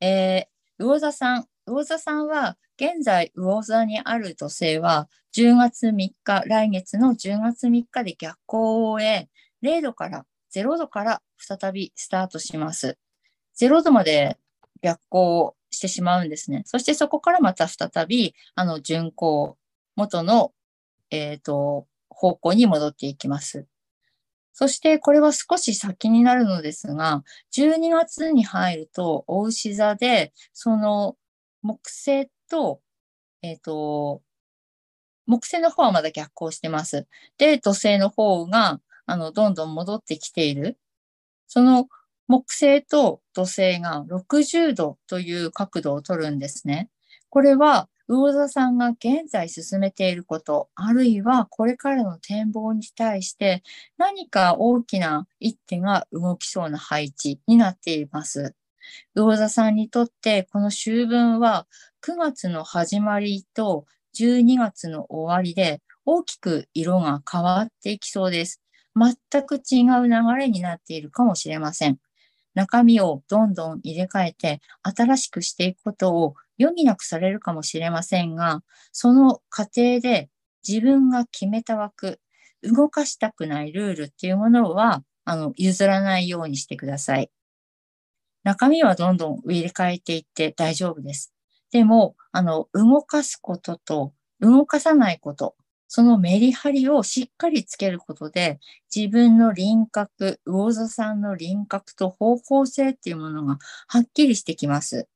[0.00, 1.46] えー、魚座さん。
[1.66, 9.28] 魚座さんは、現在、魚座にある土星は、10月3日、来月の10月3日で逆行を終え、
[9.62, 12.98] 0度から0度から再びスタートします。
[13.60, 14.38] 0度まで
[14.82, 16.62] 逆行してしまうんですね。
[16.66, 19.56] そしてそこからまた再び、あの、巡行
[19.96, 20.52] 元の、
[21.10, 23.66] えっ、ー、と、方向に戻っていきます。
[24.52, 31.16] そしてこれは少し先になるのですが、12月に入ると、お牛座で、その
[31.62, 32.80] 木星と、
[33.42, 34.22] えっ、ー、と、
[35.26, 37.06] 木星の方はまだ逆行してます。
[37.38, 40.78] で、土星の方が、あの、どんどん戻ってきている。
[41.46, 41.88] その
[42.30, 46.88] 木星と土星が60度という角度を取るんですね。
[47.28, 53.64] これは魚座さんが現在進めていること、あるいはこれからの展望に対して
[53.98, 58.54] 何か大きな一手が動きそうな配置になっています。
[59.16, 61.66] 魚座さんにとってこの秋分は
[62.00, 63.86] 9月の始まりと
[64.16, 68.60] 12月の終わりで大きく色が変わっていきそうです。
[68.94, 71.98] 全く違う流れになっているかもしれません。
[72.60, 78.62] 中身をどんどん入れ替えて新しくしていくことを余儀なくされるかもしれませんが、
[78.92, 80.28] その過程で
[80.68, 82.20] 自分が決めた枠、
[82.62, 87.30] 動かしたくないルールっていうものは、あの、譲らないようにしてください。
[88.44, 91.32] 中身はどんどん入れ替えていって大丈夫です。
[91.72, 95.56] でも、あの、動かすことと動かさないこと、
[95.92, 98.60] そのメリハリをしっかりつけることで、
[98.94, 103.58] 自分の輪郭、魚座さんの輪郭と方向性っていうものが
[103.88, 105.08] はっきりしてきます。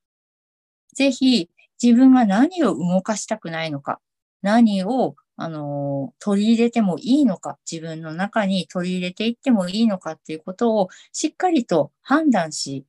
[0.95, 1.49] ぜひ
[1.81, 4.01] 自分が何を動かしたくないのか、
[4.43, 12.85] 何をあの、取り入れてもいいのか、自分の中に取り入れていってもいいのかっていうことをしっかりと判断し、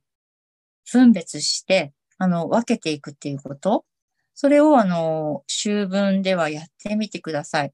[0.90, 3.84] 分別して、あの、分けていくっていうこと。
[4.36, 7.72] それを、あの、秋分ではやってみてください。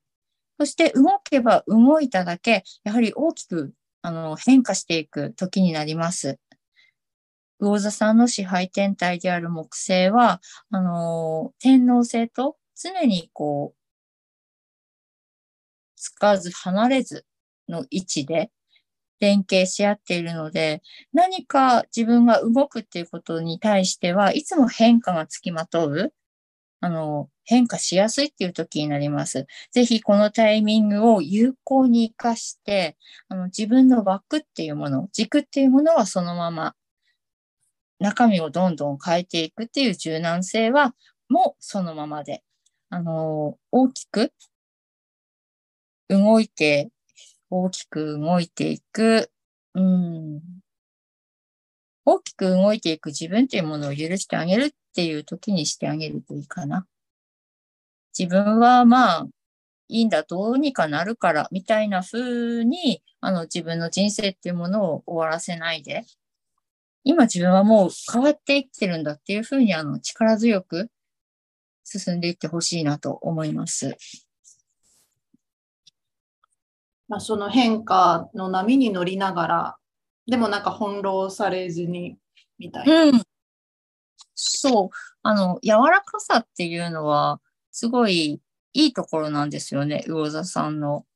[0.58, 6.38] そして動けば動いただけ、やはり大きくあの、変化していく時になります。
[7.60, 10.40] 魚座さんの支配天体である木星は、
[10.70, 13.78] あの、天皇星と常にこう、
[15.96, 17.24] つかず離れず
[17.68, 18.50] の位置で
[19.20, 20.82] 連携し合っているので、
[21.12, 26.12] 何か自分が動くっていうことに対しては、いつも変化がつきまとう、
[26.82, 29.46] あの、変化しやすいっていう時になります。
[29.72, 32.98] ぜひこのタイミングを有効に活かして、
[33.28, 36.74] あの自分の枠っていうもの、軸っていうものはそのまま、
[38.00, 40.94] 中身をどんどん変えていくっていう柔軟性は、
[41.28, 42.42] もうそのままで、
[42.90, 44.32] あの、大きく
[46.08, 46.90] 動いて
[47.54, 49.30] 大きく動いていく、
[49.74, 50.40] うん、
[52.06, 56.86] 大きく動いていく自分っていうものを許してあげるっていう時にしてあげるといいかな。
[58.16, 59.26] 自分はまあ、
[59.88, 66.04] いいんだ、どうにかなるから、みたいな風に、あの、自分の人生っていうものを終わらせないで、
[67.04, 70.90] 今自分はもう変わっていってるんだっていう風に、あの、力強く
[71.84, 73.96] 進んでいってほしいなと思います。
[77.08, 79.76] まあ、その変化の波に乗りながら、
[80.26, 82.16] でもなんか翻弄されずに
[82.58, 83.02] みたいな。
[83.02, 83.22] うん。
[84.34, 84.90] そう。
[85.22, 87.40] あの、柔らかさっていうのは、
[87.70, 88.40] すごい
[88.74, 91.06] いいところなんですよね、魚座さんの。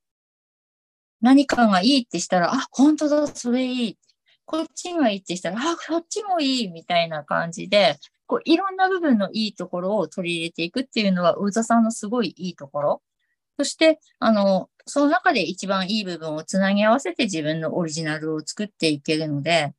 [1.21, 3.99] 何かがいいってしたら、あ、本当だ、それいい。
[4.45, 13.03] こっちがいいってしたら、あ、こっちもいいみたいな感じで、こういろんな部分のいいところを取り入れていくっていうのは、魚座さんのすごいいいところ。
[13.59, 19.75] そして、あの、その中で一番いい部分をつなぎ合わせて自分のオリジナルを作っていけるので、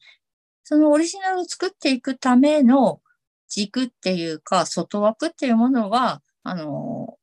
[0.64, 3.02] そのオリジナルを作っていくための
[3.50, 7.18] 軸っていうか、外枠っていうものは、あの、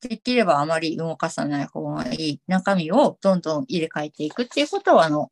[0.00, 5.30] できればあまり動かさない方がいい中身をどんどん入れ替えていくっていうことを、あの、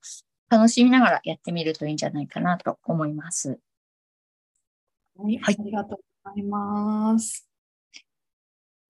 [0.49, 3.61] 楽しみながらやってみるといいんじゃないかなと思います。
[5.19, 7.49] はい、はい、ありがとうございます。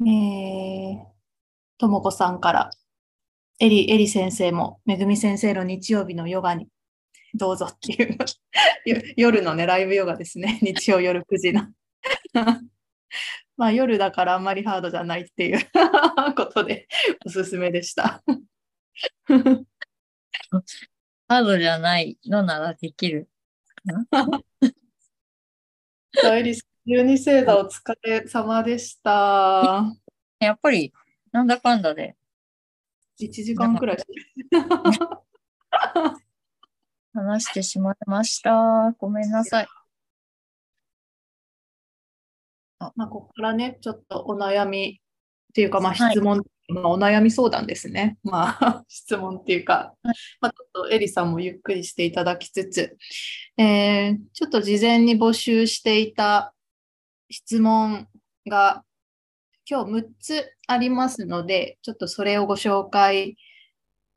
[0.01, 1.05] えー、
[1.79, 2.71] ともこさんから、
[3.59, 6.69] エリ、エリ先生も、めぐみ先生の日曜日のヨガに
[7.37, 10.59] どうぞっていう夜のね、ライブヨガですね。
[10.63, 11.67] 日曜夜9時の
[13.57, 15.61] まあ夜だからあんまりハードじゃないっていう
[16.37, 16.87] ことで
[17.25, 18.23] おすすめでした
[21.29, 23.29] ハードじゃないのならできる。
[26.25, 29.85] エリス、12星座お疲れ様でした。
[30.39, 30.93] やっぱり
[31.33, 32.15] なんだかんだで。
[33.21, 33.97] 1時間くらい。
[37.17, 38.95] 話してしまいました。
[38.99, 39.67] ごめんなさい。
[42.79, 48.19] あまあ、ここからね、ちょっとお悩みっていうか、まあ、質問、はい、まあ、お悩み相談ですね。
[48.23, 49.95] まあ、 質問っていうか、
[50.41, 52.99] まあ、ちょっとエリさんもゆっくりしていただきつつ、
[53.57, 56.53] えー、ちょっと事前に募集していた
[57.31, 58.09] 質問
[58.47, 58.85] が
[59.65, 63.39] 今日6つありますので、ちょっとそれをご紹介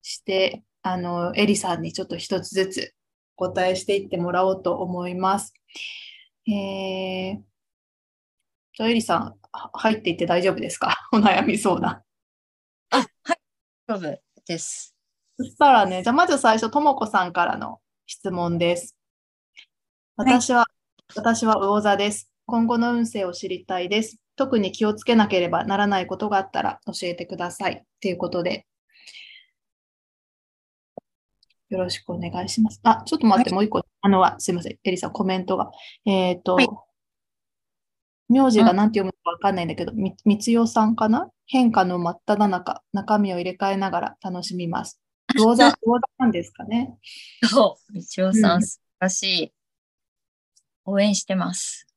[0.02, 2.94] して、あの、エリさんにちょっと一つずつ
[3.36, 5.54] 答えしていってもらおうと思います。
[6.48, 7.38] えー、
[8.74, 9.36] じゃエリさん、
[9.74, 10.96] 入っていって大丈夫ですか？
[11.12, 12.02] お悩み相談。
[12.90, 13.38] あ、はい、
[13.86, 14.96] 大丈夫です。
[15.38, 18.98] そしたらね、じゃあまず最初、ともこさんからの質問です。
[20.18, 20.66] 私は、はい、
[21.16, 22.32] 私は魚座です。
[22.48, 24.18] 今後の運勢を知りたいです。
[24.36, 27.84] 特に気をつけなければならないことがあったら教えてください。
[28.02, 28.66] ということで、
[31.70, 32.80] よろしくお願いします。
[32.84, 33.82] あ、ちょっと待って、はい、もう一個。
[34.02, 34.78] あの、すいません。
[34.84, 35.72] エリさん、コメントが。
[36.06, 36.68] えっ、ー、と、はい、
[38.28, 41.30] 名字が何て読むかわかんないんだけど、み、みつよさんかな？
[41.46, 45.00] 変化の真っ只中、中身を入れ替えながら楽しみます。
[45.36, 46.98] 魚座、魚座なんですかね？
[47.44, 49.54] そう、みつよさん、素晴らしい。
[50.86, 51.88] 応援してます。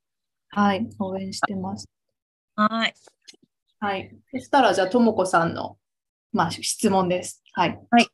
[0.49, 1.89] はい、応援してます。
[2.57, 2.95] はい。
[3.81, 4.15] はい。
[4.31, 5.79] そしたら、じゃあ、ともこさんの、
[6.33, 7.43] まあ、質問です。
[7.53, 7.81] はい。
[7.91, 8.07] はい。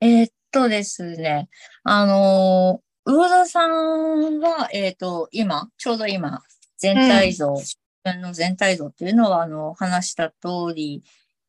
[0.00, 1.48] えー、っとですね、
[1.84, 6.42] あのー、魚田さんは、えー、っと、今、ちょうど今、
[6.78, 11.02] 全体像、自分の全体像っていうのは、あの、話した通り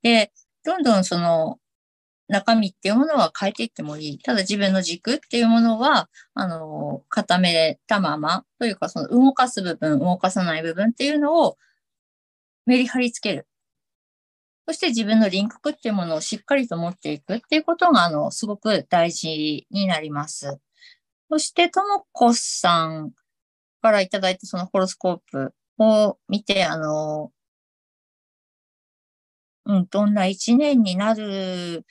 [0.03, 0.31] で、
[0.65, 1.59] どんどんその、
[2.27, 4.19] 中身っていうものは変えていってもいい。
[4.19, 11.57] ただ自分の軸っていうものは、あの、固めたまま、というかその動かす部分、動かさない部分っていうのを
[12.65, 13.47] メリハリつける。
[14.71, 20.61] そして自分の輪郭っていうものをしっかりと持っていくっていうことが、あの、すごく大事になります。
[21.29, 23.11] そして、ともこさん
[23.81, 27.33] からいただいたそのホロスコープを見て、あの、
[29.65, 31.85] うん、どんな一年になる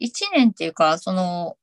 [0.00, 1.56] 一年っていうか、その、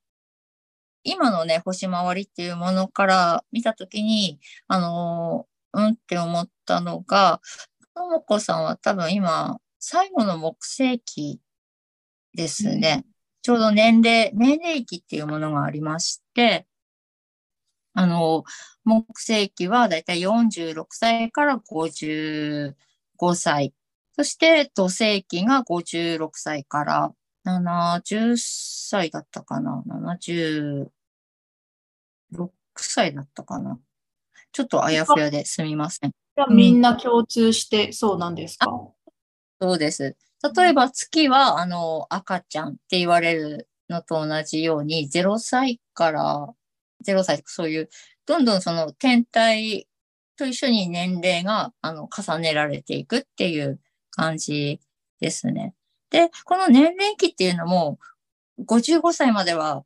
[1.04, 7.42] 今のね、星回りっていうものから見たときに、あの、うんって思ったのが、
[7.94, 11.40] ともこさんは多分今、最後の木星期
[12.34, 13.04] ですね。
[13.06, 13.12] うん、
[13.44, 16.66] ちょうど年齢、年齢期っていうものがありまして、
[17.94, 18.46] あの、
[18.84, 22.74] 木星期はだいたい46歳から55
[23.36, 23.76] 歳。
[24.16, 27.14] そして土星期が56歳から
[27.46, 30.90] 70歳だったかな ?76
[32.76, 33.80] 歳だったかな
[34.52, 36.12] ちょっとあやふやですみません。
[36.50, 38.96] みんな共通してそうなんですか、うん、
[39.62, 40.16] そうです。
[40.56, 46.54] 例えば月は、あの、赤ちゃんって言われるのと同じように、0歳から
[47.04, 47.90] 0歳、そういう、
[48.26, 49.88] どんどんその天体
[50.38, 53.80] と一緒に年齢が、あの、重ねられていくっていう
[54.12, 54.80] 感じ
[55.22, 55.74] ですね。
[56.10, 57.98] で、この年齢期っていうのも、
[58.66, 59.84] 55歳までは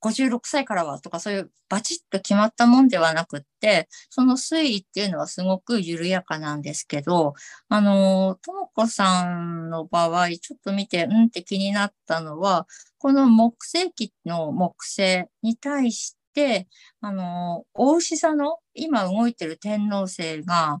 [0.00, 7.34] 56歳からはとかそういうバチッと決まったもんではなくって、その推移っていうのはすごく緩やかなんですけど、
[7.68, 12.66] あの、ともこさんの場合、ちょっと見て、うんって気になったのは、
[12.98, 16.66] この木星期の木星に対して、
[17.00, 20.80] あの、大牛座の今動いてる天皇星が、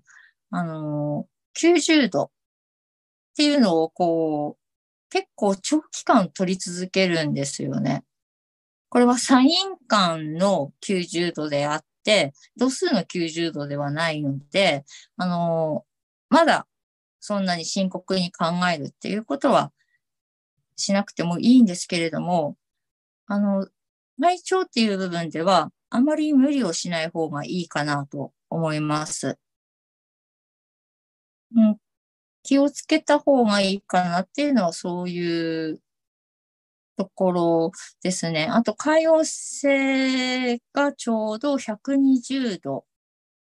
[0.50, 2.30] あの、90度っ
[3.36, 4.60] ていうのをこう、
[5.10, 8.04] 結構長期間取り続けるんですよね。
[8.90, 14.84] これはサイン間の90度であって、度数の90度ではないので、
[15.16, 15.84] あの、
[16.28, 16.66] まだ
[17.20, 19.72] そんなに深刻に考えるっていうことは
[20.76, 22.56] しなくてもいいんですけれども、
[23.26, 23.68] あの、
[24.18, 29.38] 内調っていう部分では、あまり無理をしない方がいいかなと思います。
[31.54, 31.76] うん、
[32.42, 35.80] 気をつけた方がいいかなっていうのはそういう
[37.00, 37.72] ところ
[38.02, 38.46] ですね。
[38.50, 42.84] あと、海王星がちょうど120度。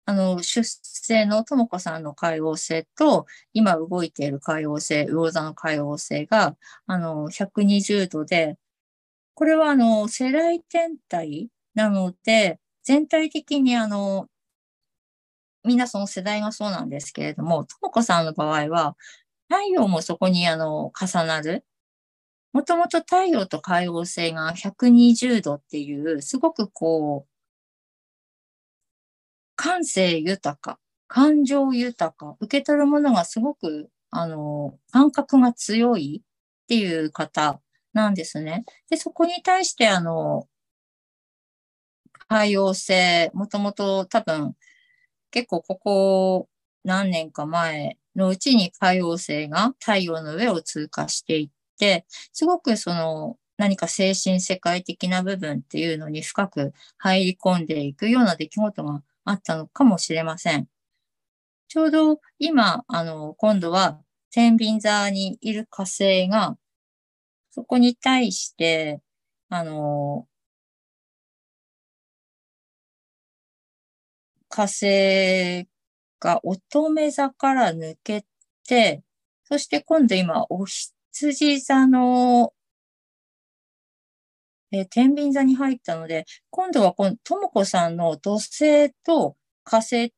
[0.06, 6.56] あの、出生のともこさんの海王星と、今動いている海王星、魚座の海王星が、
[6.86, 8.56] あの、120度で、
[9.34, 14.28] これはあの、世代天体なので、全体的にあの、
[15.64, 18.96] みんなその世代がそうなんですけれども、ともこさんの場合は、
[19.48, 21.64] 太陽もそこにあの、重なる。
[22.52, 27.30] もともと太陽と海王星が120度っていう、すごくこう、
[29.56, 30.78] 感性豊か、
[31.08, 36.22] 感情豊か、受け取るものがすごく、あの、感覚が強い
[36.64, 37.60] っていう方
[37.92, 38.64] なんですね。
[38.90, 40.48] で、そこに対して、あの、
[42.28, 44.54] 海王星、もともと多分、
[45.30, 46.48] 結構ここ
[46.84, 51.50] 何年か前のうちに海王星が太陽の上を通過していっ、
[52.32, 60.68] すごくその何か精神世界的な部分っていうのに深く入り込んでいくような出来事があったのかもしれません。
[61.68, 64.00] ちょうど今、あの、今度は
[64.30, 66.56] 天秤座にいる火星が、
[67.50, 69.00] そこに対して、
[69.48, 70.28] あの、
[74.48, 75.68] 火星
[76.20, 78.24] が乙女座から抜け
[78.66, 79.02] て、
[79.44, 82.52] そして今度今、お日羊座の、
[84.70, 90.12] えー、天秤座に入ったので、今度はこの、ともこさんの土星と火星、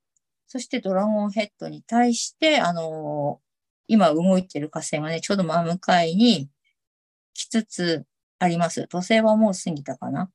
[0.49, 3.45] そしてドラゴンヘッドに対して、あのー、
[3.87, 6.51] 今動いてる火星がね、ちょうど真向かいに
[7.35, 8.05] 来つつ
[8.41, 8.89] あります。
[8.89, 10.31] 土星はもう過ぎたかな。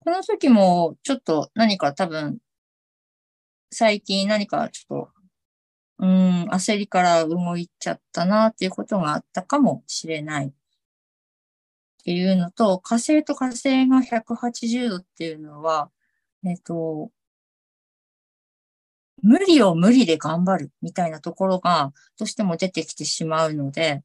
[0.00, 2.38] この時も、ちょっと何か多分、
[3.72, 5.13] 最近何かちょっと
[5.98, 10.46] うん、焦りから動いちゃったなっていうことがあったかもしれない。
[10.48, 10.52] っ
[12.04, 15.90] ていうのと、火星と火星が180度っていうのは、
[16.44, 17.10] えっと、
[19.22, 24.02] 無理を無理で頑張るみたいなところがどうしても出てきてしまうので、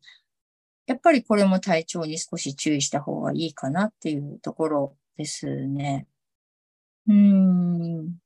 [0.87, 6.07] やっぱりこれも体調に少し注意した方がいいかなっていうところですね。
[7.07, 8.17] うん。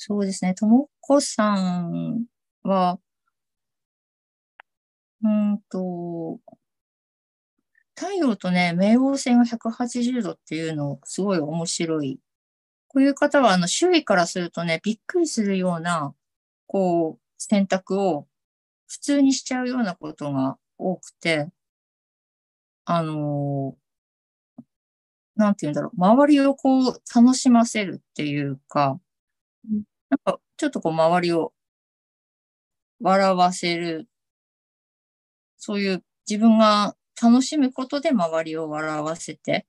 [0.00, 0.54] そうですね。
[0.54, 2.24] ともこさん
[2.62, 3.00] は、
[5.22, 6.40] うんと、
[7.96, 12.20] 太陽とね、冥王星が180度っていうの、すごい面白い。
[12.88, 16.14] こういう方は、あの、周囲からするとね、びっくりするような、
[16.66, 18.28] こう、選択を
[18.88, 21.48] 普通にしちゃうようなことが多くて、
[22.86, 23.76] あの
[25.36, 29.00] なんて言うんだろう、周りをこう、楽しませるっていうか、
[30.10, 31.52] なんか、ちょっとこう、周りを
[33.00, 34.08] 笑わせる、
[35.58, 39.66] そういう自分が楽しむことで周りを笑わせて、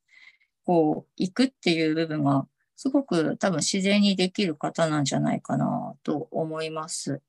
[0.66, 2.48] こう、行くっていう部分が、
[2.78, 7.22] すごく多分自然にできる方なんじゃないかなと思います。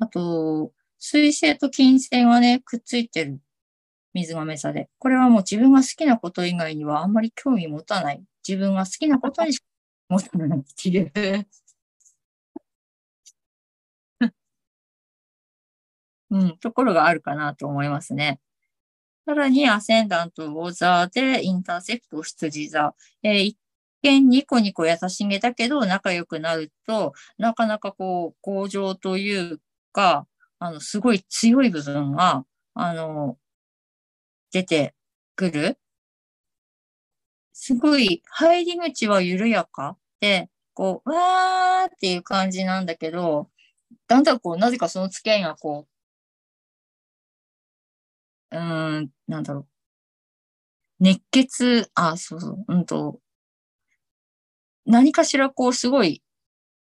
[0.00, 3.40] あと、水星と金星はね、くっついてる
[4.14, 4.88] 水亀座で。
[4.98, 8.24] これはもう自分が好きなこと以外にはあんまり興味持たない。
[8.48, 9.66] 自分が好きなことにしか
[10.10, 11.12] 持たないっていう
[16.32, 18.40] うん、ところがあるかなと思いますね。
[19.26, 22.94] さらに、アセンダント、ウォーザーで、インターセプト、羊座。
[23.22, 23.58] えー、一
[24.02, 29.60] 見ニコニコ優しげだけど、仲良くなると、なかなかこう、向上という
[29.92, 30.26] か、
[30.58, 33.36] あの、すごい強い部分が、あの、
[34.52, 34.94] 出て
[35.36, 35.78] くる。
[37.52, 43.50] すごい、入り口は緩やかで、こう、わーっていう感じなんだけど、
[44.08, 45.91] だんだんこう、なぜかその付き合いがこう、
[48.52, 49.66] うーん、なんだろう。
[51.00, 53.20] 熱血、あ、そうそう、うんと、
[54.86, 56.22] 何かしらこう、すごい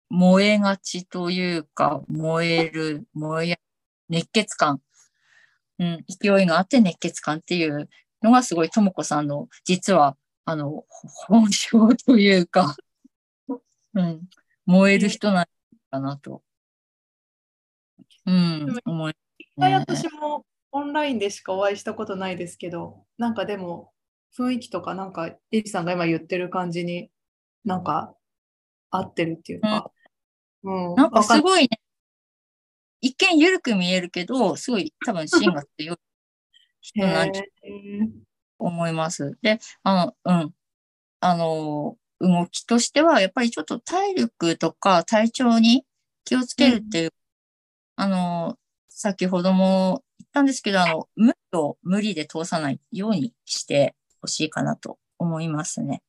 [0.08, 3.60] 燃えがちというか、燃える、燃え、
[4.08, 4.80] 熱血感。
[5.78, 7.88] うん、勢いがあって熱血感っていう
[8.22, 12.76] のがすごい、ともこさんの、実は、あの、本性というか、
[13.94, 14.22] うん、
[14.64, 15.46] 燃える人なん
[15.90, 16.42] かなと。
[18.26, 19.14] うん、思い、
[19.56, 19.74] ね。
[19.74, 23.92] 私もオンラインでしかお会いしたことないですけど、なんかでも、
[24.36, 27.10] 雰囲気とか、なんか、エリさんが今言ってる感じに、
[27.64, 28.14] なんか、
[28.90, 29.90] 合ってるっていうか、
[30.62, 31.80] うん、なんかすごいね、
[33.00, 35.96] 一見緩く見えるけど、すごい多分芯が強い
[36.80, 37.42] 人なんじゃ
[38.58, 39.38] 思います。
[39.42, 40.54] で、あの、うん。
[41.20, 45.84] あの、動きとしては、やっぱりちょっと体力とか体調に
[46.24, 47.10] 気をつけるっていう、うん、
[47.96, 48.58] あの、
[48.88, 50.02] 先ほども
[50.38, 56.02] たんですけど、あの、無理を無理で通さないようにしてほしいかなと思いますね。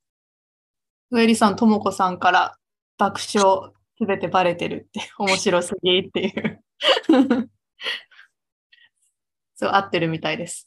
[1.09, 2.57] 上里さん、ともこさんから
[2.97, 6.63] 爆笑すべてバレてるって、面白すぎっていう
[9.55, 10.65] そう、合ってるみたいです。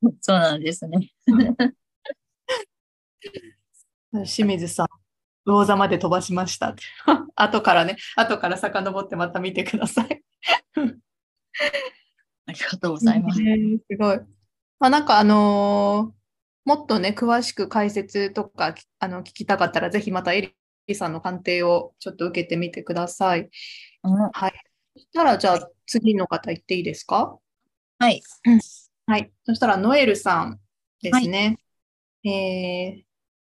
[0.22, 1.12] そうなんですね。
[4.24, 4.86] 清水さん、
[5.44, 6.74] 魚座まで飛ばしました
[7.36, 10.22] 後からね、後から遡ってまた見てください
[10.74, 11.97] あ
[12.58, 13.40] りがとうございます。
[13.40, 14.18] すごい。
[14.80, 20.54] まあ、なんかあのー、もっとね、詳しく解説とかあの聞きたかったら、ぜひまたエ
[20.86, 23.48] リさんの鑑定をちょっと受けてみてください。
[24.04, 24.52] うん、はい。
[24.94, 27.38] そしたら、じゃあ次の方行っていいですか？
[27.98, 28.22] はい。
[29.06, 29.32] はい。
[29.44, 30.60] そしたら、ノエルさん
[31.02, 31.58] ですね。
[32.22, 33.04] はい、えー、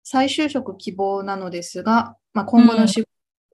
[0.04, 3.04] 再就職希望なのですが、まあ、今後の仕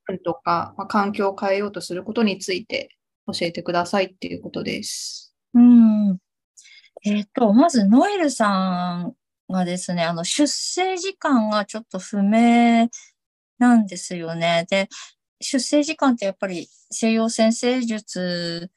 [0.07, 2.91] 事とか、うん、まあ、環境を変えようとすることについて
[3.27, 5.24] 教えてくださいっていうことです。
[5.55, 6.19] うん。
[7.05, 9.15] えっ、ー、と、まず、ノエルさん
[9.53, 12.89] がですね、あの、出生時間がちょっと不明
[13.59, 14.67] なんですよね。
[14.71, 14.89] で、
[15.41, 18.71] 出生時間ってやっぱり西洋先生術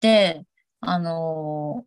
[0.00, 0.44] で、
[0.80, 1.84] あの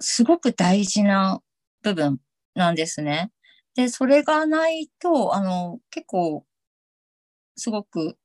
[0.00, 1.42] ー、すごく大事な
[1.82, 2.20] 部分
[2.54, 3.32] なんですね。
[3.76, 6.44] で、それがないと、あの、結構、
[7.56, 8.16] すごく、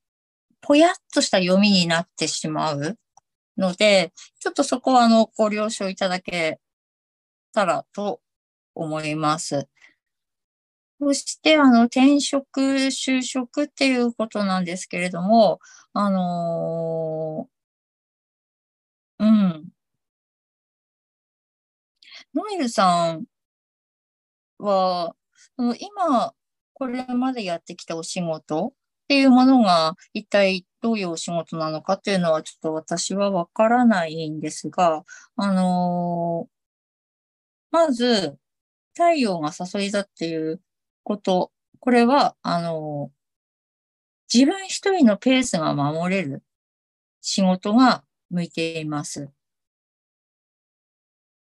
[0.61, 2.97] ぽやっとした読みになってしまう
[3.57, 6.59] ので、ちょっとそこは、あの、ご了承いただけ
[7.53, 8.21] たらと
[8.75, 9.67] 思います。
[10.99, 15.59] そして、あの、転職、就職っていうことなんですけれども、
[15.93, 19.69] あのー、うん。
[22.33, 23.25] ノイルさん
[24.59, 25.15] は、
[25.57, 26.33] 今、
[26.73, 28.73] これまでやってきたお仕事
[29.03, 35.03] っていうものが、一体どういうお仕事なのかっていうのは、ちょっと私はわからないんですが、
[35.35, 36.47] あの、
[37.71, 38.37] まず、
[38.93, 40.61] 太陽が誘い座っていう
[41.01, 43.11] こと、これは、あの、
[44.31, 46.43] 自分一人のペースが守れる
[47.19, 49.31] 仕事が向いています。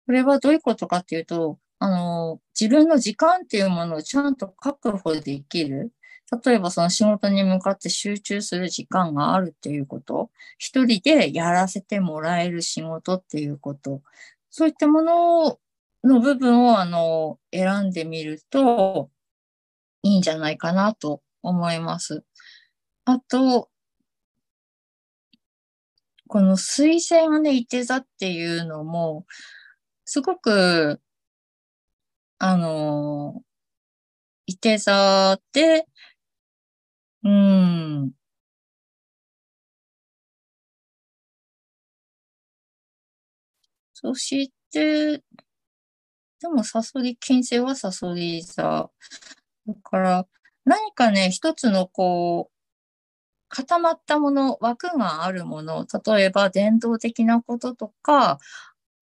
[0.05, 5.91] これはどういうことかっていうと、あの、自分の時間っていうものをちゃんと確保できる。
[6.45, 14.01] 例えばその仕事に向かって集中する時間があるっていうこと、一人でやらせてもらえる仕事っていうこと、
[14.49, 15.59] そういったもの
[16.03, 19.09] の部分をあの選んでみると、
[20.03, 22.23] いいんじゃないかなと思います。
[23.05, 23.69] あと、
[26.27, 29.25] この水星がね、いて座っていうのも、
[30.05, 30.99] すごく、
[32.39, 33.41] あの、
[34.45, 35.87] いて座で、
[37.23, 38.13] うん、
[43.93, 45.23] そして、
[46.41, 48.89] でもサソリ、金星はサソリ座。
[49.67, 50.27] だから、
[50.65, 52.53] 何かね、一つのこう、
[53.49, 58.39] 固まったもの、枠があるもの、例えば伝統的なこととか、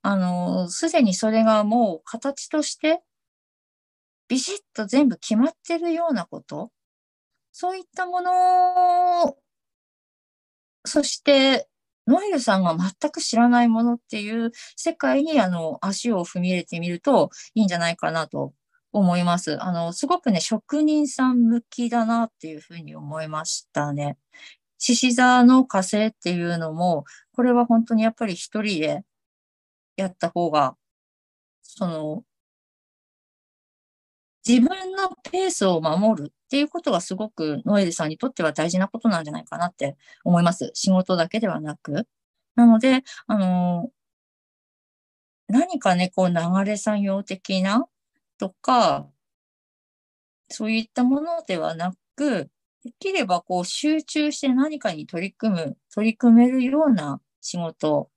[0.03, 3.01] あの、すでにそれがもう形として
[4.29, 6.71] ビシッと全部決まってるようなこと、
[7.51, 9.37] そういったもの
[10.85, 11.67] そして、
[12.07, 18.53] ノエルさんが全く知らないものっていう世界にあの足を踏み入れてみるといいんじゃないかなと
[18.91, 19.61] 思います。
[19.63, 24.17] あの、すごくね、職人さん向きだなっていうふうに思いましたね。
[24.79, 29.03] 獅子座の火星っていうのも、これは本当にやっぱり一人で
[29.97, 30.75] やった方が、
[31.63, 32.23] その、
[34.47, 40.71] 自分のペースを守るっていうことがすごくノエルさんにとっては大事なことなんじゃないかなって思います。
[40.73, 42.07] 仕事だけではなく。
[42.55, 43.89] なので、あの
[45.47, 46.35] 何かね、こう流
[46.65, 47.87] れ作業的な
[48.39, 49.07] とか、
[50.49, 52.49] そういったものではなく、
[52.83, 58.09] できればこう集中して何かに取り組む、取り組めるような仕事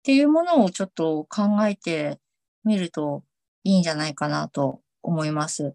[0.00, 2.18] っていうものをちょっと考えて
[2.64, 3.24] みると
[3.64, 5.74] いいんじゃないかなと思います。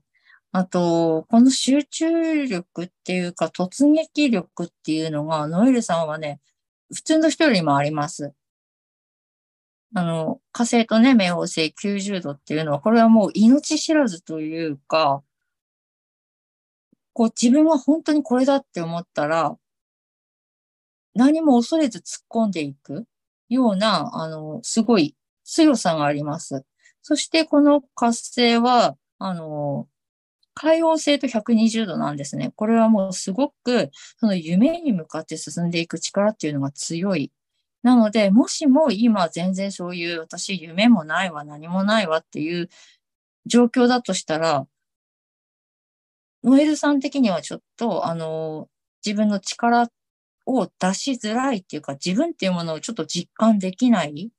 [0.52, 6.40] あと、この集中力っていうか突撃力っていうのが、ノエルさんはね、
[6.94, 8.34] 普通の人よりもあります。
[9.96, 15.24] あの、火星とね、冥王星90度っていうのは、これはもう命知らずというか、
[17.14, 19.58] こう自分は本当にこれだって思ったら、
[21.16, 23.06] 何も恐れず突っ込んでいく
[23.50, 26.64] ような、あの、すごい強さがあります。
[27.02, 29.88] そしてこの火星は、あの、
[30.56, 32.52] 海王星と120度なんですね。
[32.56, 37.32] これはもうすごく、その夢に向かって進んでいく力っていうのが強い
[37.84, 42.70] なので、もしも今全然そういう私夢もないわ、何もないわっていう
[43.48, 44.68] 状況だとしたら、
[46.44, 48.70] ノエルさん的にはちょっと、あの、
[49.06, 49.90] 自分の力
[50.46, 54.30] を出しづらいっていうか、自分っていうものをちょっと実感できない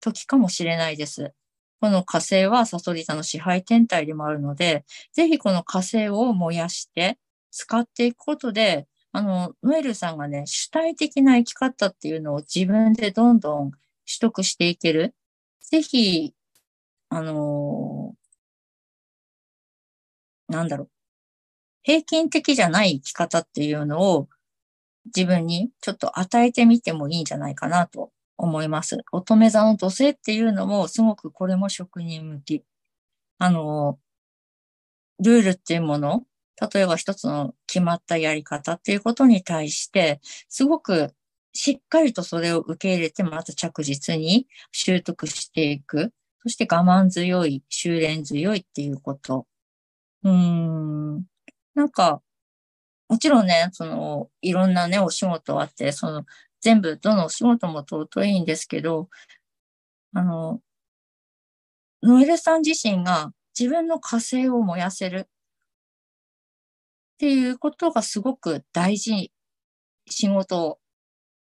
[0.00, 1.32] 時かもしれないです。
[1.80, 7.18] この火星はサソリ座の支配天体でもあるので、ぜひこの火星を燃やして
[7.50, 13.80] 使っていくことで、あの、ノエルさんがね、主体的な生き方っていうのを自分でどんどん取
[14.20, 15.14] 得していける。
[15.60, 16.34] ぜひ、
[17.08, 20.90] あのー、なんだろう。
[21.82, 24.28] 平均的じゃない生き方っていうのを
[25.06, 28.98] 自分にちょっと与えてみてもいいんじゃないかなと思います。
[29.12, 32.64] 乙女座の土星っていうのもすごくこれも職人向き。
[33.38, 33.98] あの、
[35.22, 36.24] ルールっていうもの
[36.72, 41.14] 例えば一つの決まったやり方っていうことに対して、すごく
[41.54, 46.12] しっかりとそれを受け入れて、また着実に習得していく。
[46.42, 49.46] そして我慢強い、修練強いっていうこと。
[50.24, 51.24] うーん。
[51.74, 52.22] なんか、
[53.08, 56.24] もちろんね、その、いろんなね、お仕事あって、その、
[56.60, 59.08] 全部、どのお仕事も尊いんですけど、
[60.12, 60.60] あの、
[62.02, 65.28] ノエルさん自身が自分の火星を燃やせる。
[67.14, 69.30] っていうことがすごく大事、
[70.08, 70.78] 仕事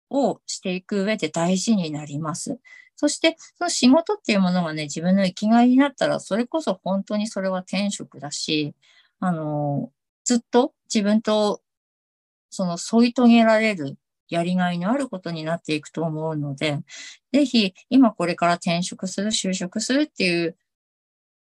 [0.10, 2.60] をしていく上で大事になります。
[2.96, 8.76] そして、その仕事っていうものがね、自分の生きがいになったら、それこそ本当にそれは転職だし、
[9.20, 9.92] あの、
[10.26, 11.62] ずっと自分と、
[12.52, 13.98] その添い遂げられる
[14.30, 16.80] やりがいのあることになっていくと思うので、
[17.32, 20.58] ぜひ、今これから転職する、就職するっていう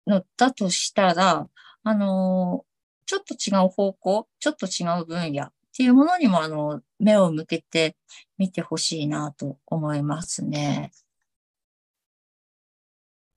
[0.06, 1.48] のだとしたら、
[1.82, 2.64] あの、
[3.06, 7.96] ちょっと違う方向、ちょっと違う分野っていうものにも、あの、目を向けて
[8.36, 10.90] みてほしいなと思いますね。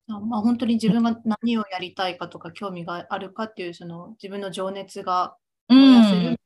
[0.08, 5.36] あまあ、本当に自分が何をやりたいかとか興味があるかっていうその自分の情熱が
[5.68, 6.38] 燃やせる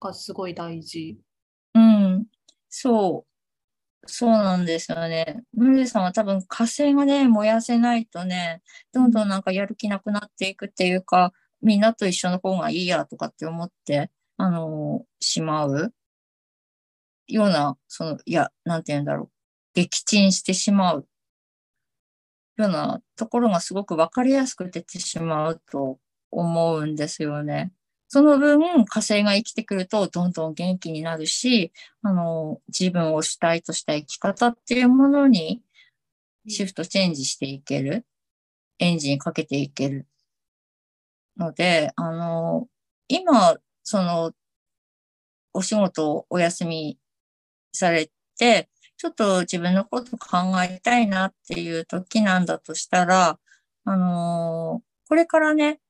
[0.00, 1.18] がすごい大事。
[2.68, 4.08] そう。
[4.08, 5.42] そうなんですよね。
[5.52, 8.62] ムルさんは多分火星がね、燃やせないとね、
[8.92, 15.92] どんどんなんかやる気なくなっていくっていうか、みんなと一緒の方がいいやとかって思って、あのー、しまう？
[17.28, 19.30] ような、その、いや、なんて言うんだろう。
[19.74, 21.08] 撃沈してしまう
[22.56, 25.98] ようなところがすごくわかりやすく出てしまうと
[26.30, 27.72] 思うんですよね。
[28.16, 31.70] その分、火星が生きてくると、どんどん元気になるし、
[32.00, 35.60] あの、自分を主体とした生き方っていうものに
[36.48, 38.06] シフトチェンジしていける。
[38.78, 40.06] エンジンかけていける。
[41.36, 42.68] ので、あの、
[43.08, 44.32] 今、その、
[45.52, 46.98] お仕事をお休み
[47.74, 53.38] されて、ちょっと自分のこと考えたいなっていう時なんだとしたら、
[53.84, 55.80] あのー、これからね、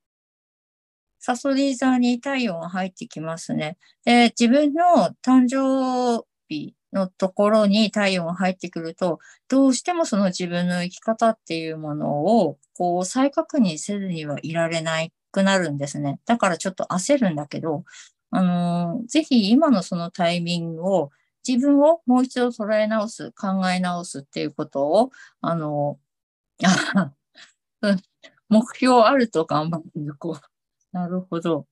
[1.26, 3.78] サソリ座に太陽が入ってきますね。
[4.04, 16.20] で、自分の誕生日のところに太陽が入ってくると、どうしてもその自分の生き方っていうものを、こう、再確認せずにはいられなくなるんですね。
[16.26, 17.82] だからちょっと焦るんだけど、
[18.30, 21.10] あのー、ぜひ今のそのタイミングを
[21.44, 27.10] 自分をもう一度捉え直す、考え直すっていうことを、あのー、
[28.48, 30.55] 目標あると頑張っていこう。
[30.96, 31.66] なるほど。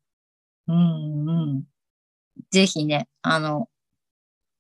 [0.67, 1.65] うんうん。
[2.51, 3.71] ぜひね、あの、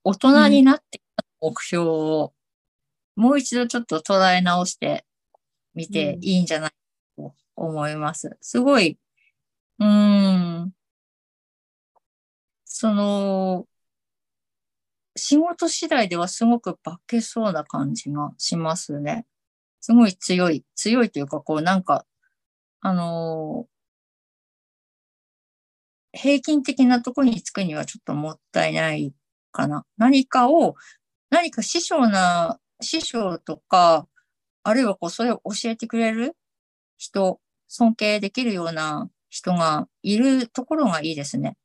[0.04, 1.02] 大人になって
[1.42, 2.32] 目標を、
[3.14, 5.04] もう一度ちょっと捉え直して
[5.74, 6.76] みていいんじゃないか
[7.18, 8.38] と思います。
[8.40, 8.98] すごい、
[9.80, 10.72] うん、
[12.64, 13.66] その、
[15.14, 19.26] 仕事次第ではすごく化けそうな感じがしますね。
[19.82, 22.06] すごい強い、強いというか、こうなんか、
[22.80, 23.73] あのー、
[26.14, 29.12] 平均的なとこにつくにはちょっともったいない
[29.52, 29.84] かな。
[29.98, 30.76] 何かを、
[31.30, 34.06] 何か師匠な、師匠とか、
[34.62, 36.36] あるいはこう、それを教えてくれる
[36.98, 41.56] 人、尊敬できるような人がいるところがいいですね。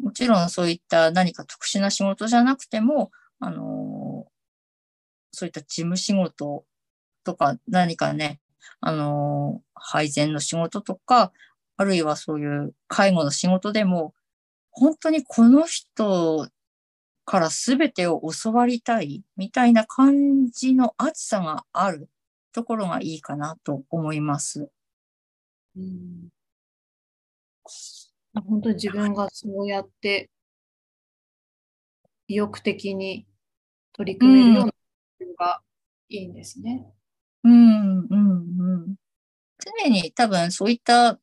[0.00, 4.26] もちろんそういった何か特殊な仕事じゃなくても、あの
[5.32, 6.64] そういった事務仕事
[7.24, 8.40] とか何かね、
[8.80, 11.32] あの配膳の仕事とか、
[11.76, 14.14] あるいはそういう介護の仕事でも、
[14.70, 16.48] 本当にこの人
[17.24, 22.08] から全てを教わりたいみたいな感じの熱さがある
[22.52, 24.68] ところがいいかなと思います。
[25.76, 26.28] うん
[28.34, 30.28] 本当に自分がそうやって
[32.26, 33.26] 意欲的に
[33.92, 35.60] 取り組めるようなのが
[36.08, 36.86] いいんですね。
[37.44, 38.16] うん、うん、う
[38.88, 38.94] ん。
[39.58, 41.18] 常に多分そういった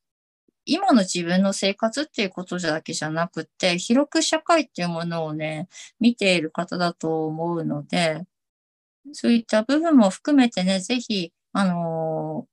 [0.64, 5.68] 今の自分の生活っていうことだけじゃなくて、広く社会っていうものをね、
[6.00, 8.22] 見ている方だと思うので、
[9.12, 12.46] そういった部分も含めてね、ぜひ、あの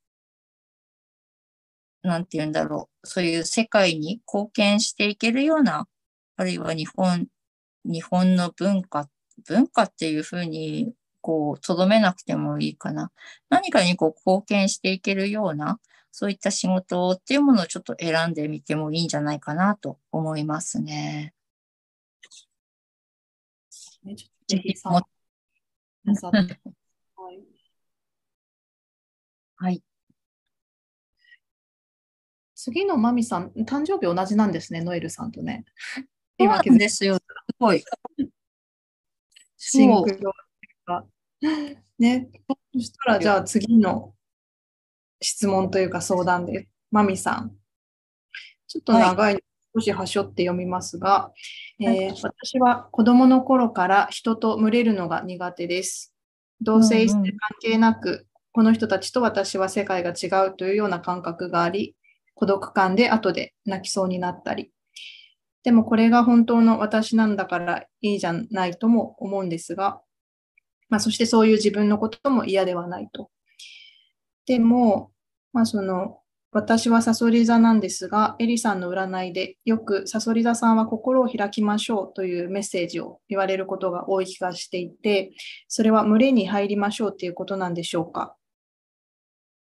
[2.04, 5.88] なんて言うんだろう、そういう世界に貢献していけるような、
[6.38, 7.28] あるいは日本、
[7.86, 9.10] 日本の文化、
[9.48, 13.12] 文化っていうふうに、こう、とどめなくてもいいかな。
[13.50, 15.80] 何かにこう、貢献していけるような、
[16.12, 21.34] そういった仕事っていうものをちょっと選んでみてもいいんじゃないかなと思いますね。
[24.48, 24.90] ぜひさ、
[29.62, 29.84] はい。
[32.56, 35.66] 次のマミさん、誕生日同じなんですね、ノエルさんとね。
[36.38, 37.16] 今気づですよ。
[37.18, 37.22] す
[37.60, 37.84] ごい。
[39.58, 40.34] シンクロ
[40.86, 41.06] が。
[41.98, 42.30] ね、
[42.74, 44.16] そしたらじゃあ次の
[45.22, 47.52] 質問というか相談で、マミさん。
[48.68, 49.44] ちょっと長い、はい、
[49.76, 51.32] 少し端折って読みますが、
[51.80, 56.14] えー、私は子供の頃から人と群れるのが苦手です。
[56.62, 57.24] 同性性関
[57.62, 61.96] 係なく、うんうん、この人たちと私は世界が違うというような感覚があり、
[62.36, 64.72] 孤独感で後で泣きそうになったり。
[65.64, 70.02] でもこれが本当の私なんだからいいじゃないとも思うんですが、
[70.90, 73.30] まあ、そしてそういう自分のことも嫌ではないと。
[74.50, 75.12] でも、
[75.54, 76.22] まあ、その
[76.52, 85.34] 私はサソリ座なんですが、エリさんの占いでよくサソリ座さんは心を開きましょうというメッセージを言われることが多い気がしていて、
[85.68, 88.36] それは群れに入りましょうということなんでしょうか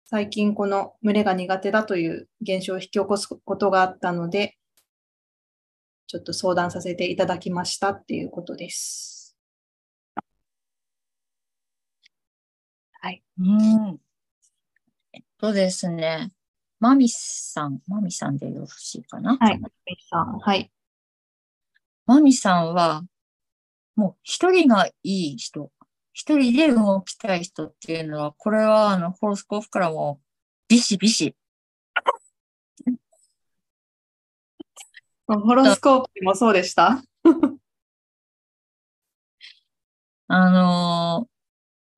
[0.05, 4.57] 最近この群れが苦手だという現象を引き起こすことがあったので、
[6.07, 9.37] ちょっと相談させていただきましたっていうことです。
[12.93, 13.23] はい。
[13.37, 14.10] うん。
[15.41, 16.31] とですね。
[16.79, 19.37] マミさん、マミさんでよろしいかな？
[19.37, 20.37] はい、マミさん。
[20.37, 20.71] はい。
[22.05, 23.01] マミさんは、
[23.95, 25.71] もう一人がいい人
[26.13, 30.21] 一人で動きたい人っていうのは、これはあの、ホロスコープからも、
[30.67, 31.35] ビシビシ。
[35.27, 37.01] ホロスコープもそうでした？
[40.27, 41.30] あのー、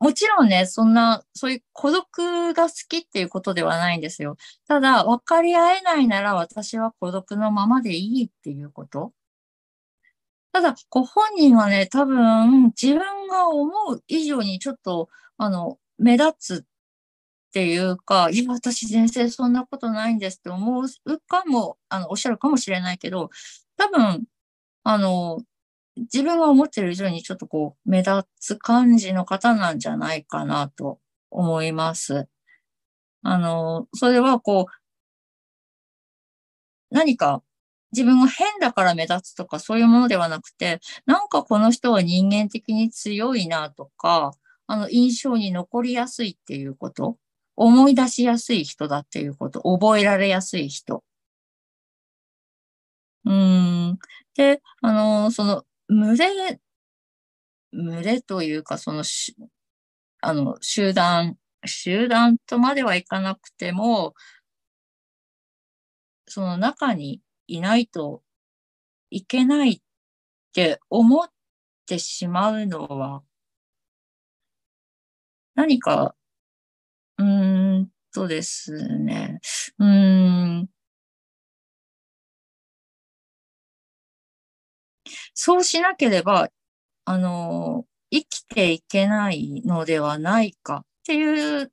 [0.04, 4.36] もちろんね、そんな、そういう孤独が好きっていうことではないんですよ。
[4.68, 9.14] ただ、分かり合えないなら私は孤独のままでいいっていうこと。
[10.52, 15.08] ただ、ご本人はね、多分、自分が思う以上にちょっと、
[15.38, 16.66] あの、目立つっ
[17.54, 23.30] ていうか、いや、私全然そんなことないんですって思うかも、あの、おっしゃるかもしれないけど、
[23.78, 24.26] 多分、
[24.84, 25.40] あの、
[25.98, 31.00] 自分が思ってる以上にちょっとこう、目立つ感じの方なんじゃないかなと
[31.32, 32.28] 思います。
[33.24, 34.74] あの、それはこう、
[36.92, 37.42] 何か
[37.92, 44.32] 自分が変だから目立つとかそういうものではなくて、なんかこの人は人間的に強いなとか、
[44.68, 47.18] あの、印象に残りやすいっていうこと、
[47.56, 51.04] 思い出しやすい人だっていうこと、覚えられやすい人。
[53.26, 54.00] うん。
[54.36, 56.60] で、あの、その、群れ、
[57.72, 59.36] 群れというか、そのし、
[60.22, 64.16] あの、集団、集団とまではいかなくても、
[66.28, 68.24] その中にいないと
[69.12, 69.82] いけないっ
[70.54, 71.30] て思っ
[71.88, 73.24] てしまうのは、
[75.56, 76.16] 何か、
[77.18, 79.40] うーんとですね、
[79.80, 79.88] うー
[80.64, 80.70] ん、
[85.36, 86.50] そうしなければ、
[87.06, 91.72] あの、生きていけないのではないかっていう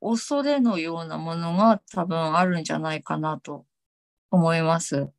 [0.00, 3.66] 恐れのようなものが多分あるんじゃないかなと
[4.30, 5.10] 思います。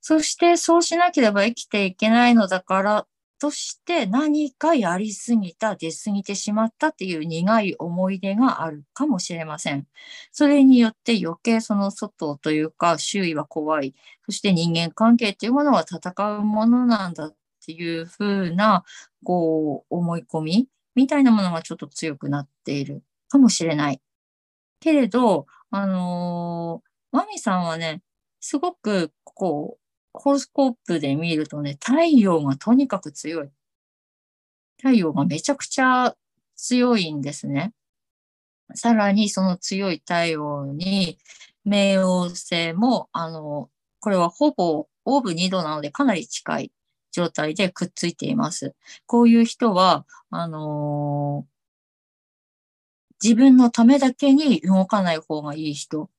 [0.00, 3.06] そしてそうしなければ生きていけないのだから
[3.44, 9.86] として何かやりすぎた、出すぎてしまったっていう苦い思い出があるかもしれません。
[10.32, 13.94] それによって余計その外というか周囲は怖い。
[14.24, 18.82] そして人間関係っていうものは戦うものなんだっていうふうな、
[19.24, 24.00] こう、思い込みみたいなものがちょっと強くなっているかもしれない。
[24.80, 28.00] けれど、あのー、マミさんはね、
[28.40, 29.83] すごく、こう、
[30.14, 33.48] ホロスコープで見るとね、太陽がとにかく強い。
[34.78, 36.14] 太陽がめちゃくちゃ
[36.56, 37.72] 強いんですね。
[38.74, 41.18] さらにその強い太陽に、
[41.66, 43.70] 冥王星も、あの、
[44.00, 46.72] これはほぼオーブ2度なのでかなり近い
[47.10, 48.74] 状態でくっついています。
[49.06, 51.54] こういう人は、あのー、
[53.22, 56.10] 自分のためだけに動かない方がいい人。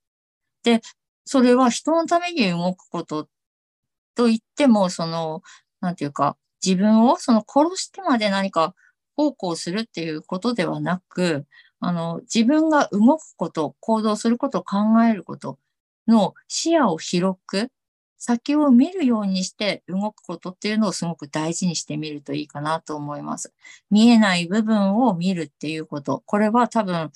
[0.63, 0.81] で、
[1.25, 3.29] それは人のために動くこと
[4.15, 5.41] と言っても、その、
[5.81, 8.73] なんていうか、自分をその殺してまで何か
[9.15, 11.45] 奉公するっていうことではなく、
[11.79, 15.59] あの、自分が動くこと、行動すること、考えること
[16.07, 17.69] の視野を広く、
[18.17, 23.53] 先を見るようにして動くことっていうのをすごく大事にしてみるといいかなと思います。
[23.91, 26.23] 見えない部分を見るっていうこと。
[26.25, 27.11] これは多分、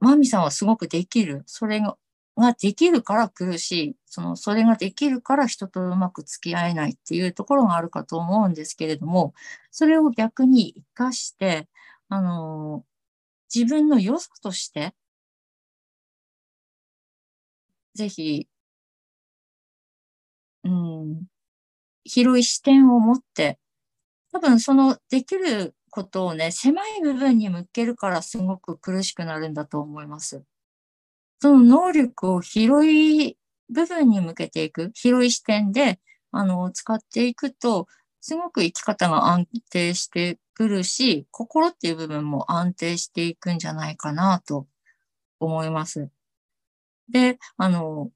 [0.00, 1.42] マミさんはすごくできる。
[1.46, 1.80] それ
[2.36, 3.96] ができるから苦しい。
[4.06, 9.34] その、それができるから人とうまく付き合えないっていうところがあるかと思うんですけれども、
[9.70, 11.68] それを逆に活かして、
[12.08, 12.84] あの、
[13.54, 14.94] 自分の良さとして、
[17.94, 18.48] ぜひ、
[20.64, 21.26] うん、
[22.04, 23.58] 広い視点を持って、
[24.32, 30.44] 多分そのできることをね、狭い部分に向けるからすごく苦しくなるんだと思います。
[31.40, 33.36] その能力を広い
[33.70, 35.98] 部分に向けていく、広い視点で、
[36.32, 37.86] あの、使っていくと、
[38.20, 44.66] すごく生き方が安定してくるし、心っていう部分も安定していくんじゃないかなと
[45.40, 46.10] 思います。
[47.08, 48.10] で、あの、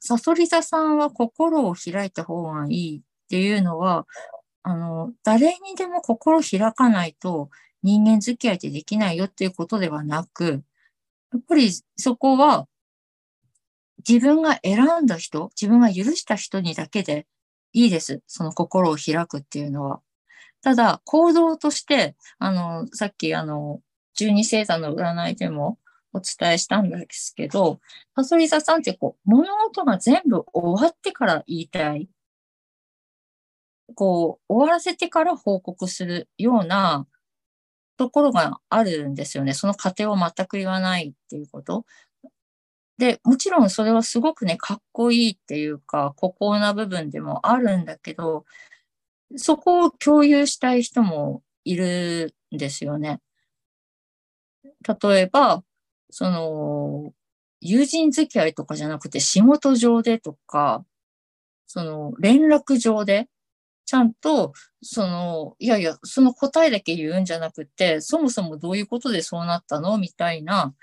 [0.00, 4.06] サソリ座さんは心を開いた方がいいっていうのは、
[4.62, 7.50] あの、誰にでも心開かないと
[7.82, 10.62] 人間付き合いってできないよっていうことではなく、
[11.32, 12.66] やっぱりそこは
[14.08, 17.26] 自分が選んだ人、自分が許した人にだけで
[17.72, 18.22] いいです。
[18.26, 20.00] その心を開くっていうのは。
[20.62, 23.80] ただ、行動として、あの、さっきあの、
[24.14, 25.78] 十二星座の占いでも
[26.12, 27.80] お伝えしたんですけど、
[28.14, 32.08] パソリザさんってこう、物事が全部終わってから言いたい。
[33.94, 37.06] こう、終わらせてから報告するような
[37.96, 39.54] ところがあるんですよね。
[39.54, 41.84] その過程を全く言わないっていうこと。
[42.98, 48.44] で、もちろんそれはすごくね、かっこいいっていうか、孤高な部分でもあるんだけど、
[49.36, 53.20] そこを共有したい人もいるんですよね。
[55.02, 55.62] 例えば、
[56.10, 57.12] その、
[57.60, 60.84] 友人付き合いとかじゃなくて仕事上でとか、
[61.66, 63.28] その連絡上で
[63.86, 64.52] ちゃんと、
[64.82, 69.96] その、いやいや、その答えだけ言うんじゃなくて、そもそもどういうことでそうなったの？
[69.98, 70.74] みたいな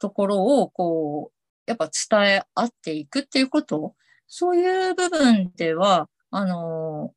[0.00, 3.94] ところを、こう、やっぱ伝え合っていくっていうこと、
[4.26, 7.14] そういう部分では、あの、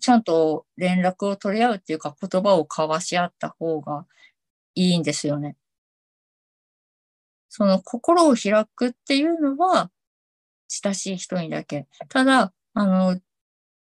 [0.00, 4.06] ちゃんと連絡を取り合うっていうか言葉を交わし合った方が
[4.74, 5.56] いいんですよね。
[7.48, 9.90] その心を開くっていうのは
[10.68, 11.86] 親しい人にだけ。
[12.08, 13.18] ただ、あの、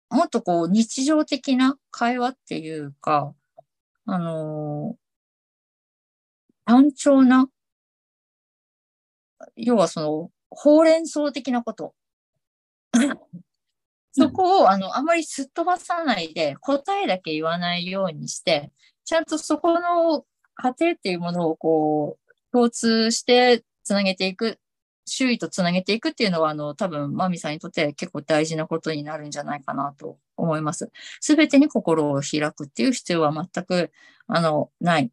[0.09, 3.33] もっとこう日常的な会話っていうか、
[4.05, 4.97] あの
[6.65, 7.47] 単調な、
[9.57, 11.93] 要はその、ほうれん草的なこと。
[14.13, 18.71] そこを、あの、あまりすっ飛ばさないで、答えだけ言わないようにして、
[19.05, 24.60] ちゃんとそこの過程っていうものをこう、共通してつなげていく、
[25.13, 30.89] 周囲とつなげていくっていうのは、あの、多分、マミさんにとって結構大事なことになるんじゃないかなと思います。
[31.19, 33.91] すべてに心を開くっていう必要は全く、
[34.27, 35.11] あの、ない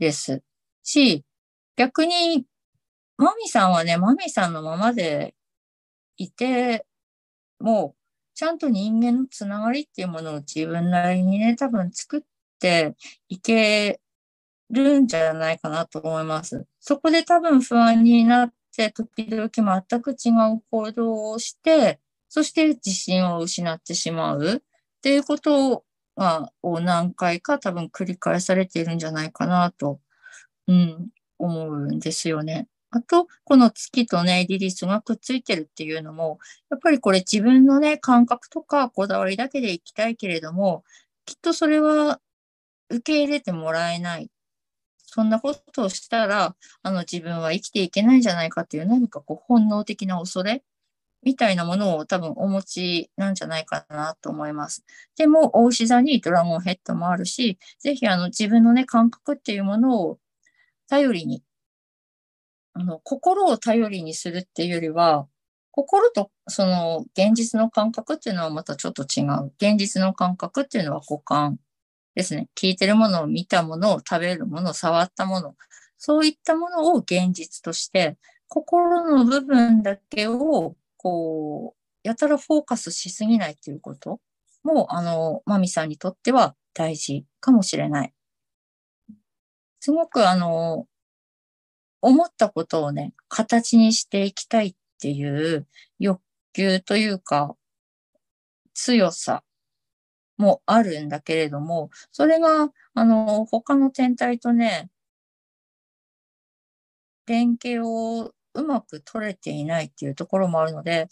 [0.00, 0.42] です
[0.82, 1.24] し、
[1.76, 2.46] 逆に、
[3.16, 5.36] マミさんはね、マミさんのままで
[6.16, 6.84] いて、
[7.60, 7.96] もう、
[8.34, 12.22] ちゃんと人間のつながりっていうものを自分なりにね、多分作っ
[12.58, 12.96] て
[13.28, 14.00] いけ
[14.70, 16.66] るんじゃないかなと思います。
[16.80, 19.50] そこで多分不安になって、時々
[19.88, 24.60] 全く違う行動をして、そして自信を失ってしまうっ
[25.02, 25.84] ていうこと
[26.16, 30.00] が、を何回か多分繰り返されているんじゃないかなと、
[30.68, 31.08] うん、
[31.38, 32.68] 思うんですよね。
[32.90, 36.38] あと、この月とね、リリスがくっついてるっていうのも、
[36.70, 40.84] やっぱりこれ自分のね、感覚とかこだわりだけでいきたいけれども、
[41.26, 42.20] きっとそれは
[42.90, 44.30] 受け入れてもらえない。
[45.16, 50.62] そんなことをしたら、あの自分は生きていけないんじゃないかっていう何かこう本能的な恐れ
[51.22, 54.84] みたいなものを多分お持ちなんじゃないかなと思います。
[55.16, 60.18] でも、大牛座にドラゴンヘッドもあるし、ぜひあの自分のね、感覚っていうものを
[60.88, 61.42] 頼りに
[62.78, 65.26] あの、心を頼りにするっていうよりは、
[65.70, 69.52] 心とその現実の感覚っていうのはまたちょっと違う。
[69.56, 71.58] 現実の感覚っていうのは五感
[72.16, 72.48] ですね。
[72.56, 75.54] 聞いてるものを見たものを食べるものを触ったもの。
[75.98, 78.16] そういったものを現実として、
[78.48, 84.20] 心の部分だけを、こう、やたらフォーカスしすぎないっていうこと
[84.64, 88.14] も、あの、マミさんにとっては大事かもしれない。
[89.80, 90.86] すごくあの、
[92.00, 95.66] 思ったことをね、形にしていきたいっていう
[95.98, 96.22] 欲
[96.54, 97.56] 求というか、
[98.72, 99.42] 強さ
[100.38, 104.90] もあるんだけれども、それが、あの、他の天体とね、
[107.26, 111.08] 連携をうまく取れていないっていうところもあるので、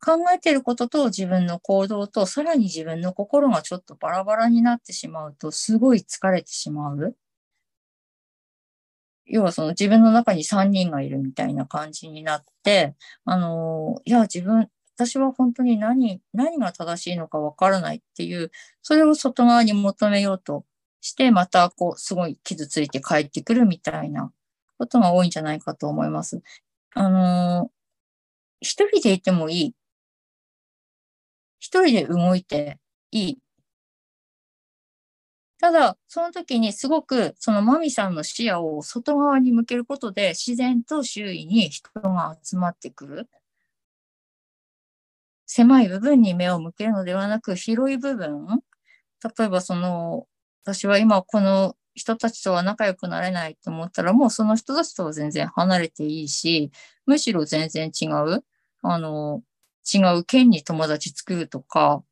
[0.00, 7.16] 考えていることと自分の行動と、さらに自分の心がちょっとバラバラになってしまうと、すごい疲れてしまう。
[9.26, 12.94] 要はその自分の中に3人がいるみたいな感じになって、
[13.24, 18.50] あの、いや、自分、私は本当に何、何が正しいのかわからないっていう、
[18.82, 20.64] それを外側に求めようと
[21.02, 24.32] して、またこう、すごい傷ついて帰ってくるみたいな
[24.78, 26.40] ことが多いんじゃないかと思います。
[26.94, 27.70] あの、
[28.60, 29.74] 一人でいてもいい。
[31.60, 32.78] 一人で動いて
[33.10, 33.38] いい。
[35.58, 43.28] ただ、その時にすごくそのマミさんの視野を外側に向けることで自然と周囲に人が集まってくる。
[45.56, 48.60] 狭い部分に目を向けるのではなく広い部分。
[49.38, 50.26] 例えばその、
[50.64, 56.70] 私は今この人たちとは仲良くなれないと思ったらもうその人たちとは全然離れていいし、
[57.06, 58.44] むしろ全然違う、
[58.82, 59.42] あの、
[59.90, 62.02] 違う県に友達作るとか、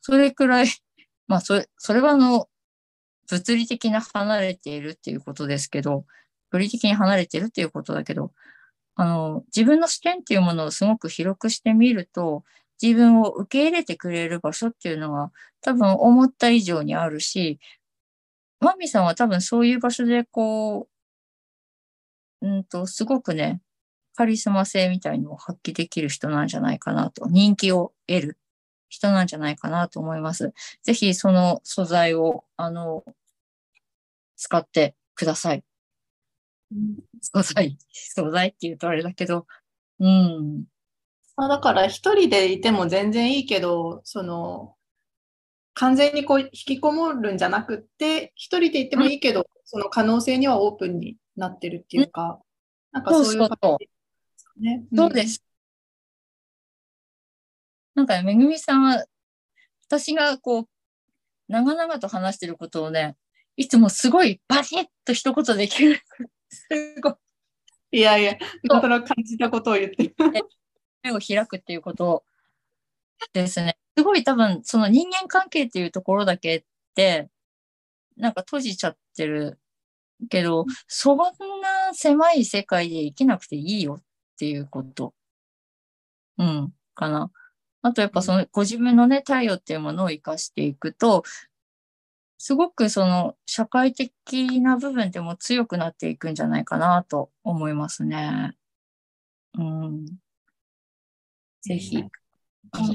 [0.00, 0.66] それくらい、
[1.28, 2.48] まあそれ、それはあの、
[3.28, 6.06] 物理的な離れているっていうことですけど、
[6.50, 8.32] 物理的に離れているっていうことだけど、
[8.96, 12.44] あの、自分の視点っていうものをすごく広くしてみると、
[12.84, 15.32] 自分を受け入れてくれる場所っていうのは
[15.62, 17.58] 多分思った以上にあるし、
[18.60, 20.88] マミさんは多分そういう場所でこ
[22.42, 23.62] う、うんと、すごくね、
[24.16, 28.38] カリスマ性みたいのを発揮できる人なんじゃないかなと、人気を得る
[28.90, 30.52] 人なんじゃないかなと思います。
[30.82, 33.02] ぜひその素材を、あの、
[34.36, 35.64] 使ってください。
[36.72, 39.46] うん、素材、素材って言うとあれだけど、
[40.00, 40.64] うん。
[41.36, 44.76] まあ、だから一人でいても全然いいけど、その、
[45.74, 52.40] 完全にこう引きこもるんじゃなくって、一人でいてもいいけど、うん、その可能性にはオープンになってるっていうか、
[52.92, 53.90] うん、なんかそういう感じで
[54.36, 54.84] すかね。
[54.94, 55.44] そうです。
[57.94, 59.04] なんか、めぐみさんは、
[59.86, 60.68] 私がこう、
[61.48, 63.16] 長々と話してることをね、
[63.56, 66.00] いつもすごいバリッと一言できる。
[66.48, 67.14] すごい。
[67.92, 68.36] いやいや、
[68.68, 70.14] その感じたことを言ってる。
[71.04, 72.24] 目を開くっていうこと
[73.32, 73.78] ですね。
[73.96, 76.64] すごい多分、その人間関係っていうところだけっ
[76.94, 77.30] て、
[78.16, 79.60] なんか閉じちゃってる
[80.30, 84.02] けど、そんな狭い世界で生きなくていいよっ
[84.38, 85.14] ていうこと。
[86.38, 87.30] うん、かな。
[87.82, 91.22] あとやっぱそのご自分のね、太陽っていうものを生かしていくと、
[92.38, 98.56] すごくその社会的な部分でも強くなっていくんじゃないかなと思いますね。
[99.58, 100.23] うん。
[101.64, 102.04] ぜひ、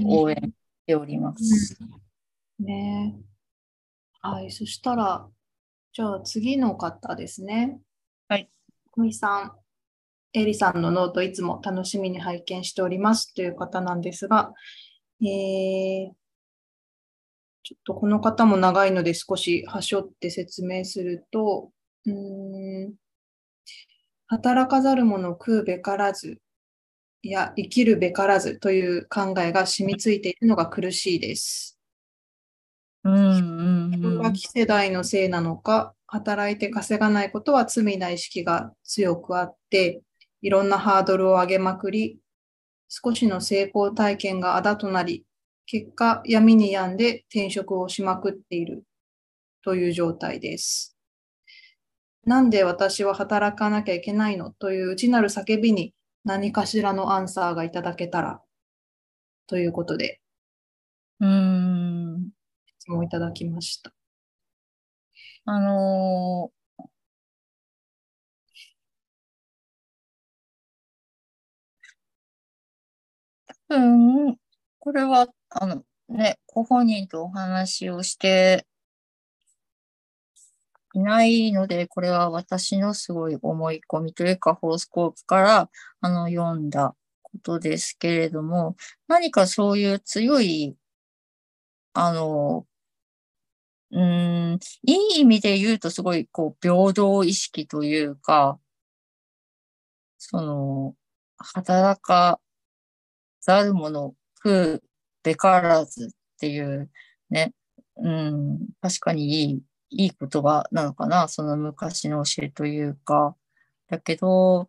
[0.06, 0.52] 応援し
[0.86, 1.76] ております。
[2.60, 3.16] ね。
[4.22, 5.28] はい、そしたら、
[5.92, 7.80] じゃあ次の方ですね。
[8.28, 8.48] はい。
[8.92, 9.52] 久美さん、
[10.34, 13.34] エリさんのノートいつも楽しみに拝見しております。
[13.34, 14.54] という方なんですが、
[15.22, 16.12] えー、
[17.64, 21.72] ちょっとこの方も長いので少し端折って説明すると、
[22.06, 22.94] うん。
[24.28, 26.40] 働かざる者食うべからず、
[27.22, 31.78] いや、生きるべからずという考えが染みついているのが苦しいです。
[33.04, 40.02] うんうんうん、若き世代のせいなのか、働いて稼がないことは罪な意識が強くあって、
[40.42, 42.20] いろんなハードルを上げまくり、
[42.88, 45.26] 少しの成功体験があだとなり、
[45.66, 48.84] 結果闇に病んで転職をしまくっている
[49.64, 50.96] という状態です。
[52.26, 54.52] なんで私は働かなきゃいけないの？
[54.52, 55.94] という内なる叫びに
[56.30, 58.40] 何かしらのアンサーがいただけたら
[59.48, 60.22] ということで、
[61.20, 62.30] うん。
[62.80, 63.92] 質問いただきました。
[65.46, 66.84] あのー、
[73.70, 74.38] 多分、
[74.80, 78.66] これは、あの、ね、ご本人とお話をして
[81.00, 85.70] いないので、これは私のすごい思い込みというか、ホースコープから、
[86.02, 88.76] あの、読んだことですけれども、
[89.08, 90.76] 何かそういう強い、
[91.94, 92.66] あの、
[93.92, 98.60] うん、いい意味で言うとすごい、こう、平等意識というか、
[100.18, 100.96] その、
[101.38, 102.40] 働か
[103.42, 104.14] ざる者
[104.44, 104.84] 食う
[105.24, 106.90] べからずっていう
[107.30, 107.54] ね、
[107.98, 109.62] うん、確かにいい
[109.92, 113.36] いい言葉なのかな、その昔の教えというか。
[113.88, 114.68] だけど、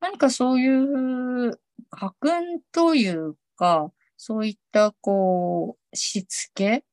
[0.00, 1.60] 何かそういう
[1.90, 6.84] 家訓というか、そういったこう、しつけ？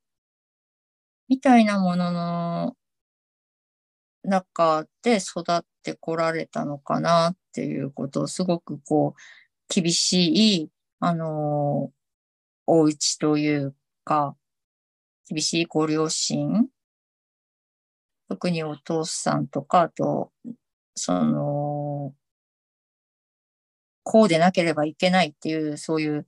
[1.30, 2.76] みたいなものの
[4.24, 8.24] 中で育ってこられたのかなっていうこと。
[8.24, 10.70] をすごくこう、厳しい、
[11.00, 11.92] あの、
[12.68, 14.36] お家というか、
[15.30, 16.68] 厳しいご両親
[18.32, 20.32] 特にお父さんとか、あと、
[20.96, 22.14] その、
[24.04, 26.26] こうでなければいけないっていう、そういう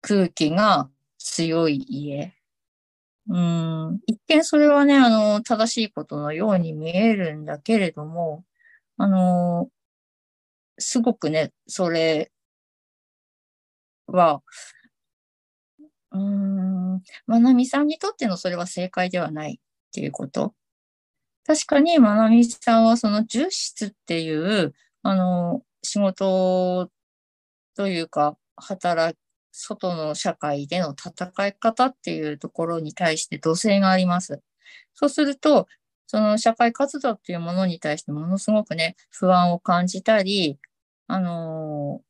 [0.00, 2.34] 空気が強い家。
[3.28, 8.44] うん、一見それはね、あの、正しいことのように見えるんだけれども、
[8.96, 9.68] あの、
[10.78, 12.30] すごくね、それ
[14.06, 14.40] は、
[16.12, 19.60] うん、まなみさんにとってのそれは正解ではない
[19.94, 20.54] っていうこと。
[21.46, 26.90] 確かに、まなみさんはその重質っていう、あの、仕事
[27.76, 29.16] というか、働
[29.52, 34.40] 外の社会での戦い方っていうところに対して土性があります。
[34.94, 35.68] そうすると、
[36.08, 40.58] その社会活動っていうものに対してものすごくね、不安を感じたり、
[41.06, 42.04] あのー、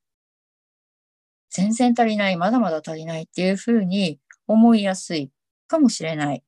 [1.50, 5.30] 全然足りない、まだまだ足りないっていうふうに思いやすい
[5.66, 6.42] かもしれない。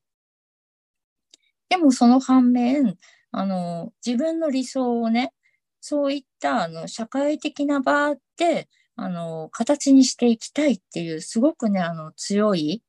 [1.69, 2.97] でもその反面、
[3.31, 5.33] あの、自分の理想をね、
[5.81, 12.81] そういったあの社会的な場で、あの、形にしていきたいっていう、すごくね、あの、強い、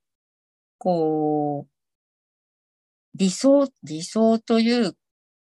[0.78, 1.70] こう、
[3.14, 4.96] 理想、理想という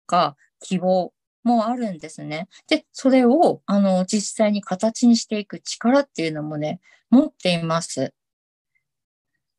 [0.06, 1.12] か、希望
[1.44, 2.48] もあるんですね。
[2.68, 6.80] で、それを、あの、実際に形にしていく力っていうのもね、
[7.10, 8.14] 持っています。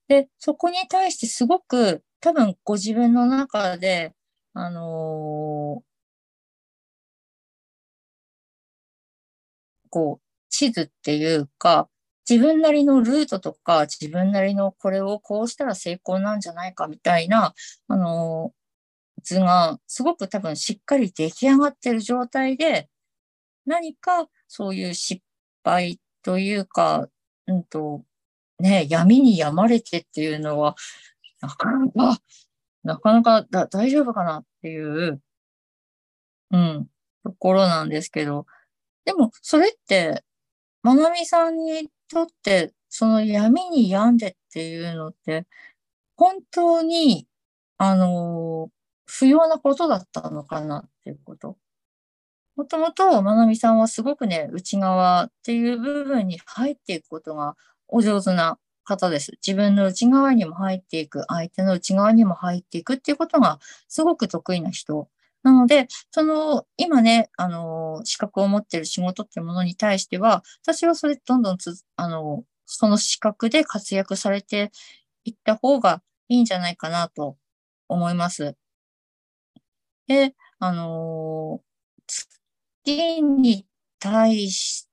[0.08, 4.16] で、そこに対してすごく多分ご自分の中で、
[4.56, 5.84] あのー、
[9.92, 11.88] こう、地図っていうか、
[12.28, 17.54] 自分なりのルートとか、自分なりのこれをこうしたら成功なんじゃないかみたいな、
[17.88, 22.90] あのー、図がすごく多分しっかり出来上がってる状態で、
[23.68, 25.22] 何かそういう失
[25.64, 27.08] 敗というか、
[27.46, 28.04] うんと、
[28.60, 30.76] ね、闇に病まれてっていうのは、
[31.46, 32.20] なかなか、
[32.84, 35.22] なかなかだ大丈夫かなっていう、
[36.52, 36.88] うん、
[37.24, 38.46] ところなんですけど、
[39.06, 40.24] でも、それって、
[40.84, 45.46] まなみさんにとって、その闇に病んでっていうのって、
[46.16, 47.28] 本当に、
[47.78, 48.70] あの、
[49.06, 51.58] 不要なことだったのかなっていうこと？
[52.56, 57.56] もともと、まなみさんはすごくね、内側っていう部分に入っていくことが
[57.88, 59.34] お上手な方です。
[59.46, 63.60] 自分の内側にも入っていく、相手の内側にも入っていくっていうことが
[63.90, 65.10] すごく得意な人。
[65.44, 74.72] なので、その、今ね、あの、資格を持ってる仕事っていうものに対しては、私はそれどんどんつ、あの、その資格で活躍されて
[75.26, 77.38] いった方がいいんじゃないかなと
[77.90, 78.56] 思います。
[80.08, 81.62] で、あの、
[82.08, 83.66] 月に
[84.00, 84.88] 対し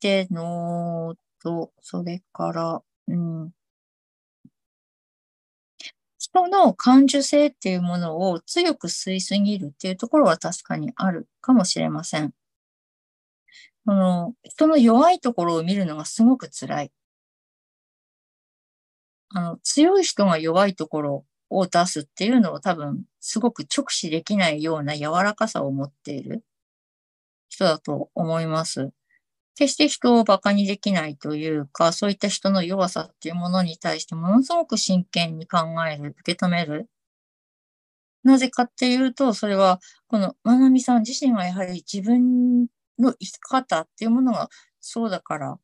[0.00, 3.52] てのと、それから、うん、
[6.18, 12.34] 人の感受性っていうものを強く吸いすぎるっていうところは確かにあるかもしれません。
[13.86, 16.92] その人の弱いところを見るのがすごく辛い。
[19.30, 26.44] あの、強い人が弱いところを出すっていうのを多分すごく直視できないような柔らかさを持っている
[27.48, 28.92] 人だと思います。
[29.56, 35.58] 決して人を馬鹿にできないというか、そういった人の弱さっていうものに対してものすごく真剣に考
[35.88, 36.88] える、受け止める。
[38.22, 42.66] なぜかっていうと、それは、このまなみさん自身がやはり自分
[42.98, 44.50] の生き方っていうものが
[44.80, 45.58] そうだから、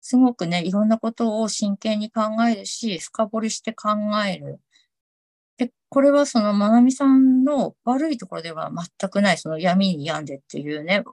[0.00, 3.90] すごくね、いろんなことを真剣に考えるし、深掘りして考
[4.26, 4.60] える。
[5.58, 11.04] で、これはそのまなみさんの悪いところでは全くない、その闇に病んでっていうね、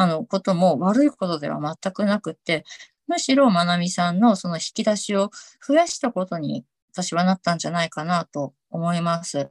[0.00, 2.64] あの、ことも悪いことでは全くなくって、
[3.06, 5.30] むしろまなみさんのその引き出しを
[5.66, 9.50] 増やしたことに私はなったんじゃないかなと思います。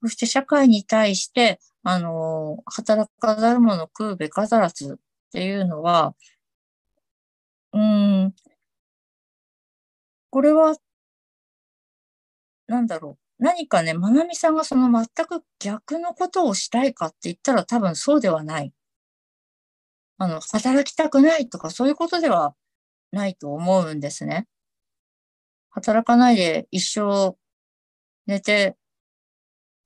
[0.00, 6.14] そして社会に対して、あの、働かざる者食うべからずっていうのは、
[7.72, 8.34] うん、
[10.30, 10.76] これは、
[12.68, 13.42] なんだろう。
[13.44, 18.72] 何かね、まなみさんがその全く逆のことをしたいかって言ったら多分そうではない。
[20.18, 22.54] あの、働きたくないとかそういうことでは
[23.12, 24.46] ないと思うんですね。
[25.70, 27.36] 働かないで一生
[28.26, 28.76] 寝て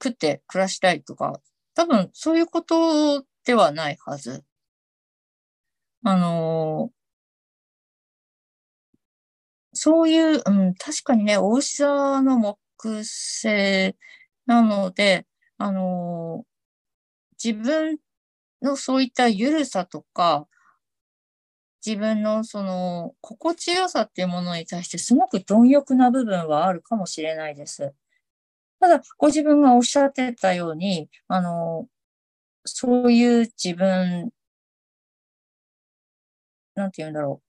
[0.02, 1.40] 食って暮らしたいとか、
[1.74, 4.44] 多分そういうことではないはず。
[6.04, 6.90] あの
[9.74, 12.58] そういう、うん、確かにね、大牛座の木
[12.98, 13.94] 星
[14.46, 15.26] なので、
[15.58, 16.44] あの
[17.42, 17.98] 自分
[18.62, 20.46] のそういった緩さとか、
[21.84, 27.94] 自分のその心地よさっていうものに対してすごく貪欲な部分はあるかもしれないです。
[28.80, 31.88] ただ、ご自分がおっしゃってたように、あの、
[32.66, 34.30] そういう自分、
[36.74, 37.42] なんて言うんだろ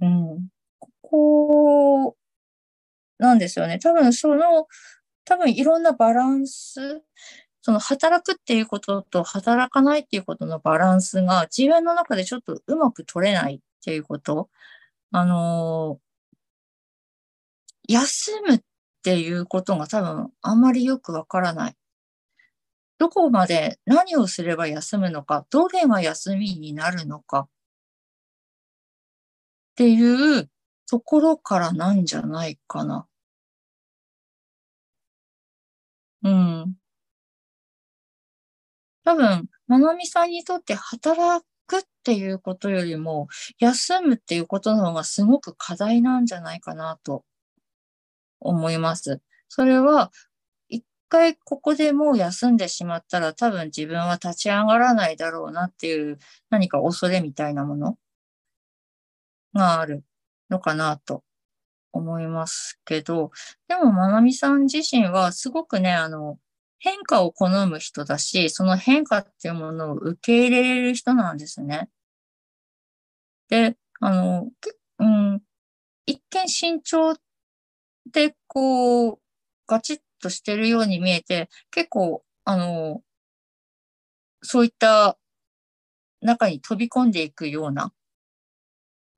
[0.00, 0.06] う。
[0.06, 0.48] うん。
[0.78, 2.16] ここ
[3.18, 3.78] なんですよね。
[3.78, 4.66] 多分その
[5.30, 7.02] 多分いろんなバランス、
[7.62, 14.50] その働くっていうことと働かないっていうことのバランスが自分の中でちょっとうまく取れないっていうこと。
[15.12, 18.60] あのー、休むっ
[19.04, 21.76] ていうことが多分あまりよくわからない。
[22.98, 27.48] どこまで何をすれば休むのか、どれが休みになるのかっ
[29.76, 30.50] ていう
[30.88, 33.06] ところからなんじゃないかな。
[36.22, 36.76] うん。
[39.04, 43.28] 多分、まなみさんにとって働くっていうことよりも、
[43.58, 47.24] 休むっていうことの方がすごく課題なんじゃないかなと
[48.40, 49.20] 思います。
[49.48, 50.10] それは、
[50.68, 56.18] 一回ここでもう休んでしまったら多分自分は立ち上がらないだろうなっていう
[56.50, 57.98] 何か恐れみたいなもの
[59.54, 60.04] がある
[60.50, 61.22] のかなと
[61.92, 63.30] 思いますけど、
[63.68, 66.38] でも、まなみさん自身はすごくね、あの、
[66.78, 71.90] 変化を好む人だし、その変化っていうものを受け入れれる人なんですね。
[73.48, 74.48] で、あの、
[74.98, 75.42] うん、
[76.06, 77.16] 一見慎重
[78.12, 79.18] で、こう、
[79.66, 83.02] ガチッとしてるように見えて、結構、あの、
[84.42, 85.18] そういった
[86.22, 87.92] 中に飛び込んでいくような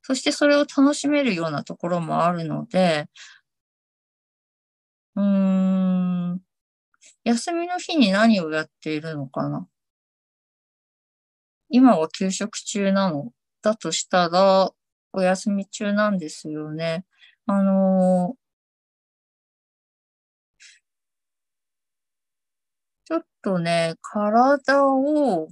[0.03, 3.07] そしてそれを楽しめるようなところもあるので、
[5.15, 5.23] うー
[6.35, 6.41] ん、
[7.25, 9.67] 休みの日に何をやっているのかな。
[11.69, 13.31] 今は休職中なの
[13.61, 14.71] だとしたら、
[15.13, 17.05] お休み中なんですよね。
[17.45, 18.35] あの
[23.05, 25.47] ちょっとね、体を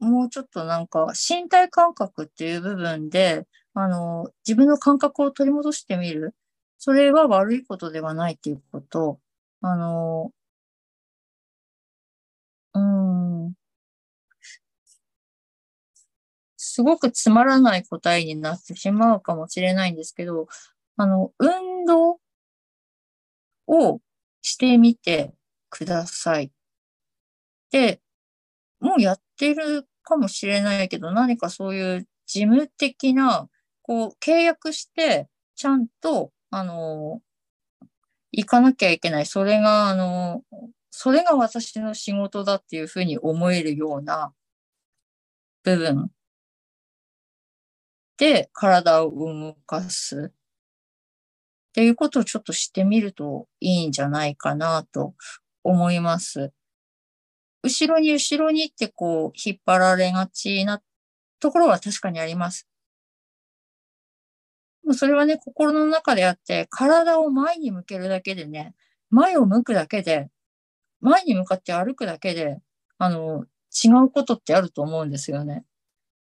[0.00, 6.34] もうちょっとなんか身体感覚っていう部分で、あの、自分の感覚を取り戻してみる。
[6.78, 9.20] それは悪いことではないっていうこと。
[9.60, 10.32] あの、
[12.74, 13.54] うん。
[16.56, 20.46] すごくつまらない答えになってしまうかもしれないんですけど、
[20.96, 22.20] あの、運動
[23.66, 24.00] を
[24.42, 25.32] してみて
[25.70, 26.52] ください。
[27.70, 28.00] で、
[28.80, 33.48] もうやってるかもしれないけど、何かそういう事務的な、
[33.82, 37.22] こう、契約して、ちゃんと、あの、
[38.32, 39.26] 行かなきゃいけない。
[39.26, 40.42] それが、あの、
[40.90, 44.32] それが私の仕事だっていうふうに思えるような
[45.64, 46.10] 部分
[48.18, 50.30] で体を動かす
[51.70, 55.14] っていうことをちょっとしてみるといいんじゃないかなと
[55.62, 56.52] 思います。
[57.62, 60.80] 後ろに後ろにってこう引っ張られがちな
[61.40, 62.66] ところは確かにあります。
[64.94, 68.74] それはね、心の中であって、体を前に向けるだけでね、
[69.10, 70.30] 前を向くだけで、
[71.00, 72.60] 前に向かって歩くだけで、
[72.98, 73.46] あの、
[73.84, 75.64] 違うことってあると思うんですよね。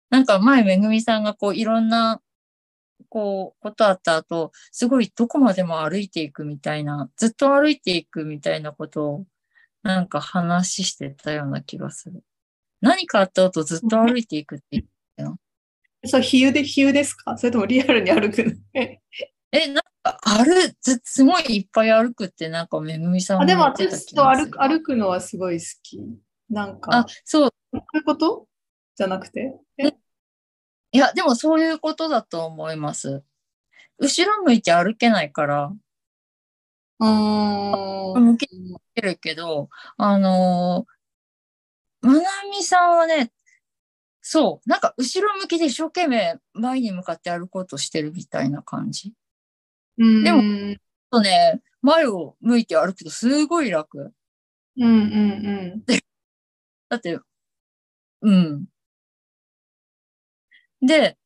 [0.09, 2.21] なんか前、めぐみさんがこう、いろんな、
[3.09, 9.25] こう、ことあった後、すごいどこまでも歩いていくみたいな、ずっと歩いていくみたいなことを、
[9.83, 12.23] なんか話してたような気がする。
[12.81, 14.85] 何かあった後ずっと歩いていくって言っ
[15.17, 15.37] たよ。
[16.05, 17.37] そう、比喩で、比喩ですか？
[17.37, 18.51] それともリアルに歩くの？
[18.73, 26.01] え、なんか歩、すごいいっぱい歩くってなんかめぐみさんあ、でも私と歩く歩くのはすごい好き。
[26.49, 26.97] なんか。
[26.97, 27.49] あ、そう。
[27.71, 28.47] そういうこと？
[28.95, 29.53] じゃなくて？
[30.91, 33.23] いや、でもそういうことだと思います。
[33.97, 35.71] 後ろ向いて歩けないから。
[37.05, 38.25] うん。
[38.33, 38.47] 向け
[39.01, 43.31] るけど、あのー、まなみさんはね、
[44.21, 49.13] そう、なんか後ろ向きで一生懸命前に向かって歩こうとしてるみたいな感じ。
[49.97, 50.41] うんでも、
[51.11, 54.13] とね、前を向いて歩くとすごい楽。
[54.77, 54.95] うんうん
[55.45, 55.83] うん。
[56.89, 57.19] だって、
[58.21, 58.65] うん。
[60.81, 61.17] で、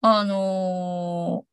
[0.00, 1.47] あのー、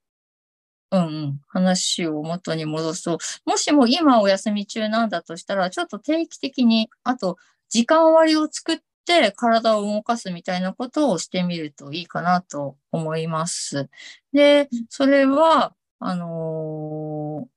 [0.95, 7.37] うんうん、話を元に戻すと、もしも今お休み中なんだとしたら、ちょっと定期的に、あと、
[7.69, 13.89] 時間割を作って体を動かすみたいなことをしてみるといいかなと思います。
[14.33, 17.47] で、それは、あの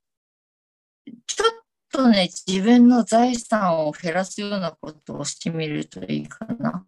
[1.09, 6.87] ー、ちょっとね、自分の財産を減らすようなことをしてみるといいかな。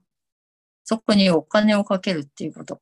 [0.84, 2.80] そこにお金をかけるっていうこと。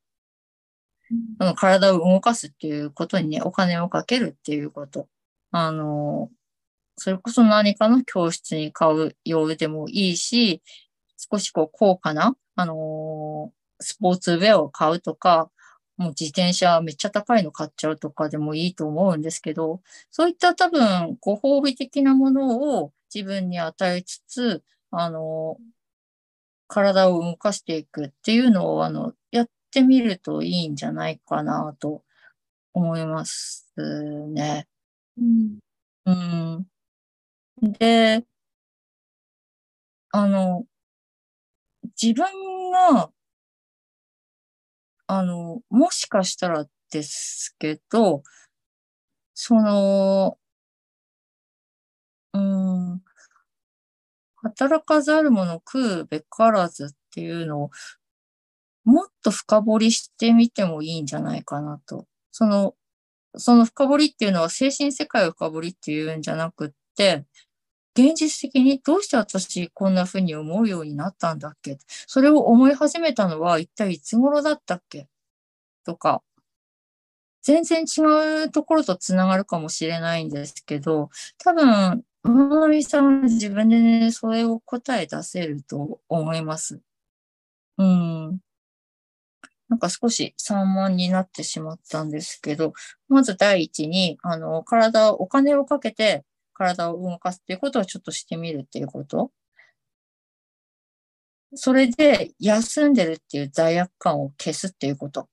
[1.41, 5.09] うん、体を動かすっていうことにね、お金をかけるっていうこと。
[5.53, 6.31] あの、
[6.97, 10.63] それこそ何かの教室に買うようでもいいし、
[11.33, 15.51] 少しこう高価な、あのスポーツウェアを買うとか、
[15.97, 25.59] もう自転車めっちゃ高いの買っちゃうとかでもいいと思うんですけど、そういった多分ご褒美的なものを自分に与えつつ、あの、
[26.69, 29.15] 体を動かしていくっていうのを、あの、
[29.69, 32.03] ってみるといいんじゃないかなと
[32.75, 33.67] 思います
[34.29, 34.69] ね。
[35.19, 35.59] うん。
[36.07, 36.67] うん。
[37.63, 38.25] で、
[40.11, 40.67] あの、
[42.01, 43.11] 自分が、
[45.07, 48.23] あの、もしかしたらですけど、
[49.35, 50.39] その、
[52.33, 53.03] うん、
[54.43, 57.71] 働かざる者食うべからずっていうのを、
[58.89, 62.07] もっと深掘りしてみてもいいんじゃないかなと。
[62.33, 62.75] その、
[63.37, 67.27] その深掘りっていうのは精神世界を深掘りっていうんじゃなくって、
[67.95, 71.79] 現実的にどうして私こんな風に思うようになったんだっけ？
[72.07, 75.07] それを思い始めたのは一体いつ頃だったっけ？
[75.85, 76.23] とか、
[77.43, 86.81] 全然違うところとつながるかもしれないんですけど、多分、まなみさんは自分でね、それを答え出せると思います。
[87.79, 88.41] うん。
[89.69, 92.73] なんか少し散漫になってしまったんですけど、
[93.09, 96.25] まず第一に、あの、体を、お金をかけて
[96.55, 99.31] 体を動かすっていうことをちょっとしてみるっていうこと。
[101.55, 105.29] それで休んでるっていう罪悪感を消すっていうこと。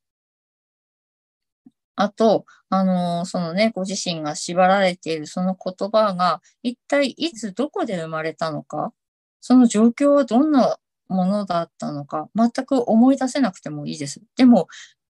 [1.95, 8.93] あと、あのー、そのね、ご自身が縛られているその言葉が、一体いつどこで生まれたのか、
[9.39, 14.21] その状況はどんなものだったのか、全く思い出せなくてもいいです。
[14.35, 14.67] でも、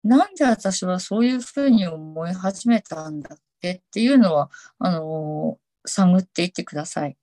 [0.05, 7.16] なんで私はそういうふうに思い始めたんだっけっていうのは、あのー、探っていってください。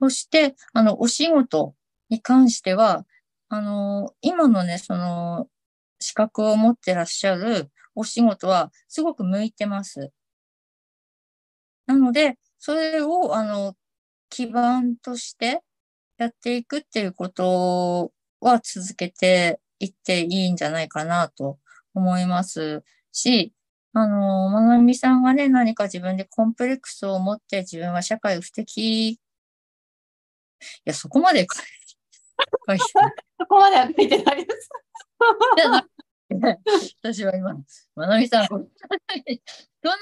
[0.00, 1.74] そして、あの、お仕事
[2.10, 3.06] に関しては、
[3.48, 5.48] あのー、今のね、その、
[6.00, 10.10] 資格を持ってらっしゃるお仕事はすごく向いてます。
[11.86, 13.74] なので、それを、あの、
[14.28, 15.62] 基盤として
[16.18, 21.58] やっていくっていうことは続けていっていいんじゃないかなと
[21.94, 23.52] 思いますし、
[23.94, 29.18] あの、まなみさんがね、何か自分でコンプレックスを持って自分は社会不適、い
[30.84, 31.46] や、そこまで
[33.38, 34.70] そこまでは書いてないです。
[37.02, 37.54] 私は今、
[37.94, 38.66] まなみさん、 そんな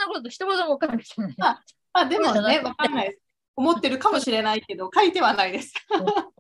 [0.07, 1.35] こと一言も書いてない。
[1.39, 1.63] あ
[1.93, 3.30] あでもね、 わかんないです。
[3.61, 5.75] 思ってるかもしれないけど、書いてはないです。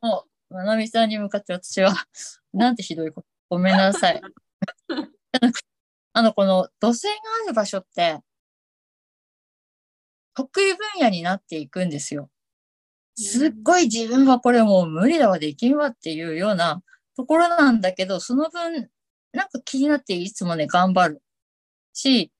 [0.00, 1.92] もう、まなみさんに向かって私は、
[2.54, 3.26] なんてひどいこと。
[3.50, 4.22] ごめんなさい。
[6.14, 7.12] あの、この土星が
[7.44, 8.20] ある場所って、
[10.34, 12.30] 得意分野になっていくんですよ。
[13.16, 16.82] すっごい自分はこれもう無理だわ、できんわっていうような
[17.16, 18.88] ところなんだけど、その分、
[19.32, 21.22] なんか気になっていつもね、頑張る
[21.92, 22.32] し、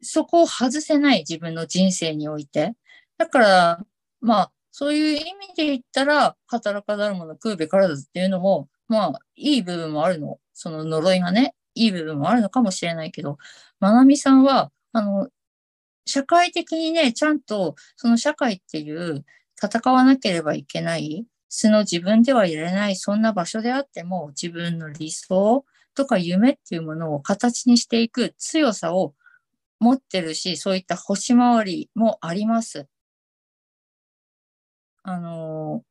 [0.00, 2.74] そこを外せない自分の人生において。
[3.18, 3.86] だから、
[4.20, 10.38] まあ、そういう意味で言ったら、働かざる者食うべからずっていうのも、まあ、いい部分もあるの。
[10.54, 13.38] その呪いがね、いい部分もあるのかもしれないけど、
[13.80, 15.28] まなみさんは、あの、
[16.06, 19.24] 社会的にね、ちゃんと、その社会っていう
[19.62, 25.64] 戦わなければいけない、素の自分ではいられない、そんな場所であっても、自分の理想
[25.94, 29.14] とか夢っていうものを形にしていく強さを
[29.80, 32.86] 持ってるし、そういった星回りもあります。
[35.08, 35.82] あの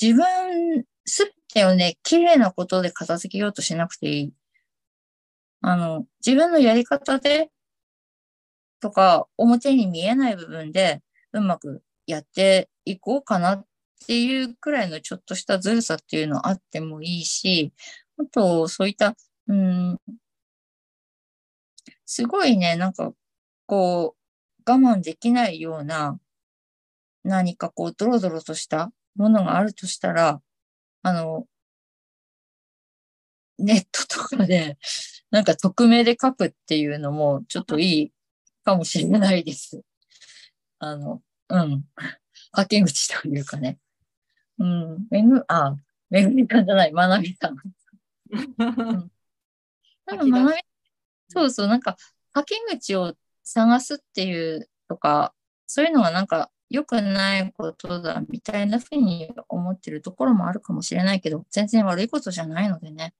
[0.00, 4.32] 自分すべてをね、綺麗なことで片付けようとしなくていい。
[5.60, 7.50] あの、自分のやり方で、
[8.80, 11.02] とか、表に見えない部分で、
[11.32, 13.66] うまくやっていこうかなっ
[14.06, 17.74] ていうくらいのちょっとしたずるさっていうのあってもいいし、
[18.18, 19.14] あと、そういった、
[19.48, 19.98] うん、
[22.06, 23.12] すごいね、なんか、
[23.66, 24.16] こ
[24.66, 26.18] う、我慢できないような、
[27.24, 30.40] 何かこう、ドロドロとしたものがあるとしたら、
[31.02, 31.46] あの、
[33.58, 34.78] ネットとかで、
[35.30, 38.12] なんか匿名で書くっていうのも、ちょっといい
[38.64, 39.82] かもしれないです。
[40.78, 41.84] あの、うん。
[42.52, 43.78] はけ口というかね。
[44.58, 45.06] うん。
[45.10, 45.76] めぐ、あ、
[46.10, 47.56] めぐみさんじゃない、まなみさん。
[48.32, 49.10] うん、
[50.06, 50.62] なんかまなみ、
[51.28, 51.96] そうそう、なんか、
[52.32, 55.34] はけ口を探すっていうとか、
[55.66, 63.12] そういうのがなんか良くないことだみたいなふうに思ってるところもあるかもしれないけど、全然悪いことじゃないのでね。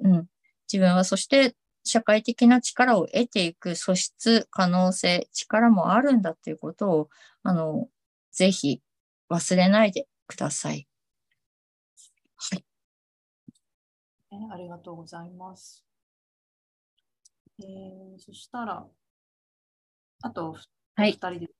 [0.00, 0.26] うん。
[0.70, 1.54] 自分はそして
[1.84, 7.08] 社会的な力を得ていく素質、可能性、力もあるんだっていうことを、
[7.44, 7.88] あの、
[8.32, 8.82] ぜひ
[9.30, 10.88] 忘れないでください。
[12.36, 12.64] はい。
[14.50, 15.84] ありがとうございます。
[17.60, 18.84] えー、そしたら、
[20.22, 20.56] あと、
[20.96, 21.50] はい、2人で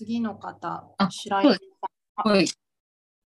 [0.00, 1.50] 次の方、白井さ
[2.24, 2.28] ん。
[2.30, 2.46] はい。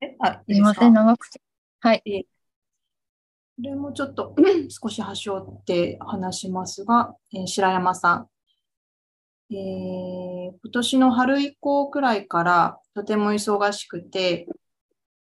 [0.01, 1.41] え、あ、すみません、長くて。
[1.79, 2.03] はい。
[2.05, 4.35] えこれもちょっと
[4.83, 8.27] 少し端折って話しますが、えー、白山さ
[9.49, 14.49] ん、えー、今年の春以降くらいからとても忙しくて、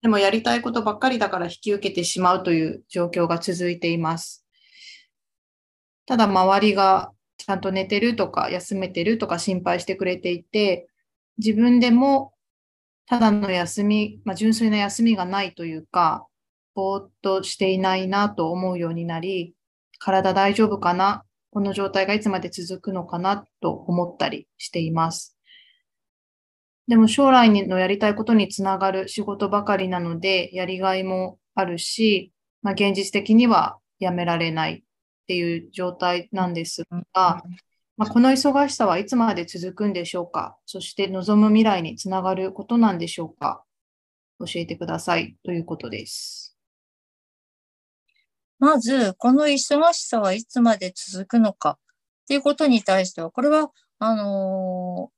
[0.04, 4.46] でもやりたいことばっかりだから引き受けてしまうという状況が続いています。
[6.06, 10.86] ただ周りがちゃんと寝てるとか休めてるとか心配してくれていて、
[11.40, 12.34] 自分でも
[13.08, 16.28] ただの休み、まあ、純粋な休みがないというか、
[16.76, 19.56] ぼーっとしていないなと思うようになり、
[19.98, 21.24] 体大丈夫かな？
[21.52, 25.36] この状態がいつまで続くのかなと思ったりしています。
[26.88, 34.82] でも将来のやりたいことにつながる仕事ばかりなので、やりがいもあるし、まあ、現実的にはやめられないっ
[35.28, 36.84] ていう状態なんです
[37.14, 37.42] が、
[38.00, 40.58] まあ、この忙しさはいつまで続くんでしょうか？
[40.66, 43.66] そして望む未来につながることなんでしょうか？
[44.40, 46.56] 教えてくださいということです。
[48.58, 51.72] まず、この忙しさはいつまで続くのか？
[51.72, 51.78] っ
[52.30, 53.70] ていうことに対しては、これは、
[54.00, 55.12] あの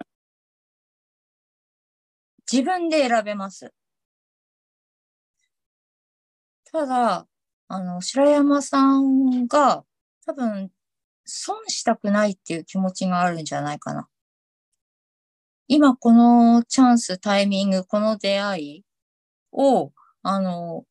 [0.00, 0.04] ー、
[2.50, 3.70] 自分で選べます。
[6.72, 7.26] ただ、
[7.68, 9.84] あの、白山さんが
[10.28, 10.70] 多分、
[11.24, 14.08] 損したくないっていう気持ちがあるんじゃないかな。
[15.68, 18.84] 今このチャンス、タイミング、この出会い
[19.52, 19.92] を、
[20.22, 20.84] あの、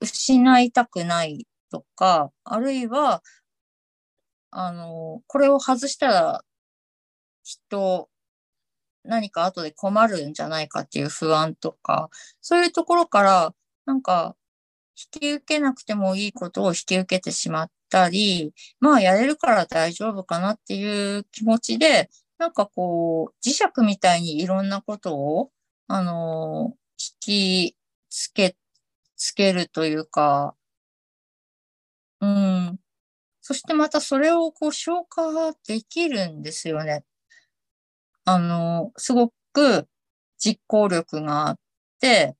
[0.00, 3.22] 失いたくないとか、あるいは、
[4.50, 6.44] あの、これを外したら、
[7.44, 8.08] きっと
[9.04, 13.54] 何か後で困るんじゃないかっていう不安とか、そういうところから、
[13.86, 14.36] なんか、
[15.14, 25.50] 引き受けなくてもいいことを引き受けてしまったり、まあやれるから大丈夫かなっていう気持ちで、なんかこう、磁石みたいにいろんなことを、
[25.88, 27.76] あの、引気
[28.10, 28.56] つけ、
[29.16, 30.54] つけるというか、
[32.20, 32.78] うん。
[33.42, 37.04] そしてまたそれをこう消化できるんですよね。
[38.24, 39.88] あの、すごく
[40.38, 41.58] 実行力があっ
[42.00, 42.36] て、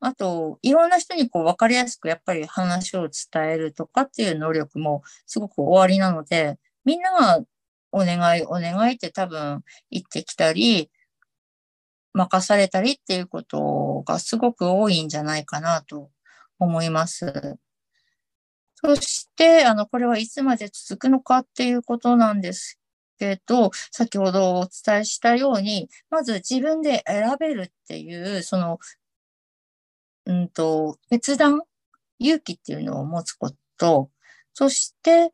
[0.00, 7.44] あと、いろんな人にこう分かりやすくやっぱり話を伝えるとかっていう能力もすごく終わりなので、みんなが
[7.92, 10.90] お願い、お願いって多分言ってきたり、
[12.14, 16.10] 任されたりっていうことがすごく多いんじゃないかなと
[16.58, 17.58] 思います。
[18.74, 22.78] そして、あの、これはいつまで続くのかっていうことなんです
[23.18, 28.78] けど、先ほどお伝えしたように、まず自分で選べるっていう、その、
[30.26, 31.62] うんと、決断、
[32.18, 34.10] 勇気っていうのを持つこと、
[34.54, 35.32] そして、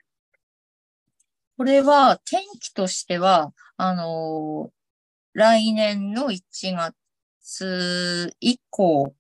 [1.56, 4.70] これは天気としては、あの、
[5.34, 9.14] 来年の1月以降、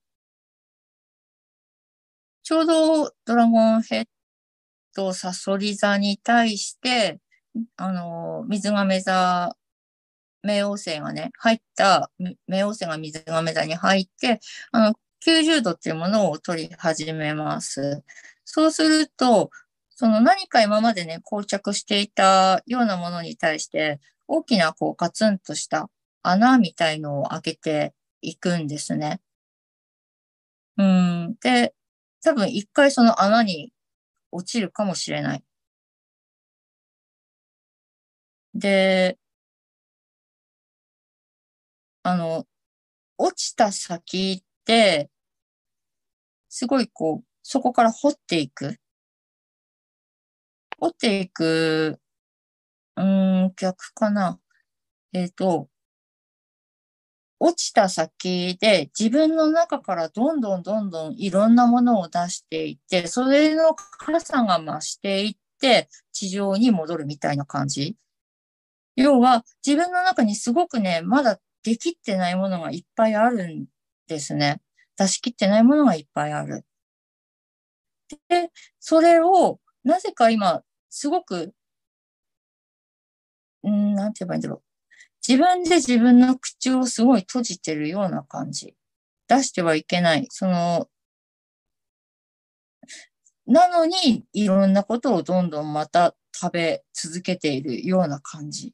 [2.42, 4.06] ちょうどドラゴンヘッ
[4.94, 7.20] ドサソリ座に対して、
[7.76, 9.56] あの、水亀座、
[10.46, 12.10] 冥王星がね、入った、
[12.48, 14.40] 冥王星が水亀座に入って、
[14.72, 14.94] あの、
[15.26, 18.04] 90度っていうものを取り始めます。
[18.44, 19.50] そうすると、
[19.90, 25.90] その何か今までね、膠着していたようなものに対して、大きなこうカツンとした
[26.22, 29.20] 穴みたいのを開けていくんですね。
[30.76, 31.36] うん。
[31.42, 31.74] で、
[32.22, 33.72] 多分一回その穴に
[34.32, 35.44] 落ちるかもしれない。
[38.54, 39.18] で、
[42.02, 42.46] あの、
[43.18, 45.10] 落ちた先って、
[46.58, 48.78] すごいこう、そこから掘っていく。
[50.80, 52.00] 掘っていく、
[52.96, 54.40] うん、逆かな。
[55.12, 55.68] えっ、ー、と、
[57.38, 67.96] 落ちた先で自分の中からどんどんどんどんいろんなものを出していって、それの辛さが増していって、地上に戻るみたいな感じ。
[68.96, 73.66] 要は、自分の中にすごくね、まだできてないものがいっぱいあるん
[74.06, 74.62] ですね。
[74.96, 76.64] 出し切ってないものがいっぱいある。
[78.28, 78.50] で、
[78.80, 81.52] それを、なぜか今、すごく、
[83.62, 84.62] うん、なんて言えばいいんだろう。
[85.26, 88.76] 自分で自分の口をすごい閉じてるような感じ。
[89.28, 90.28] 出してはいけない。
[90.30, 90.88] その、
[93.46, 98.72] なのに、いろんなことをどんどんまた食べ続けているような感じ。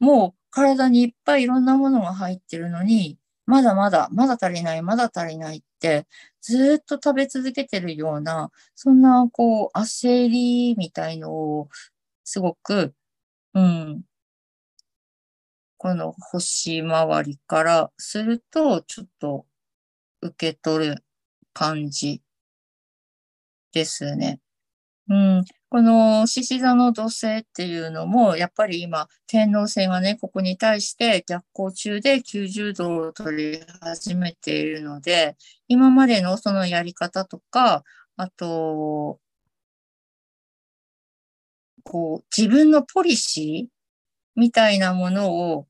[0.00, 6.06] もう体にいっぱいいろんなものが入ってるのに、まだまだ、まだ足りない、まだ足りないって、
[6.40, 11.68] ずっと食べ続けてるような、そんな、こう、焦りみたいのを、
[12.24, 12.94] すごく、
[13.54, 14.04] うん、
[15.76, 19.46] この星回りからすると、ちょっと
[20.22, 21.04] 受け取る
[21.54, 22.22] 感じ
[23.72, 24.40] ですね。
[25.08, 25.44] うん。
[25.74, 35.36] この獅子座の土星っていうのも、やっぱり今、天皇星がね、ここに対して逆行中で90度を取り始めているので、
[35.66, 37.82] 今までのそのやり方とか、
[38.16, 39.18] あと、
[41.82, 45.66] こう、自分のポリシーみたいなものを、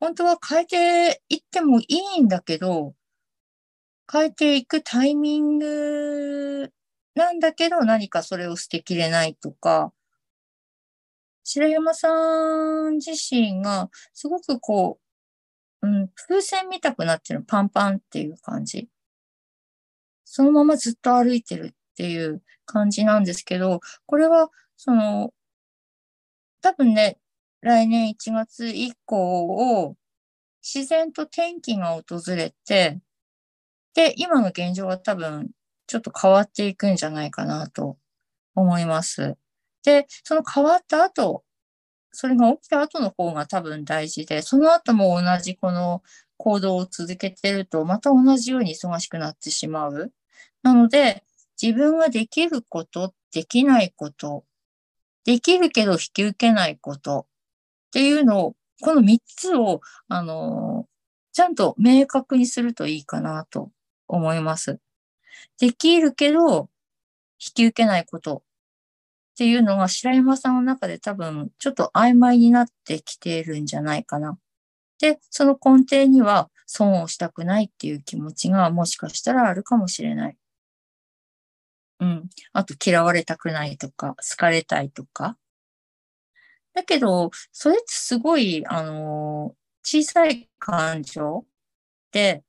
[0.00, 2.96] 本当は変えていってもいいんだけど、
[4.12, 6.72] 変えていくタイミング
[7.14, 9.92] なんだけど何かそれを捨てきれないとか、
[11.44, 12.10] 白山さ
[12.90, 14.98] ん自身がすごくこ
[15.82, 18.88] う、うん、風船見たくなってるパンパンっていう感じ。
[20.24, 25.32] そのままずっと歩いてるっていう感じなんですけど、これは、その、
[26.62, 27.18] 多分ね、
[27.60, 29.96] 来年1月以降を
[30.62, 33.00] 自然と天気が訪れて、
[33.94, 35.50] で、今の現状は多分
[35.86, 37.96] ちょっと変わっていくんじゃないかなと
[38.54, 39.36] 思います。
[39.84, 41.44] で、その変わった後、
[42.12, 46.02] それが起きた後の方が多分大事で、その後も同じこの
[46.38, 50.12] 行動を続けてると、また同じように忙しくなってしまう。
[50.62, 51.24] なので、
[51.60, 54.44] 自分ができること、できないこと、
[55.24, 57.20] できるけど引き受けないこと
[57.88, 60.86] っていうのを、この3つを、あの、
[61.32, 63.70] ちゃんと明確にするといいかなと
[64.08, 64.78] 思います。
[65.60, 66.68] できるけど、
[67.38, 74.38] 引き受けないことっていうのが白山さんの中で多分ちょっと曖昧になってきているんじゃないかな。
[75.00, 80.36] で、その根底には損をしたくないっていう気持ちがもしかしたらあるかもしれない。
[82.00, 82.28] うん。
[82.52, 85.36] あと嫌われたくないとか、好かれたいとか。
[86.74, 91.44] だけど、それってすごい、あの小さい感情
[92.12, 92.42] で、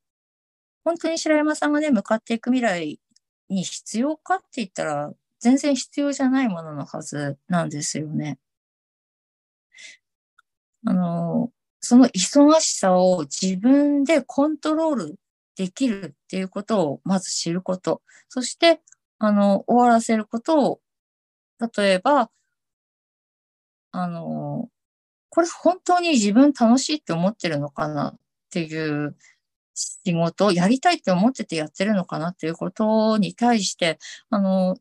[0.86, 3.00] 本当に白山さんがね、向かっていく未来
[3.50, 8.38] に必要かって言ったら、全然必要じゃないもののはずなんですよね。
[10.86, 11.52] あの、
[11.82, 15.16] その忙しさを自分でコントロール
[15.56, 18.02] できるっていうことをまず知ること。
[18.30, 18.82] そして、
[19.18, 20.82] あの、終わらせることを、
[21.76, 22.30] 例えば、
[23.92, 24.70] あの、
[25.30, 28.20] これ本当に自分楽しいって思ってるのかなっ
[28.52, 29.16] ていう
[29.76, 34.00] 仕事をやりたいって思っててやってるのかなっていうことに対して、
[34.30, 34.78] あの、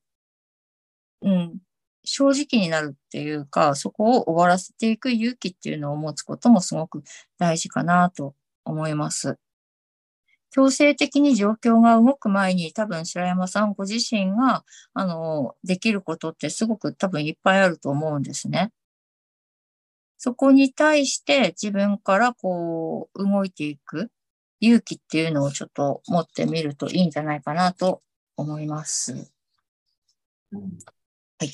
[1.22, 1.58] うん、
[2.04, 7.02] 正直になるっていうか、そこを終わらせていく勇気っていうのを持つこともすごく
[7.38, 8.34] 大事かなと
[8.64, 9.38] 思います。
[10.50, 18.70] 強制的に状況が動く前に多分白山さんご自身が、あの、できることってすごく多分いっぱいあると思うんですね。
[20.18, 24.10] そこに対して自分からこう動いていく
[24.64, 28.02] 勇気っていうのをちょっと持ってみるといいんじゃないかなと
[28.36, 29.30] 思います。
[30.52, 31.50] うん、はい。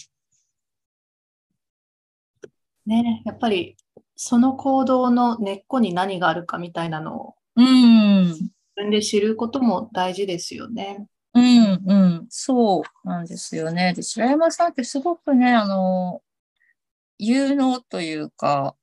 [2.87, 3.77] ね、やっぱり
[4.17, 11.07] その行動の根っこに何があるかみたいなのを、うん、自分で知ることも大事ですよね。
[11.35, 13.95] うん、うん、そうなんですよね。
[13.95, 16.23] で、白山さんってすごくね、あの、
[17.19, 18.75] 有能というか、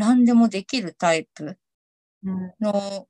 [0.00, 1.58] 何でもできるタイプ
[2.60, 3.06] の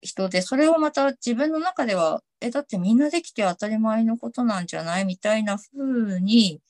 [0.00, 6.60] 人で、それをまた自分の中では、え、だってみんなできて当たり前のことなんじゃないみたいな風に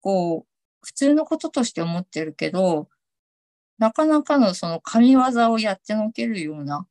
[0.00, 0.48] こう、
[0.82, 2.88] 普通のこととして思ってるけど、
[3.78, 5.20] なかなかのその神業
[5.52, 6.86] をやってのけるような。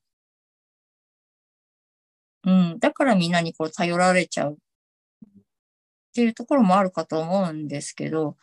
[2.46, 2.80] うん。
[2.80, 4.58] だからみんなにこう頼られちゃうっ
[6.14, 8.36] ていうところもあるかと思うんですけど、やっ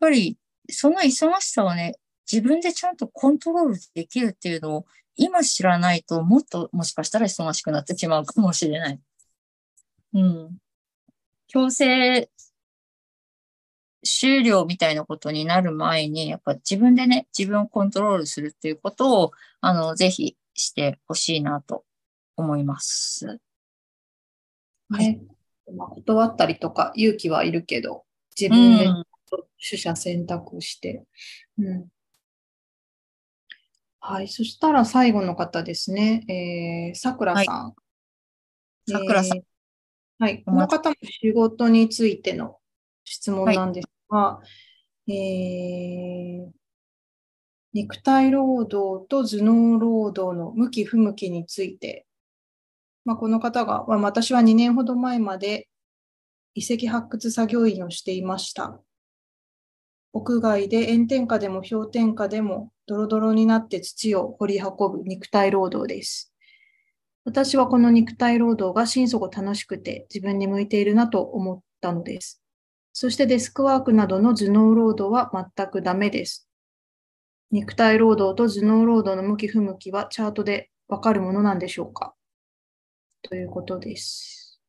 [0.00, 0.38] ぱり
[0.70, 1.96] その忙しさをね、
[2.30, 9.00] 自分でちゃんとコントロールできるっていうのを今知らないともっともしかしたら忙しくなってしまうかもしれない。
[10.14, 10.58] うん。
[11.48, 12.28] 強制
[14.06, 21.84] 終了みたいなことになる前に、やっぱ自分でね、自分をコントロールするっていうことを、あの、ぜひしてほしいなと
[22.36, 23.38] 思います。
[24.90, 25.20] ね。
[25.74, 28.04] まあ、断ったりとか勇気はいるけど、
[28.40, 28.86] 自分で
[29.28, 31.04] 取捨選択して、
[31.58, 31.88] うん、うん。
[34.00, 34.28] はい。
[34.28, 36.24] そしたら最後の方ですね。
[36.28, 37.74] えー、さくらさん。
[38.88, 39.42] さくらさん。
[40.18, 40.42] はい。
[40.44, 42.58] この方も仕事についての
[43.04, 44.40] 質問なんですが、
[45.08, 46.50] えー、
[47.72, 52.06] 肉体労働と頭脳労働の向き不向きについて、
[53.04, 55.68] まあ、この方が、まあ、私は2年ほど前まで
[56.54, 58.80] 遺跡発掘作業員をしていました。
[60.16, 66.32] 屋外で炎天下でも氷点下でもドロドロになって土を掘り運ぶ肉体労働です。
[67.26, 72.40] 私はこの肉体労働が心底楽しくて自分に向いているなと思ったのです。
[72.94, 76.48] そしてデスクワークなどの頭脳労働は全くダメです。
[77.50, 82.14] 肉体労働と頭脳労働の向き不向きはチャートでわかるものなんでしょうか？
[83.20, 84.62] ということです。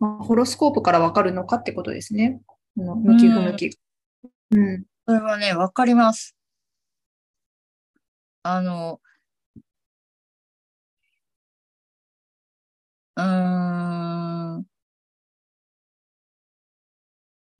[0.00, 2.40] まあ、ホロスコープからわかるのかってことですね。
[2.76, 3.78] の向き不向き。
[4.52, 4.84] うん。
[5.06, 6.36] それはね、わかります。
[8.42, 9.00] あの、
[13.16, 14.66] うーん。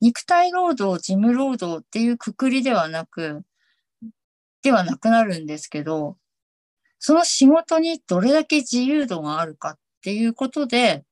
[0.01, 3.43] 肉体労働、事務労働っていうくくりではなく、
[4.63, 6.17] ではなくなるんですけど、
[6.99, 11.05] その仕事にどれだけ自由度があるかっていうことで、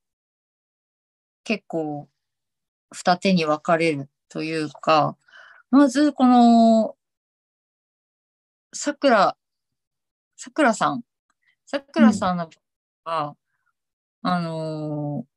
[1.43, 2.09] 結構、
[2.93, 5.17] 二手に分かれるというか、
[5.71, 6.95] まず、この、
[8.73, 9.35] 桜、
[10.37, 11.03] 桜さん。
[11.65, 12.49] 桜さんの
[13.05, 13.35] は、
[14.23, 15.27] うん、あのー、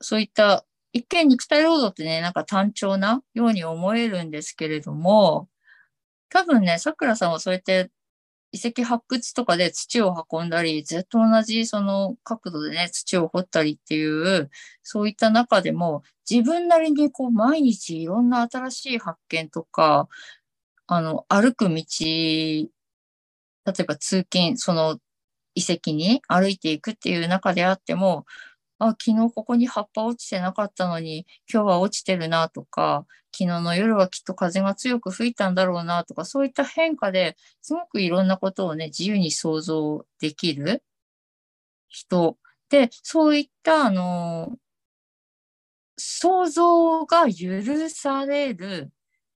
[0.00, 5.48] そういった一見肉体労働ってね、なんか単調なように思えるんですけれども、
[6.30, 7.90] 多分ね、桜さんはそうやって
[8.52, 14.04] 遺跡発掘とかで土を運んだり、ずっと同じその角度でね、土を掘ったりってい
[14.40, 14.50] う、
[14.82, 20.08] そういった中でも、自分なりにこう毎日いろんな新しい発見とか、
[20.86, 22.68] あの、歩く道、例
[23.78, 24.98] えば通勤、その
[25.54, 28.24] 遺跡に歩いていくっていう中であっても、
[28.80, 40.82] あ、昨日ここに葉っぱ落ちてなかったのに、今日は落ちてるなとか、昨日の夜はきっと風が強く吹いたんだろうなとか、そういった変化ですごくいろんなことをね、自由に想像できる
[41.90, 42.38] 人。
[42.70, 44.56] で、そういった、あの、
[45.96, 48.90] 想像が許される、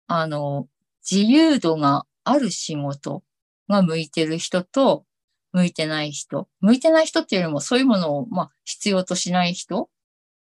[0.07, 0.67] あの、
[1.09, 3.23] 自由度がある仕事
[3.69, 5.05] が向いてる人と、
[5.53, 6.47] 向いてない人。
[6.61, 9.87] 向いてない人っていうよりも、そういうものを、まあ、必要としない人っ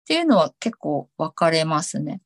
[0.07, 2.21] ていうのは結構分かれますね。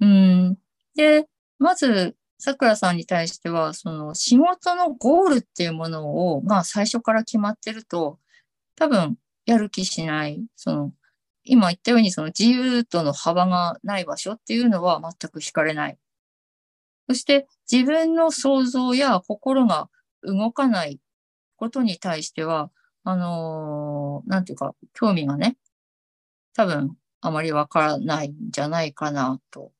[0.00, 0.58] うん。
[0.94, 1.26] で、
[1.58, 8.18] まず、桜さんに対しては、その仕事のゴールっていうものを、まあ最初から決まってると、
[8.76, 10.92] 多分やる気しない、その、
[11.44, 15.98] 今言ったようにその自由度の幅がない場所っていうのは全く惹かれない。
[17.08, 19.88] そして自分の想像や心が
[20.22, 21.00] 動かない
[21.56, 22.70] ことに対しては、
[23.04, 25.56] あのー、なんていうか、興味がね、
[26.54, 29.72] 多分あまりわからないんじゃないかなと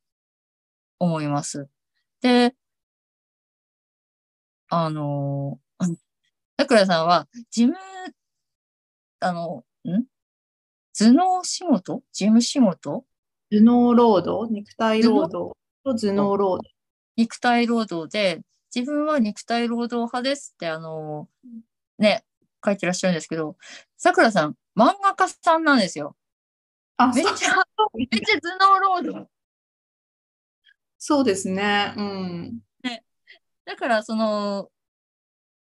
[0.99, 1.69] 思います。
[2.21, 2.55] で、
[4.69, 5.97] あのー、
[6.59, 7.77] 桜さんは、事務、
[9.21, 10.05] あの、ん？
[10.99, 12.03] 頭脳仕事？
[12.13, 13.05] 事務仕事？
[13.51, 14.53] 頭脳労働？
[14.53, 15.55] 肉体労働？
[15.85, 16.75] と頭脳労働。
[17.17, 18.43] 肉体労働で、
[18.77, 22.27] 自分は肉体労働派ですって、あのー、ね、
[22.63, 23.57] 書いてらっしゃるんですけど、
[23.97, 26.15] 桜さん、漫画家さんなんですよ。
[26.99, 27.55] あ、めっちゃ、
[27.95, 29.31] めっちゃ頭脳労働。
[30.99, 31.95] そうですね。
[31.97, 32.61] うん。
[32.83, 33.03] ね、
[33.65, 34.69] だから、その、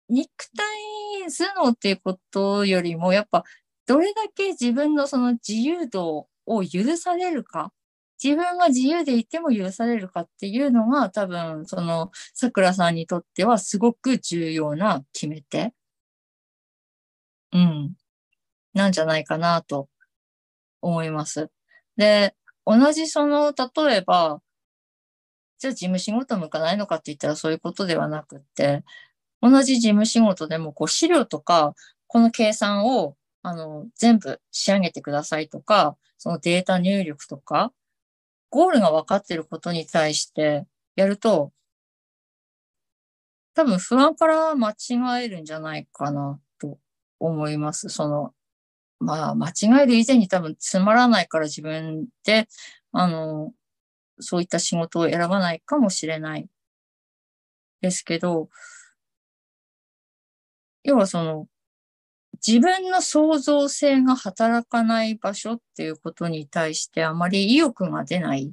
[0.09, 3.43] 肉体頭脳っていうことよりも、やっぱ、
[3.87, 7.73] どれだけ自分のその自由度を許されるか、
[8.23, 15.73] 自分が自由でいても許されるかっていうのが、多分、その、桜さんにとってはすごく重要な決め手。
[17.53, 17.95] うん。
[18.75, 19.89] なんじゃないかなと
[20.83, 21.51] 思います。
[21.97, 24.43] で、同じその、例えば、
[25.59, 28.83] じゃあ事務仕事向かないのかって言ったらそういうことではなくって、
[29.43, 31.75] 同じ事務仕事でもこう資料とか、
[32.07, 37.73] この計算をあの全部仕上げてくださいとか、そのデータ入力とか、
[38.51, 41.53] ゴールが分かっていることに対してやると、
[43.55, 46.79] 多分不安から間違えるんじゃないかなと
[47.19, 47.89] 思います。
[47.89, 48.35] その、
[49.01, 52.49] まあ間違える以前に多分つまらないから自分で、
[52.93, 53.53] あの、
[54.21, 56.49] そういった仕事を選ばないかもしれない
[57.81, 58.49] ですけど、
[60.83, 61.47] 要はその、
[62.47, 68.53] 自分の創造性が働かない場所っていうことに対してあまり意欲が出ない。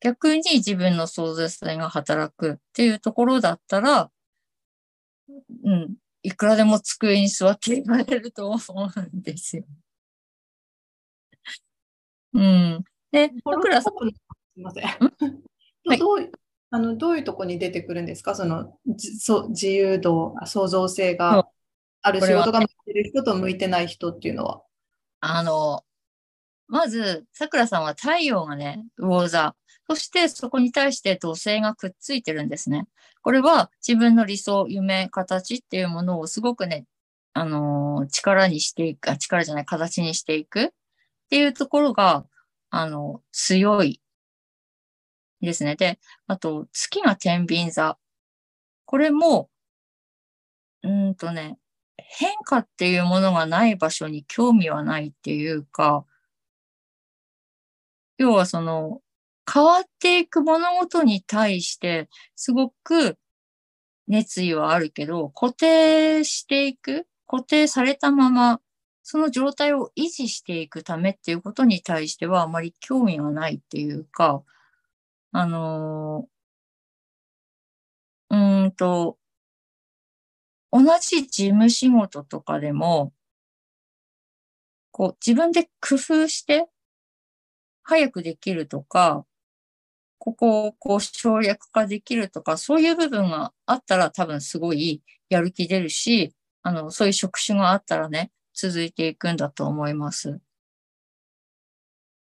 [0.00, 4.10] 逆に自分の創造性が働くっていうところだったら、
[5.64, 8.58] うん、いくらでも机に座っていられると思
[8.96, 9.64] うんですよ。
[12.34, 12.84] うん。
[13.12, 13.94] で、桜さん。
[14.08, 14.14] す
[14.56, 14.84] みません。
[15.86, 16.30] はい、どう
[16.70, 18.34] あのどういうとこに出てくるんですか？
[18.34, 21.48] そのそ自由度、創造性が
[22.06, 24.62] ある仕事が向いてる人と向いてない人っていうのは。
[25.20, 25.84] あの、
[26.68, 29.56] まず、さくらさんは太陽がね、魚座。
[29.88, 32.86] そしてそこに対して土星がくっついてるんですね。
[33.22, 36.84] これは自分の理想、夢、形っていうものをすごくね、
[37.32, 40.68] あのー、力にしていく、力じゃない、形にしていくっ
[41.30, 42.26] ていうところが、
[42.68, 44.02] あの、強い
[45.40, 45.76] ですね。
[45.76, 47.98] で、あと、月が天秤座。
[48.84, 49.48] これも、
[50.82, 51.58] うんとね、
[51.98, 56.04] 変化っていうものがない場所に興味はないっていうか、
[58.18, 59.00] 要はその、
[59.52, 63.18] 変わっていく物事に対して、すごく
[64.08, 68.60] 熱意はあるけど、固定していく、固定されたまま
[69.04, 74.42] その状態を維持していくためっていうことに対してはあまり興味がないっていうか、
[75.32, 79.18] あのー、うんと、
[80.76, 83.12] 同じ事務仕事とかでも、
[84.90, 86.66] こう自分で工夫して
[87.84, 89.24] 早くできるとか、
[90.18, 100.40] ここをこう省略化できるとか、そういう部分があったら多分すごいやる気出るし、あの、そういう職種があったらね、続いていくんだと思います。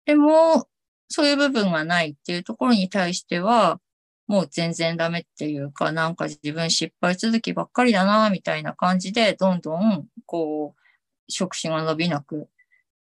[0.05, 0.69] でも、
[1.09, 3.81] そういう部分がないっていうところに対しては、
[4.27, 10.81] もう全然ダメっていうか、なんか自分失敗続きばっかりだな、みたいな感じで、どんどん、こう、
[11.29, 12.49] 職種が伸びなく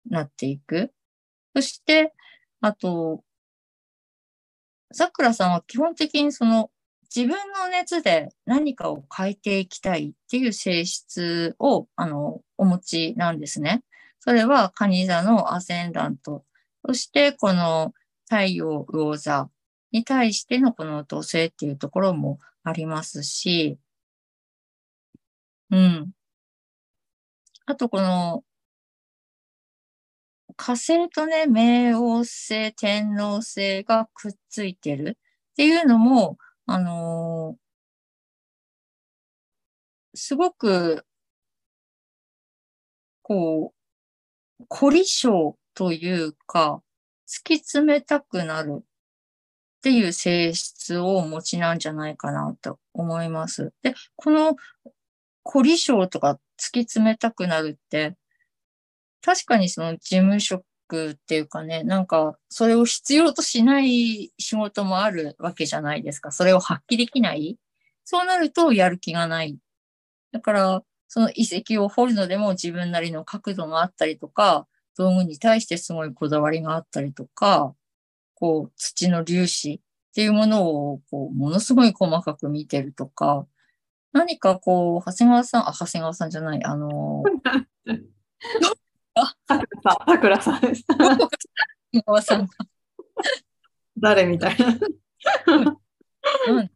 [0.09, 0.93] なっていく。
[1.55, 2.13] そして、
[2.61, 3.23] あと、
[4.93, 6.71] 桜さんは基本的にその
[7.13, 13.83] 自分の熱で何かを変えていきたいっていう性質を、あの、お持ちなんですね。
[14.19, 16.43] それは、カニ座のアセンダント。
[16.85, 17.93] そして、この
[18.29, 19.49] 太陽魚座
[19.91, 23.79] に対してのこの土星っていうところもありますし、
[25.69, 26.11] うん。
[27.65, 28.43] あと、この、
[30.57, 35.17] 火星とね、冥王星、天王星がくっついてる
[35.51, 37.67] っていうのも、あのー
[40.15, 41.05] すごく、
[43.21, 43.73] こ
[44.61, 46.83] う、凝り性というか、
[47.27, 48.85] 突き詰めたくなる
[49.87, 53.71] っていう性質をお持ちなんじゃないかなと思います。
[53.83, 54.57] で、この
[55.43, 58.17] 凝り性とか突き詰めたくなるって、
[59.21, 60.63] 確かにその事務職
[61.11, 66.31] っていうかね、なんかそれを必要としない仕事もあるわけじゃないですか。
[66.31, 67.57] それを発揮できない。
[68.03, 69.57] そうなるとやる気がない。
[70.33, 74.67] だから、その遺跡を掘るのでも自分なりの角度があったりとか、
[74.97, 77.73] 道具に対してすごいこだわりがあったりとか、
[78.39, 79.79] こう、土の粒子っ
[80.13, 83.47] ていうものを、こう、ものすごい細かく見てるとか、
[84.13, 87.23] 何かこう、長谷川さん、あ、長谷川さんじゃない、あの、
[89.47, 90.85] さくらさくらさんです。
[92.21, 92.47] さんが、
[93.97, 94.67] 誰みたいな。
[96.47, 96.71] うん、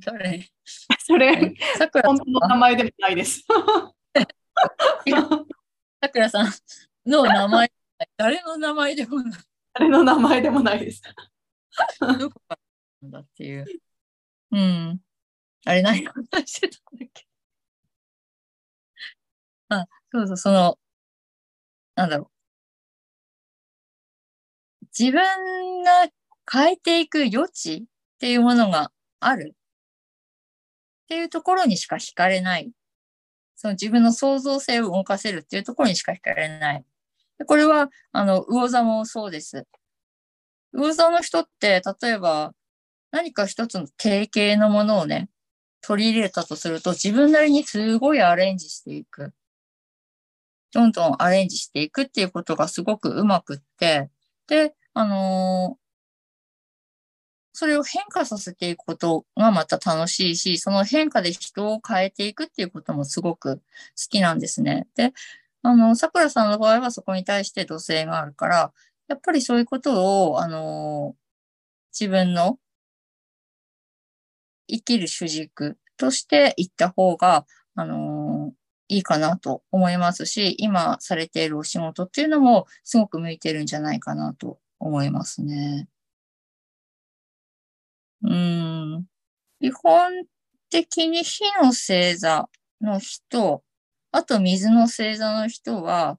[0.00, 0.48] 誰？
[1.00, 3.44] それ、さくら本当の名前でもないです。
[6.00, 6.50] さくらさん
[7.04, 7.70] の名前、
[8.16, 9.40] 誰の名前でもない。
[9.78, 11.02] 誰の名前でもないです。
[12.18, 12.58] どこから
[13.02, 13.66] なんだっていう。
[14.52, 15.00] うん。
[15.66, 17.26] あれ何話してたんだっけ
[19.68, 20.78] あ、そうそう、その、
[21.94, 22.30] なんだろ
[24.82, 24.86] う。
[24.98, 26.08] 自分が
[26.50, 27.82] 変えていく余地っ
[28.18, 29.54] ていうものがある
[31.04, 32.72] っていうところにしか惹かれない。
[33.56, 36.84] その自分の創造性を動かせるっていうところにしか惹かれない。
[37.44, 39.66] これは、あの、魚座もそうです。
[40.72, 42.54] 魚座の人って、例えば、
[43.10, 45.28] 何か一つの定型のものをね、
[45.80, 49.32] 取り入れたとすると、自分なりにすごいアレンジしていく。
[50.72, 54.10] どんどんアレンジしていくっていうことがすごくうまくって、
[54.46, 55.86] で、あのー
[57.58, 63.62] それを変化させていくことがまた楽しいし、その変化で人を変えていくっていうこともすごく好
[64.10, 64.86] きなんですね。
[64.94, 65.14] で、
[65.66, 68.72] あの、桜さんの場合はそこに対して土星があるから、
[69.08, 71.16] やっぱりそういうことを、あの、
[71.98, 72.60] 自分の
[74.68, 78.52] 生きる主軸としていった方が、あの、
[78.88, 85.88] いいかなと思いますし、今されているお仕事っていうのもすごく向いてるんじゃないかなと思いますね。
[88.22, 89.06] うん。
[89.60, 90.12] 基本
[90.70, 92.48] 的に火の星座
[92.80, 93.62] の人、
[94.12, 96.18] あと水の星座の人は、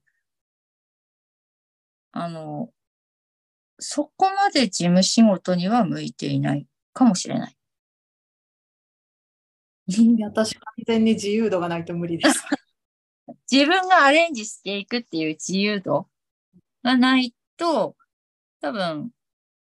[2.12, 2.70] あの、
[3.80, 7.58] そこまで事務仕事には向いていないかもしれない。
[9.88, 12.44] いや、私完全に自由度がないと無理です。
[13.52, 16.10] 自分がアレンジしていくっていう自由度
[16.84, 17.96] がないと、
[18.62, 19.12] 多分、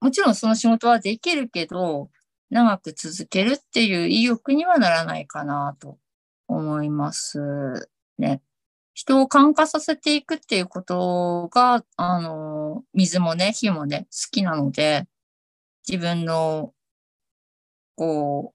[0.00, 2.10] もちろんその仕事はできるけど、
[2.50, 5.98] 長く続けるっていう意欲にはならないかなと
[6.46, 8.42] 思いますね。
[8.94, 15.06] 人を感化させていくっていうことが、あの、水もね、火もね、好きなので、
[15.86, 16.72] 自分の、
[17.94, 18.54] こ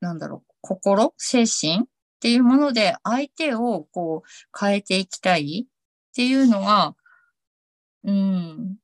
[0.00, 1.86] う、なんだろう、心、精神っ
[2.20, 6.94] ていうもので相手をこう変えていきたいっていうのが、
[8.04, 8.76] うん、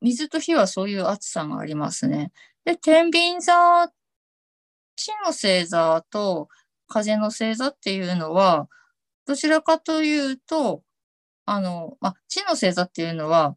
[0.00, 2.32] 水と火はそういう熱さがありますね。
[2.64, 3.88] で、天秤座、
[4.96, 6.48] 地の星座と
[6.88, 8.68] 風の星座っていうのは、
[9.30, 10.82] どちらかというと、
[11.46, 13.56] あの、ま、地の星座っていうのは、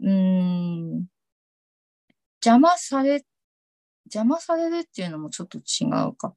[0.00, 1.06] うん、
[2.44, 3.24] 邪魔され、
[4.06, 6.34] 邪魔されるっていうのもちょっと違うか。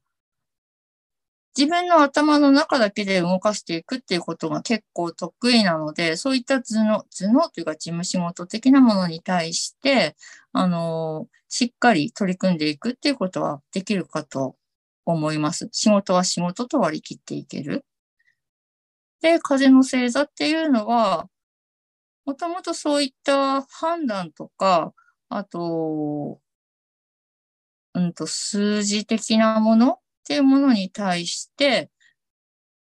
[1.56, 10.16] 自分の頭の中だけで動かしていくっていうことが結構得意なので、そういった頭脳、頭脳というか事務仕事的なものに対して、
[10.52, 14.56] あの、しっかり取り組んでいくっていうことはできるかと
[15.06, 15.68] 思います。
[15.72, 17.84] 仕事は仕事と割り切っていける。
[19.22, 21.28] で、風の星座っていうのは、
[22.26, 24.92] もともとそういった判断とか、
[25.28, 26.40] あと、
[27.94, 31.90] うんと、数字的なものっていうものに対して、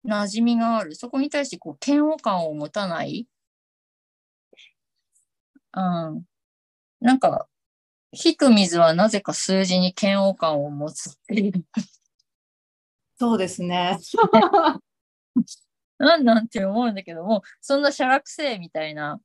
[0.06, 0.96] 馴染みがある。
[0.96, 3.28] そこに対して、こう、嫌悪感を持たない。
[5.74, 6.26] うん。
[7.02, 7.48] なんか、
[8.14, 11.66] 火と水はなぜか数字に嫌悪感を持つっていう。
[13.20, 14.00] そうですね。
[15.98, 19.20] なんなんて思うんだけども、そんなしゃらくせえみたいな、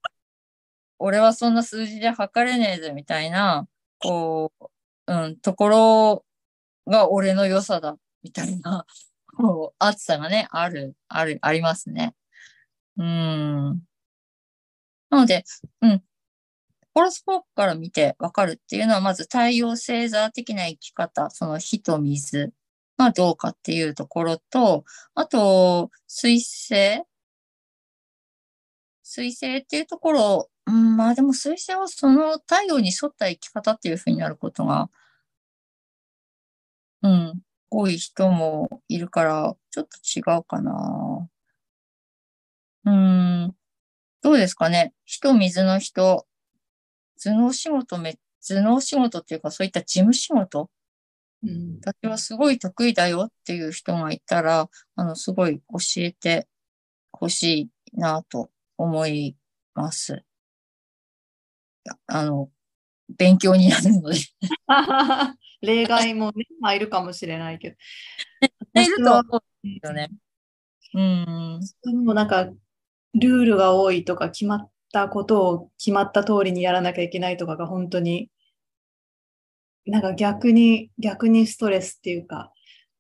[0.98, 3.68] 俺はそんな数字で測れねえぜみたいな、
[4.00, 4.52] こ
[5.06, 6.24] う、うん、ところ
[6.86, 8.84] が俺の良さだみたいな、
[9.36, 12.14] こう、熱さがね、ある、ある、ありますね。
[12.96, 13.80] うん。
[15.10, 15.44] なので、
[15.82, 16.02] うん。
[16.94, 22.52] ホロスコープから見てわかるっていうのは、まず太陽星座的な生き方、その火と水
[22.96, 27.02] がどうかっていうところと、あと、水星？
[29.02, 34.88] 水星っていうところ、うん、まあでも水星はその太陽に沿った生き方っていうふうになることが、
[37.02, 41.28] うん、多い人もいるから、ちょっと違うかな。
[42.86, 43.54] うん、
[44.22, 44.94] どうですかね。
[45.04, 46.26] 火と水の人、
[47.22, 50.70] 頭脳仕事め、頭脳仕事っていうかそういった事務仕事、
[51.44, 56.48] うん、私はすごい得意だよっていう人がいたら、あの、すごい教えて
[57.12, 59.36] ほしいなと思い
[59.74, 60.24] ます。
[62.06, 62.50] あの、
[63.18, 64.16] 勉強になるので。
[65.60, 67.76] 例外もね、まあ、いるかもしれないけど。
[68.82, 70.10] いると思うんですよね。
[70.94, 71.60] うん。
[71.82, 72.50] でもなんか、
[73.14, 78.30] ルールが多いとか、決まったことを決まった通りにやらなきゃいけないとかが本当に、
[79.86, 82.52] なんか逆に、逆にストレスっていうか、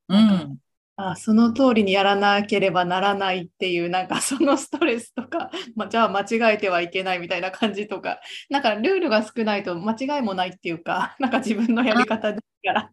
[0.08, 0.58] うん。
[0.96, 12.92] あその通りにやらなければならないっていう、なんかそのストレスとか、 まあ、じゃあ間違えてはいけないみたいな感じとか、なんかルールが少ないと間違いもないっていうか、 なんか自分のやり方でから。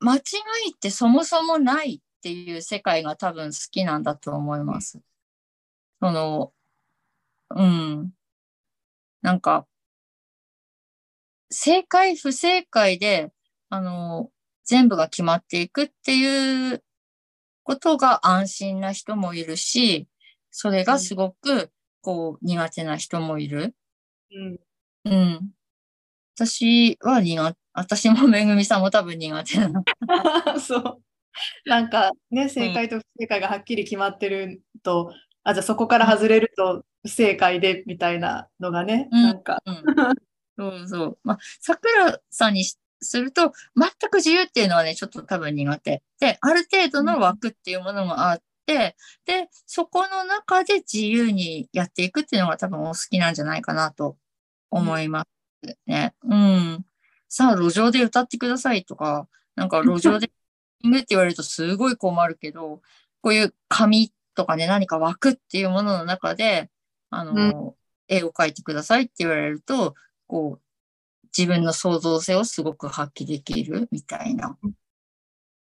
[0.00, 5.00] 間違いってそもそもないっていう世界が多分好きなんだと思います。
[6.00, 6.52] その、
[7.50, 8.12] うん。
[9.22, 9.66] なんか、
[11.52, 13.32] 正解不正解で、
[13.68, 14.30] あの、
[14.64, 16.82] 全部が決まっていくっていう
[17.64, 20.08] ことが安心な人もいるし、
[20.50, 23.74] それがすごく、こう、苦手な人もいる。
[24.32, 24.60] うん
[25.04, 25.50] うん。
[26.36, 29.84] 私は苦、私もめぐみさんも多分苦手なの。
[30.60, 31.02] そう。
[31.66, 35.12] なんかね、正解と不正解がはっきり決まってると、
[35.44, 39.74] あ、じゃあそこから外れると不正解でみたいなのがね、うんなんか、うん。
[40.70, 41.18] そうそう。
[41.24, 46.02] まあ、桜さんにしすると、全く自由っていうのはね、ちょっと多分苦手。
[46.20, 54.16] で、ある程度の枠っていうものがあって、で、そこの中で自由にやっていくっていうのが多分お好きなんじゃないかなと
[54.70, 55.26] 思いま
[55.64, 56.14] すね。
[56.22, 56.86] うん。
[57.28, 60.30] さあ、路上で歌ってくださいとか、なんか路上で
[60.82, 62.80] シングって言われるとすごい困るけど、
[63.20, 66.70] こういう紙とかね、何か枠っていうものの中で、
[67.10, 67.74] あの、
[68.08, 69.94] 絵を描いてくださいって言われると、
[70.32, 74.56] こう、自分の創造性をすごく発揮できるみたいな、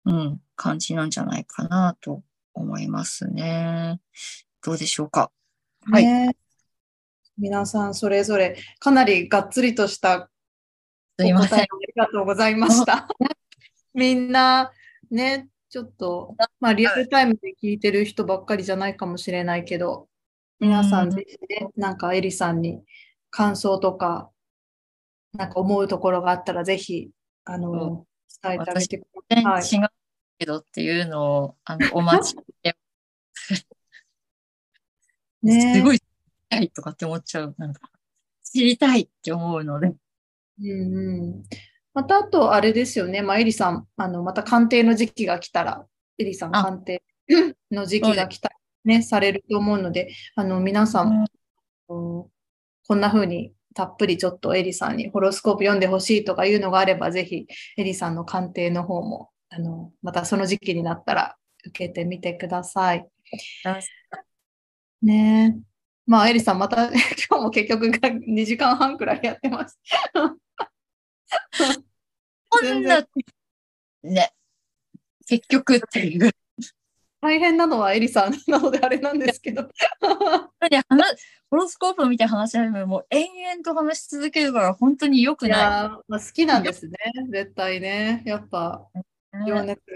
[0.06, 2.22] うん、感じなんじゃないかなと
[2.54, 4.00] 思いますね。
[4.64, 5.32] どうでしょうか？
[5.92, 6.36] はいね
[7.36, 10.30] 皆さんそれぞれかなりがっつりとした
[11.18, 11.62] すいませんお答え。
[11.62, 13.08] ありがとうございました。
[13.96, 14.72] みんな
[15.10, 20.10] ね、ちょっと、まあリアルタイムで聞いてる人ばっかりじゃないかもしれないけど、
[20.60, 22.84] 皆さんぜひね、なんかエリさんに
[23.32, 24.30] 感想とか、
[25.34, 27.10] なんか思うところがあったらぜひ、
[27.46, 28.06] あの、
[28.42, 29.64] 伝えてあげてください。
[29.64, 29.90] 全然違う
[30.38, 32.76] けどっていうのを、あの、お待ちして、
[35.42, 36.08] ねすごい知り
[36.50, 37.56] たいとかって思っちゃう。
[37.58, 37.82] なんか、
[38.44, 39.88] 知りたいって思うので。
[39.88, 41.44] うんうん。
[41.94, 43.22] またあと、あれですよね。
[43.22, 45.86] まあ、エリさん、あの、また鑑定の時期が来たら、
[46.20, 47.04] エリさんあ鑑定
[47.72, 48.56] の時期が来たら
[48.86, 51.26] ね、されると思うので、あの、皆さん、
[51.90, 52.30] うん
[52.86, 61.36] こんな風にたっぷりちょっとエリさんにホロスコープ読んでほしいとかいうのがあれば、ぜひエリさんの鑑定の方も、あの、またその時期になったら
[61.66, 63.08] 受けてみてください。
[65.02, 65.74] ねえ。
[66.06, 67.00] まあ、エリさん、また今
[67.40, 69.80] 日も結局が2時間半くらいやってます。
[72.50, 73.06] こんな、
[74.04, 74.32] ね、
[75.28, 76.32] 結局っていう。
[77.24, 79.70] 大変なのはエリさんなのであれなんですけど。
[81.50, 86.94] ホロスコープみたいな話し始めるもう延々と話し続けるから本当に良くいなやー、まあ、好きなんですね。
[87.32, 88.24] 絶対ね。
[88.26, 88.86] やっぱ、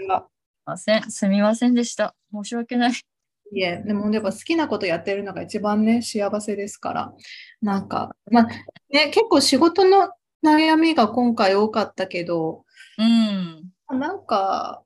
[0.08, 0.26] が。
[0.64, 1.10] ません。
[1.10, 2.14] すみませんでした。
[2.32, 2.92] 申し訳ない。
[3.52, 7.12] いえ、でもやっぱ好きなことやってるのが一番ね、幸せですから。
[7.60, 8.44] なんか、まあ、
[8.90, 10.10] ね、結構仕事の
[10.42, 12.64] 悩みが今回多かったけど、
[12.96, 13.98] うん。
[13.98, 14.82] なんか、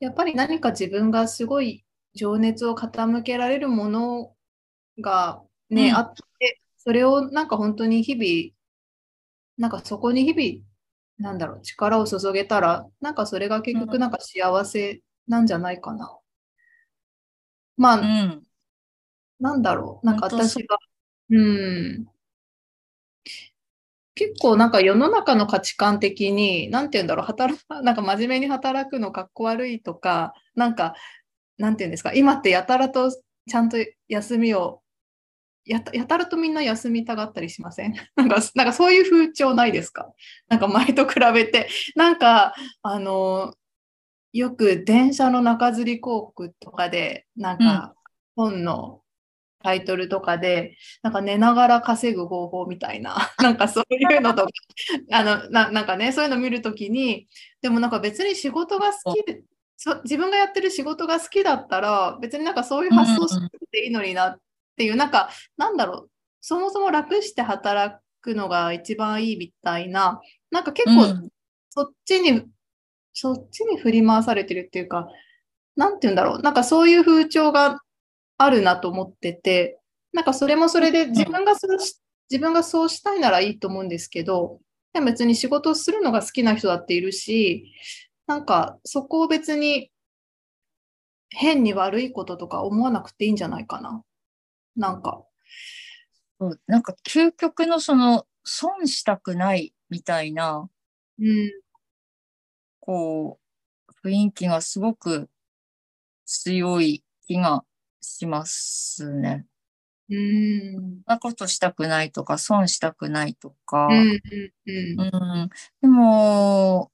[0.00, 4.34] やっぱり何か自分がすごい情熱を傾けられるもの
[5.00, 8.56] がね、うんあって、それをなんか本当に日々、
[9.58, 10.66] なんかそこに日々、
[11.18, 16.18] なんだろう、力を注げたら、なんかそれが結局なんか幸せなんじゃないかな。
[17.76, 18.42] まあ、うん。
[19.38, 20.76] なんだろう、なんか私が、
[21.30, 22.06] うん。
[24.14, 30.94] 結構なんか世の中の価値観的に、なんて言うんだろう、働か、 なんか真面目に働くのかっこ悪いとか、なんか、
[31.58, 33.76] なんて言うんですか、今ってやたらとちゃんと
[34.08, 34.82] 休みを
[35.66, 37.94] やたやたらとみんな休みたがったりしません？
[38.16, 40.12] なんかなんかそういう風潮ないですか？
[40.48, 41.68] なんか前と比べて。
[41.96, 43.54] なんか、あの、
[44.32, 47.94] よく電車の中吊り広告とかで、なんか
[48.36, 49.02] 本の
[49.62, 54.50] タイトルとかで、なんか寝ながら稼ぐ方法みたいな、 なんかそういうのとか、
[55.12, 57.28] あのななんかね、そういうの見るときに、
[57.60, 59.42] でもなんか別に仕事が好きで、
[59.76, 63.40] そ自分がやってる仕事が好きだったら、別になんかそういう発想し
[63.70, 64.40] ていいのになっ
[64.76, 71.30] ていう、なんか、なんだろう、そもそも楽して働くのが一番いいみたいな、なんか結構、
[71.70, 72.44] そっちに、
[73.12, 75.08] そっちに振り回されてるっていうか、
[75.76, 77.80] なんて言うんだろう、なんかそういう風潮が
[78.42, 79.78] あるなと思ってて、
[80.14, 84.60] なんかそれもそれで自分がそうし自分がそうしたいならいいと思うんですけど、
[84.94, 87.70] 別に仕事をするのが好きな人だっているし、
[88.26, 89.90] なんかそこを別に
[91.28, 94.02] 変に悪いこととか思わなくていいんじゃないかな。
[94.74, 95.22] なんか。
[96.66, 100.70] なんか究極のその損したくないみたいな、
[101.18, 101.50] うん、
[102.80, 103.38] こ
[104.02, 105.28] う、雰囲気がすごく
[106.24, 107.64] 強い気が
[108.00, 109.46] しますね。
[110.10, 111.02] うん。
[111.06, 113.86] なことしたくないとか、損したくないとか。
[113.86, 115.50] うんうんうんうん、
[115.82, 116.90] でも、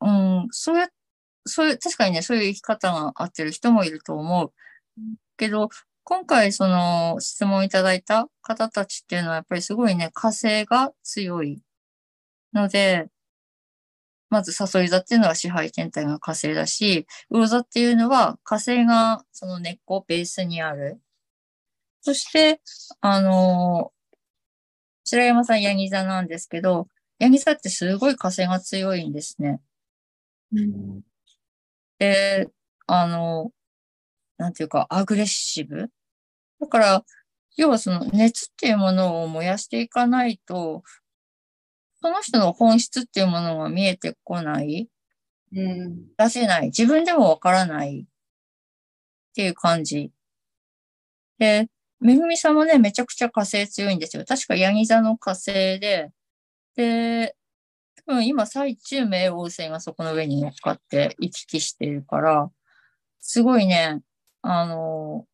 [0.00, 0.88] うん、そうや、
[1.46, 4.52] そういう、確かにね、そういう生き方が合ってる人もいると思う。
[5.38, 5.70] けど、
[6.04, 11.62] 今回その質問いただいた方たちっていうのはやっぱりすごいね、火星が強い
[12.54, 13.08] ので、
[14.30, 21.00] まず誘い座っていうのは支配天体が火星だし、魚座っていうのは火星がその根っこ、ベースにある。
[22.00, 22.60] そして、
[23.00, 23.92] あの
[25.04, 29.60] 白山さんヤギ座なんですけど、ヤギ座ってすごい火星が強いんですね。
[30.52, 31.02] うん、
[31.98, 32.48] で、
[32.86, 33.52] あの、
[34.36, 35.90] なんていうか、アグレッシブ。
[36.60, 37.04] だから、
[37.56, 40.82] 要はその熱っていうものを燃やしていかないと、
[42.02, 44.88] その人の本質っていうものが見えてこない？
[45.54, 46.66] うん、出せない？
[46.66, 48.00] 自分でもわからない？
[48.00, 48.04] っ
[49.34, 50.10] ていう感じ。
[51.38, 51.68] で、
[52.00, 54.24] めぐみさんもね、めちゃくちゃ火星強いんですよ。
[54.26, 56.10] 確かヤギ座の火星で、
[56.76, 57.34] で、
[58.06, 62.50] 多分今最中冥王星がそこの上に乗っかって行き来してるから、
[63.20, 64.00] すごいね、
[64.42, 65.26] あの、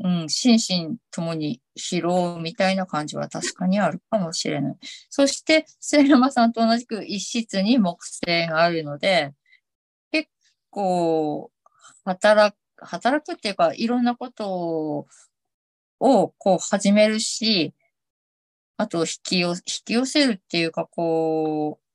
[0.00, 4.76] うん、心身ともに疲労みたいな感じは確かにあるかもしれない。
[5.10, 9.34] そして、末山さんと同じく一室に木星があるので、
[10.12, 10.28] 結
[10.70, 11.50] 構、
[12.04, 15.06] 働く、働くっていうか、いろんなこと
[16.00, 17.74] をこう始めるし、
[18.76, 21.87] あと引き寄引き寄せるっていうか、こう、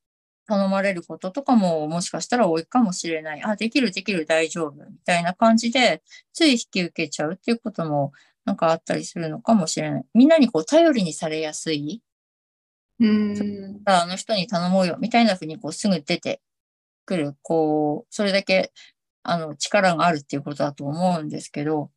[0.54, 3.44] 頼まれることとかももしかしたら多いかもしれない。
[3.44, 8.12] あ、できるできる大丈夫みたいな感じで、つい引き受けちゃうっていうことも
[8.46, 10.06] なんかあったりするのかもしれない。
[10.14, 12.02] みんなにこう頼りにされやすい。
[13.00, 13.82] うん。
[13.86, 16.42] あの人に頼もうよみたいなふうにこうすぐ出て
[17.06, 18.72] くる、こう、それだけ
[19.24, 21.90] あの力があるっていうことだと思うんですけど、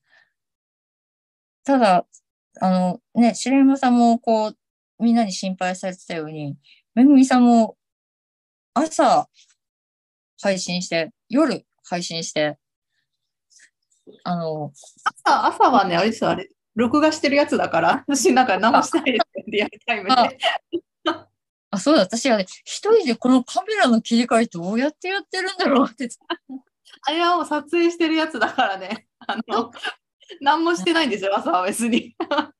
[1.64, 2.06] ただ、
[2.60, 4.56] あのね、白山さんもこう、
[4.98, 6.56] みんなに心配されてたように、
[6.94, 7.76] めぐみさんも
[8.78, 9.26] 朝
[10.42, 12.58] 配信して、夜配信して、
[14.22, 14.72] あの、
[15.24, 20.38] 朝、朝はね、あれですよ、あれ、録画してるやつだから、 私なんか何もしないですよ、リアルタイムで。
[21.70, 26.08] あ、そうだ、私はね、一人でこのカメラの切り替えどうやってやってるんだろうって。
[27.08, 29.70] あれはもう撮影してるやつだからね、あの、
[30.42, 32.14] 何もしてないんですよ、朝は別に。
[32.18, 32.52] 確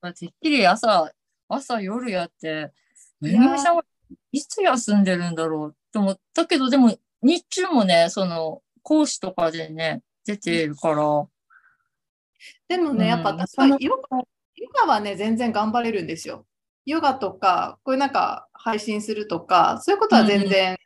[0.00, 1.12] かてっきり朝、
[1.48, 2.72] 朝夜やって、
[3.20, 3.84] めぐみさんは
[4.32, 11.26] いつ休んでるんだろうと思ったけど、でも日中もね、その講師とかでね、出てるから。
[12.68, 16.46] でもね、やっぱ私はヨガヨガはね、全然頑張れるんですよ。
[16.84, 20.76] ヨガとか、こういうなんか配信するとか、そういうことは全然、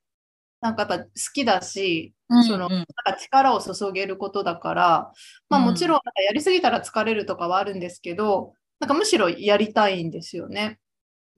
[0.60, 5.12] なんか好きだし、うんそのなんか力を注げることだから、
[5.48, 10.78] まあもちろんなんかやりすぎたら疲れるとかはあるんですけど、なんかむしろやりたいんですよね。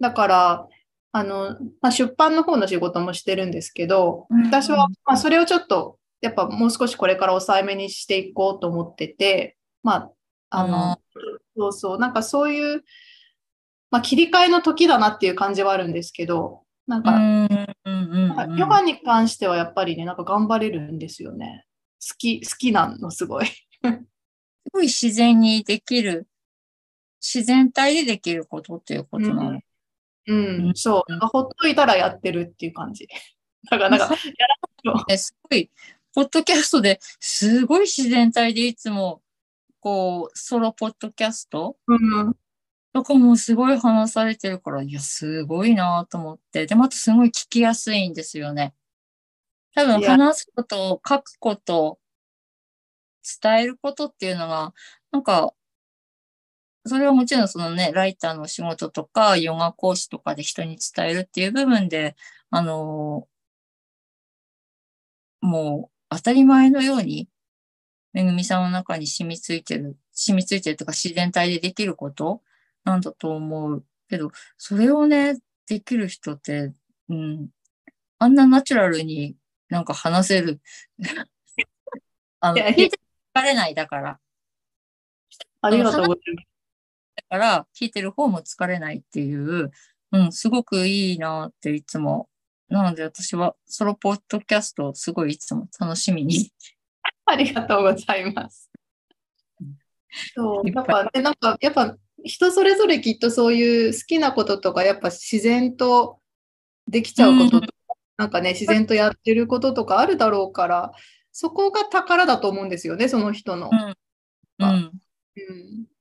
[0.00, 0.68] だから、
[1.12, 10.12] あの、まあ、出版の方の仕事もしてるんですけど、私は、まあ、それをちょっと、やっぱもう少しこれから抑えめにしていこうと思ってて、まあ、
[10.50, 11.00] あの、
[11.56, 12.82] そうそう、なんかそういう、
[13.90, 17.12] まあ、切り替えの時だなっていう感じはあるんですけど、なんか、
[18.56, 21.66] ヨガに関してはやっぱりね、なんか頑張れるんですよね。
[22.00, 23.46] 好き、好きなの、すごい。
[23.84, 26.26] すごい自然にできる、
[27.20, 29.60] 自然体でできることっていうことなの？
[30.26, 30.34] う
[30.70, 31.26] ん、そう。
[31.26, 33.08] ほっといたらやってるっていう感じ。
[33.70, 34.10] だから、なんか、や
[34.84, 35.18] らないと。
[35.18, 35.70] すごい、
[36.14, 39.22] ポッドキャストですごい自然体でいつも、
[39.80, 42.36] こう、ソロポッドキャストうん。
[42.92, 46.66] とかもすごい話されてるから、いや、すごいなと思って。
[46.66, 48.74] で、またすごい聞きやすいんですよね。
[49.74, 51.98] 多分話すこと、書くこと、
[53.42, 54.74] 伝えることっていうのが、
[55.10, 55.54] なんか、
[56.84, 62.16] それはもちろんそのね、ライターの仕事とか、ヨガ講師とかで人に伝えるっていう部分で、
[62.50, 63.28] あの
[65.40, 67.28] もう当たり前のように、
[68.12, 72.42] めぐみさんの中に染みついてる、染みついてるとか自然体でできること
[72.84, 73.84] なんだと思う。
[74.08, 76.72] けど、それをね、できる人って、
[77.08, 77.48] うん、
[78.18, 79.36] あんなナチュラルに
[79.68, 80.60] なんか話せる。
[82.40, 82.98] あの、聞いて
[83.34, 84.20] 疲れないだから。
[85.62, 86.51] ありがとうございます。
[87.32, 89.70] だから、聞いてる方も疲れないっていう、
[90.12, 92.28] うん、すごくいいなっていつも。
[92.68, 96.52] なので私はソロポッドキャストをすごいいつも楽しみに。
[97.24, 98.70] ありがとうございます。
[100.34, 106.20] そう、やっぱね、なんか、やっぱ人それぞれきっとそういう好きなこととか、やっぱ自然と
[106.86, 107.74] できちゃうこととか、
[108.18, 110.92] なんかね、自然とやってることとかあるだろうから、
[111.30, 113.70] そこが宝だと思うんですよね、その人の。
[113.72, 114.66] うん。
[114.68, 115.91] うん。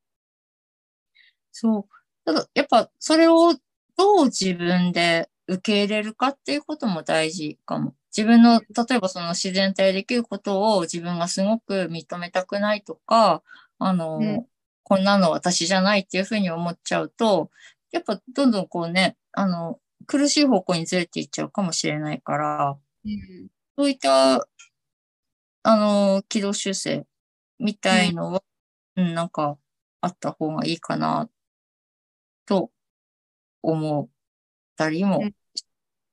[1.61, 1.85] そう。
[2.25, 3.53] ただ、やっぱそれを
[3.97, 7.93] どう自分で受け入れるかっていうことも大事かも。
[8.15, 13.43] 自分の、例えばその自然体できることを自分がすごく認めたくないとか、
[13.79, 14.47] あの、うん
[14.83, 17.49] こんなの私じゃないっていうふうに思っちゃうと、
[17.91, 24.45] やっぱどんどんこうね、あの、苦しい方向にずれていっちゃうかもしれないから、うんそういった、
[25.63, 27.05] あの、軌道修正
[27.57, 28.43] みたいのは、
[28.97, 29.57] うん、なんか、
[30.01, 31.29] あった方がいいかな、
[32.51, 32.69] と
[33.61, 34.09] 思っ
[34.75, 35.19] たりも、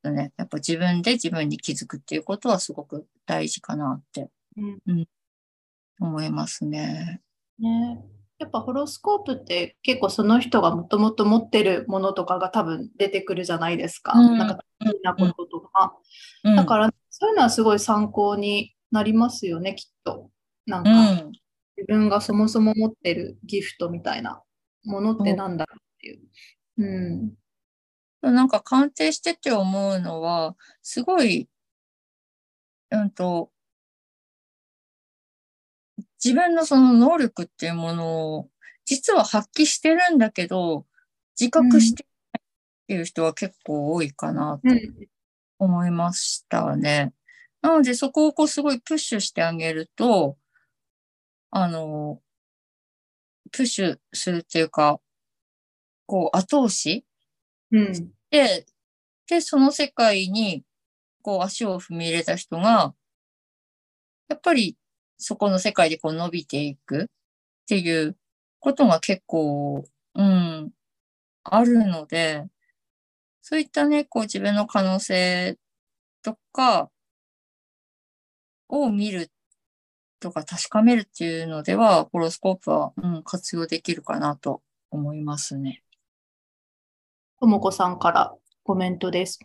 [0.04, 5.08] ね、やっぱ自分で自分に気づくっていうことはすごく大事かなってうん
[5.98, 7.20] 思いますね。
[7.58, 8.04] ね、
[8.38, 14.12] やっぱホロスコープって結構その人がもともと持ってるものとかが多分出てくるじゃないですか。
[14.16, 15.96] うんなんか好きなこととか。
[16.44, 16.54] うん。
[16.54, 20.30] だからそういうのはすごい参考になりますよね、きっと。
[20.66, 21.32] なんうかん。
[21.76, 24.40] 自分がそもそも持ってるギフトみたいな
[24.84, 26.20] ものってなんだろうっていう。
[26.78, 28.32] うん。
[28.34, 31.48] なんか鑑定してて思うのは、すごい、
[32.90, 33.50] うんと、
[36.22, 38.50] 自分のその能力っていうものを、
[38.84, 40.86] 実は発揮してるんだけど、
[41.38, 42.44] 自覚してないっ
[42.88, 45.08] ていう人は結構多いかなとうん。
[45.60, 47.12] 思いましたね。
[47.62, 50.36] なのでそこをこうすごいプッシュしてあげると、
[51.50, 52.20] あの、
[53.50, 55.00] プッシュするっていうか、
[56.08, 57.04] こう後押し
[57.70, 58.12] うん。
[58.30, 58.66] で、
[59.28, 60.64] で、その世界に、
[61.22, 62.94] こう、足を踏み入れた人が、
[64.28, 64.76] やっぱり、
[65.18, 67.06] そこの世界でこう伸びていくっ
[67.66, 68.16] ていう
[68.60, 70.70] ことが結構、うん、
[71.44, 72.46] あるので、
[73.42, 75.58] そういったね、こう自分の可能性
[76.22, 76.90] とか
[78.68, 79.30] を見る
[80.20, 85.82] とか確かめるっていうのでは、ホロスコープは、うん、活用できるかなと思いますね。
[87.40, 88.34] ともこさんから
[88.64, 89.38] コメントです、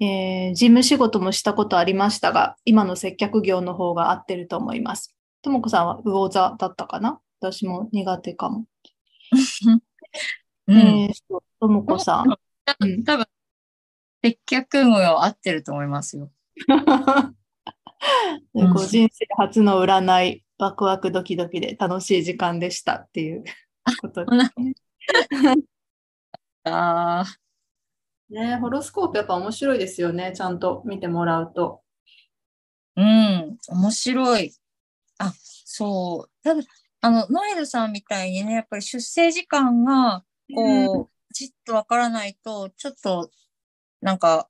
[0.00, 5.16] えー事務仕事もしたことありましたが、今の接客業の方が合ってると思います。
[5.42, 7.20] ともこさんは魚座だったかな？
[7.40, 8.64] 私も苦手かも。
[10.68, 10.76] うん。
[10.78, 11.10] え
[11.60, 12.28] ともこさん。
[12.80, 13.26] うん多分、
[14.22, 16.30] 接客業は合ってると思いますよ。
[18.54, 23.44] でこう人生初の占い、ワクワクドキドキで楽しい時間でしたっていう
[24.00, 24.74] ことですね。
[26.66, 27.24] ああ、
[28.28, 30.32] ねホロスコープやっぱ面白いですよね。
[30.34, 31.82] ちゃんと見てもらうと。
[32.96, 34.52] うん、面白い。
[35.18, 35.32] あ、
[35.64, 36.30] そう。
[36.42, 36.62] ただ、
[37.02, 43.30] あの、ノエルさんみたいにね、やっぱり出生時間が、こう、じっとわからないと、ちょっと、
[44.00, 44.48] なんか、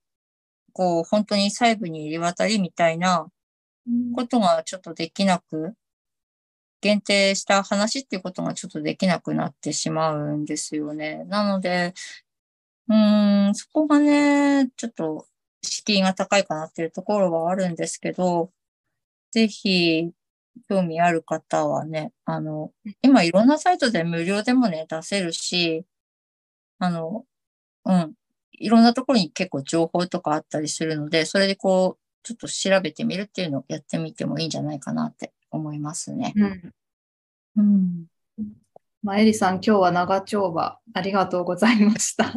[0.73, 3.27] こう、本当に細部に入り渡りみたいな
[3.86, 5.75] うんことがちょっとできなく、
[6.86, 11.24] 限定した話っていうことがちょっとできなくなってしまうんですよね。
[11.24, 11.94] なので、
[12.89, 15.26] うーん、そこがね、ちょっと
[15.62, 18.52] 敷居が高いかなっていうところはあるんですけど、
[19.32, 20.12] ぜひ、
[20.68, 25.84] 興味ある方はね、あの、今いろんなサイトで無料でもね、出せるし、
[26.78, 27.24] あの、
[27.86, 28.15] うん、
[28.52, 36.33] いろんなところに結構情報とかあったりするので、それでこう、ちょっと調べてみるっていうのをやってみてもいいんじゃないかなって思いますね。
[36.36, 36.73] うん
[37.57, 38.07] うん。
[39.02, 42.33] まあ、エリさん、今日は長丁場ありがとうございました。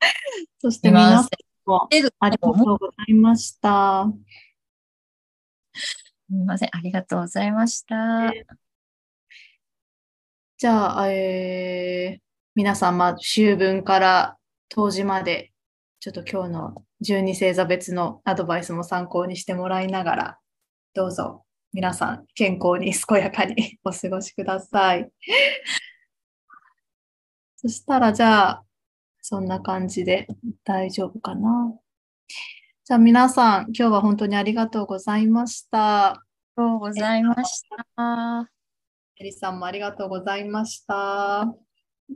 [0.58, 4.06] そして皆させんもんありがとうございました。
[6.28, 6.68] みません。
[6.72, 8.32] ありがとうございました。
[10.56, 14.36] じゃあ、えー皆さん、まあ、秋分から
[14.68, 15.52] 冬至まで、
[16.00, 20.38] ちょっと今日の十二星座別のアドバイスも参考にしてもらいながら、
[20.92, 25.10] どうぞ皆さん健康に健やかに お過ごしください。
[27.56, 28.64] そしたら、じゃあ、
[29.20, 30.26] そんな感じで
[30.64, 31.72] 大丈夫かな。
[32.84, 36.08] じゃあ皆さん、今日は本当にありがとうございました。
[36.08, 36.12] あ
[36.58, 37.62] りがとうございまし
[37.96, 38.50] た。
[39.16, 41.46] エリさんもありがとうございました。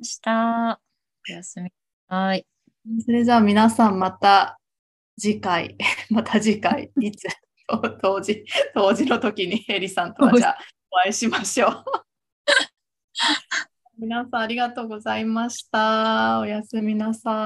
[0.02, 0.81] した。
[1.28, 1.70] おやすみな
[2.09, 2.47] さい。
[3.05, 4.59] それじゃあ皆さんまた
[5.18, 5.76] 次回、
[6.10, 7.26] また次回、いつ、
[8.03, 10.59] 当時、当時の時にエリさんとはじゃあ
[10.91, 11.85] お会いしましょう。
[13.99, 16.41] 皆さんありがとうございました。
[16.41, 17.36] おやすみなさい。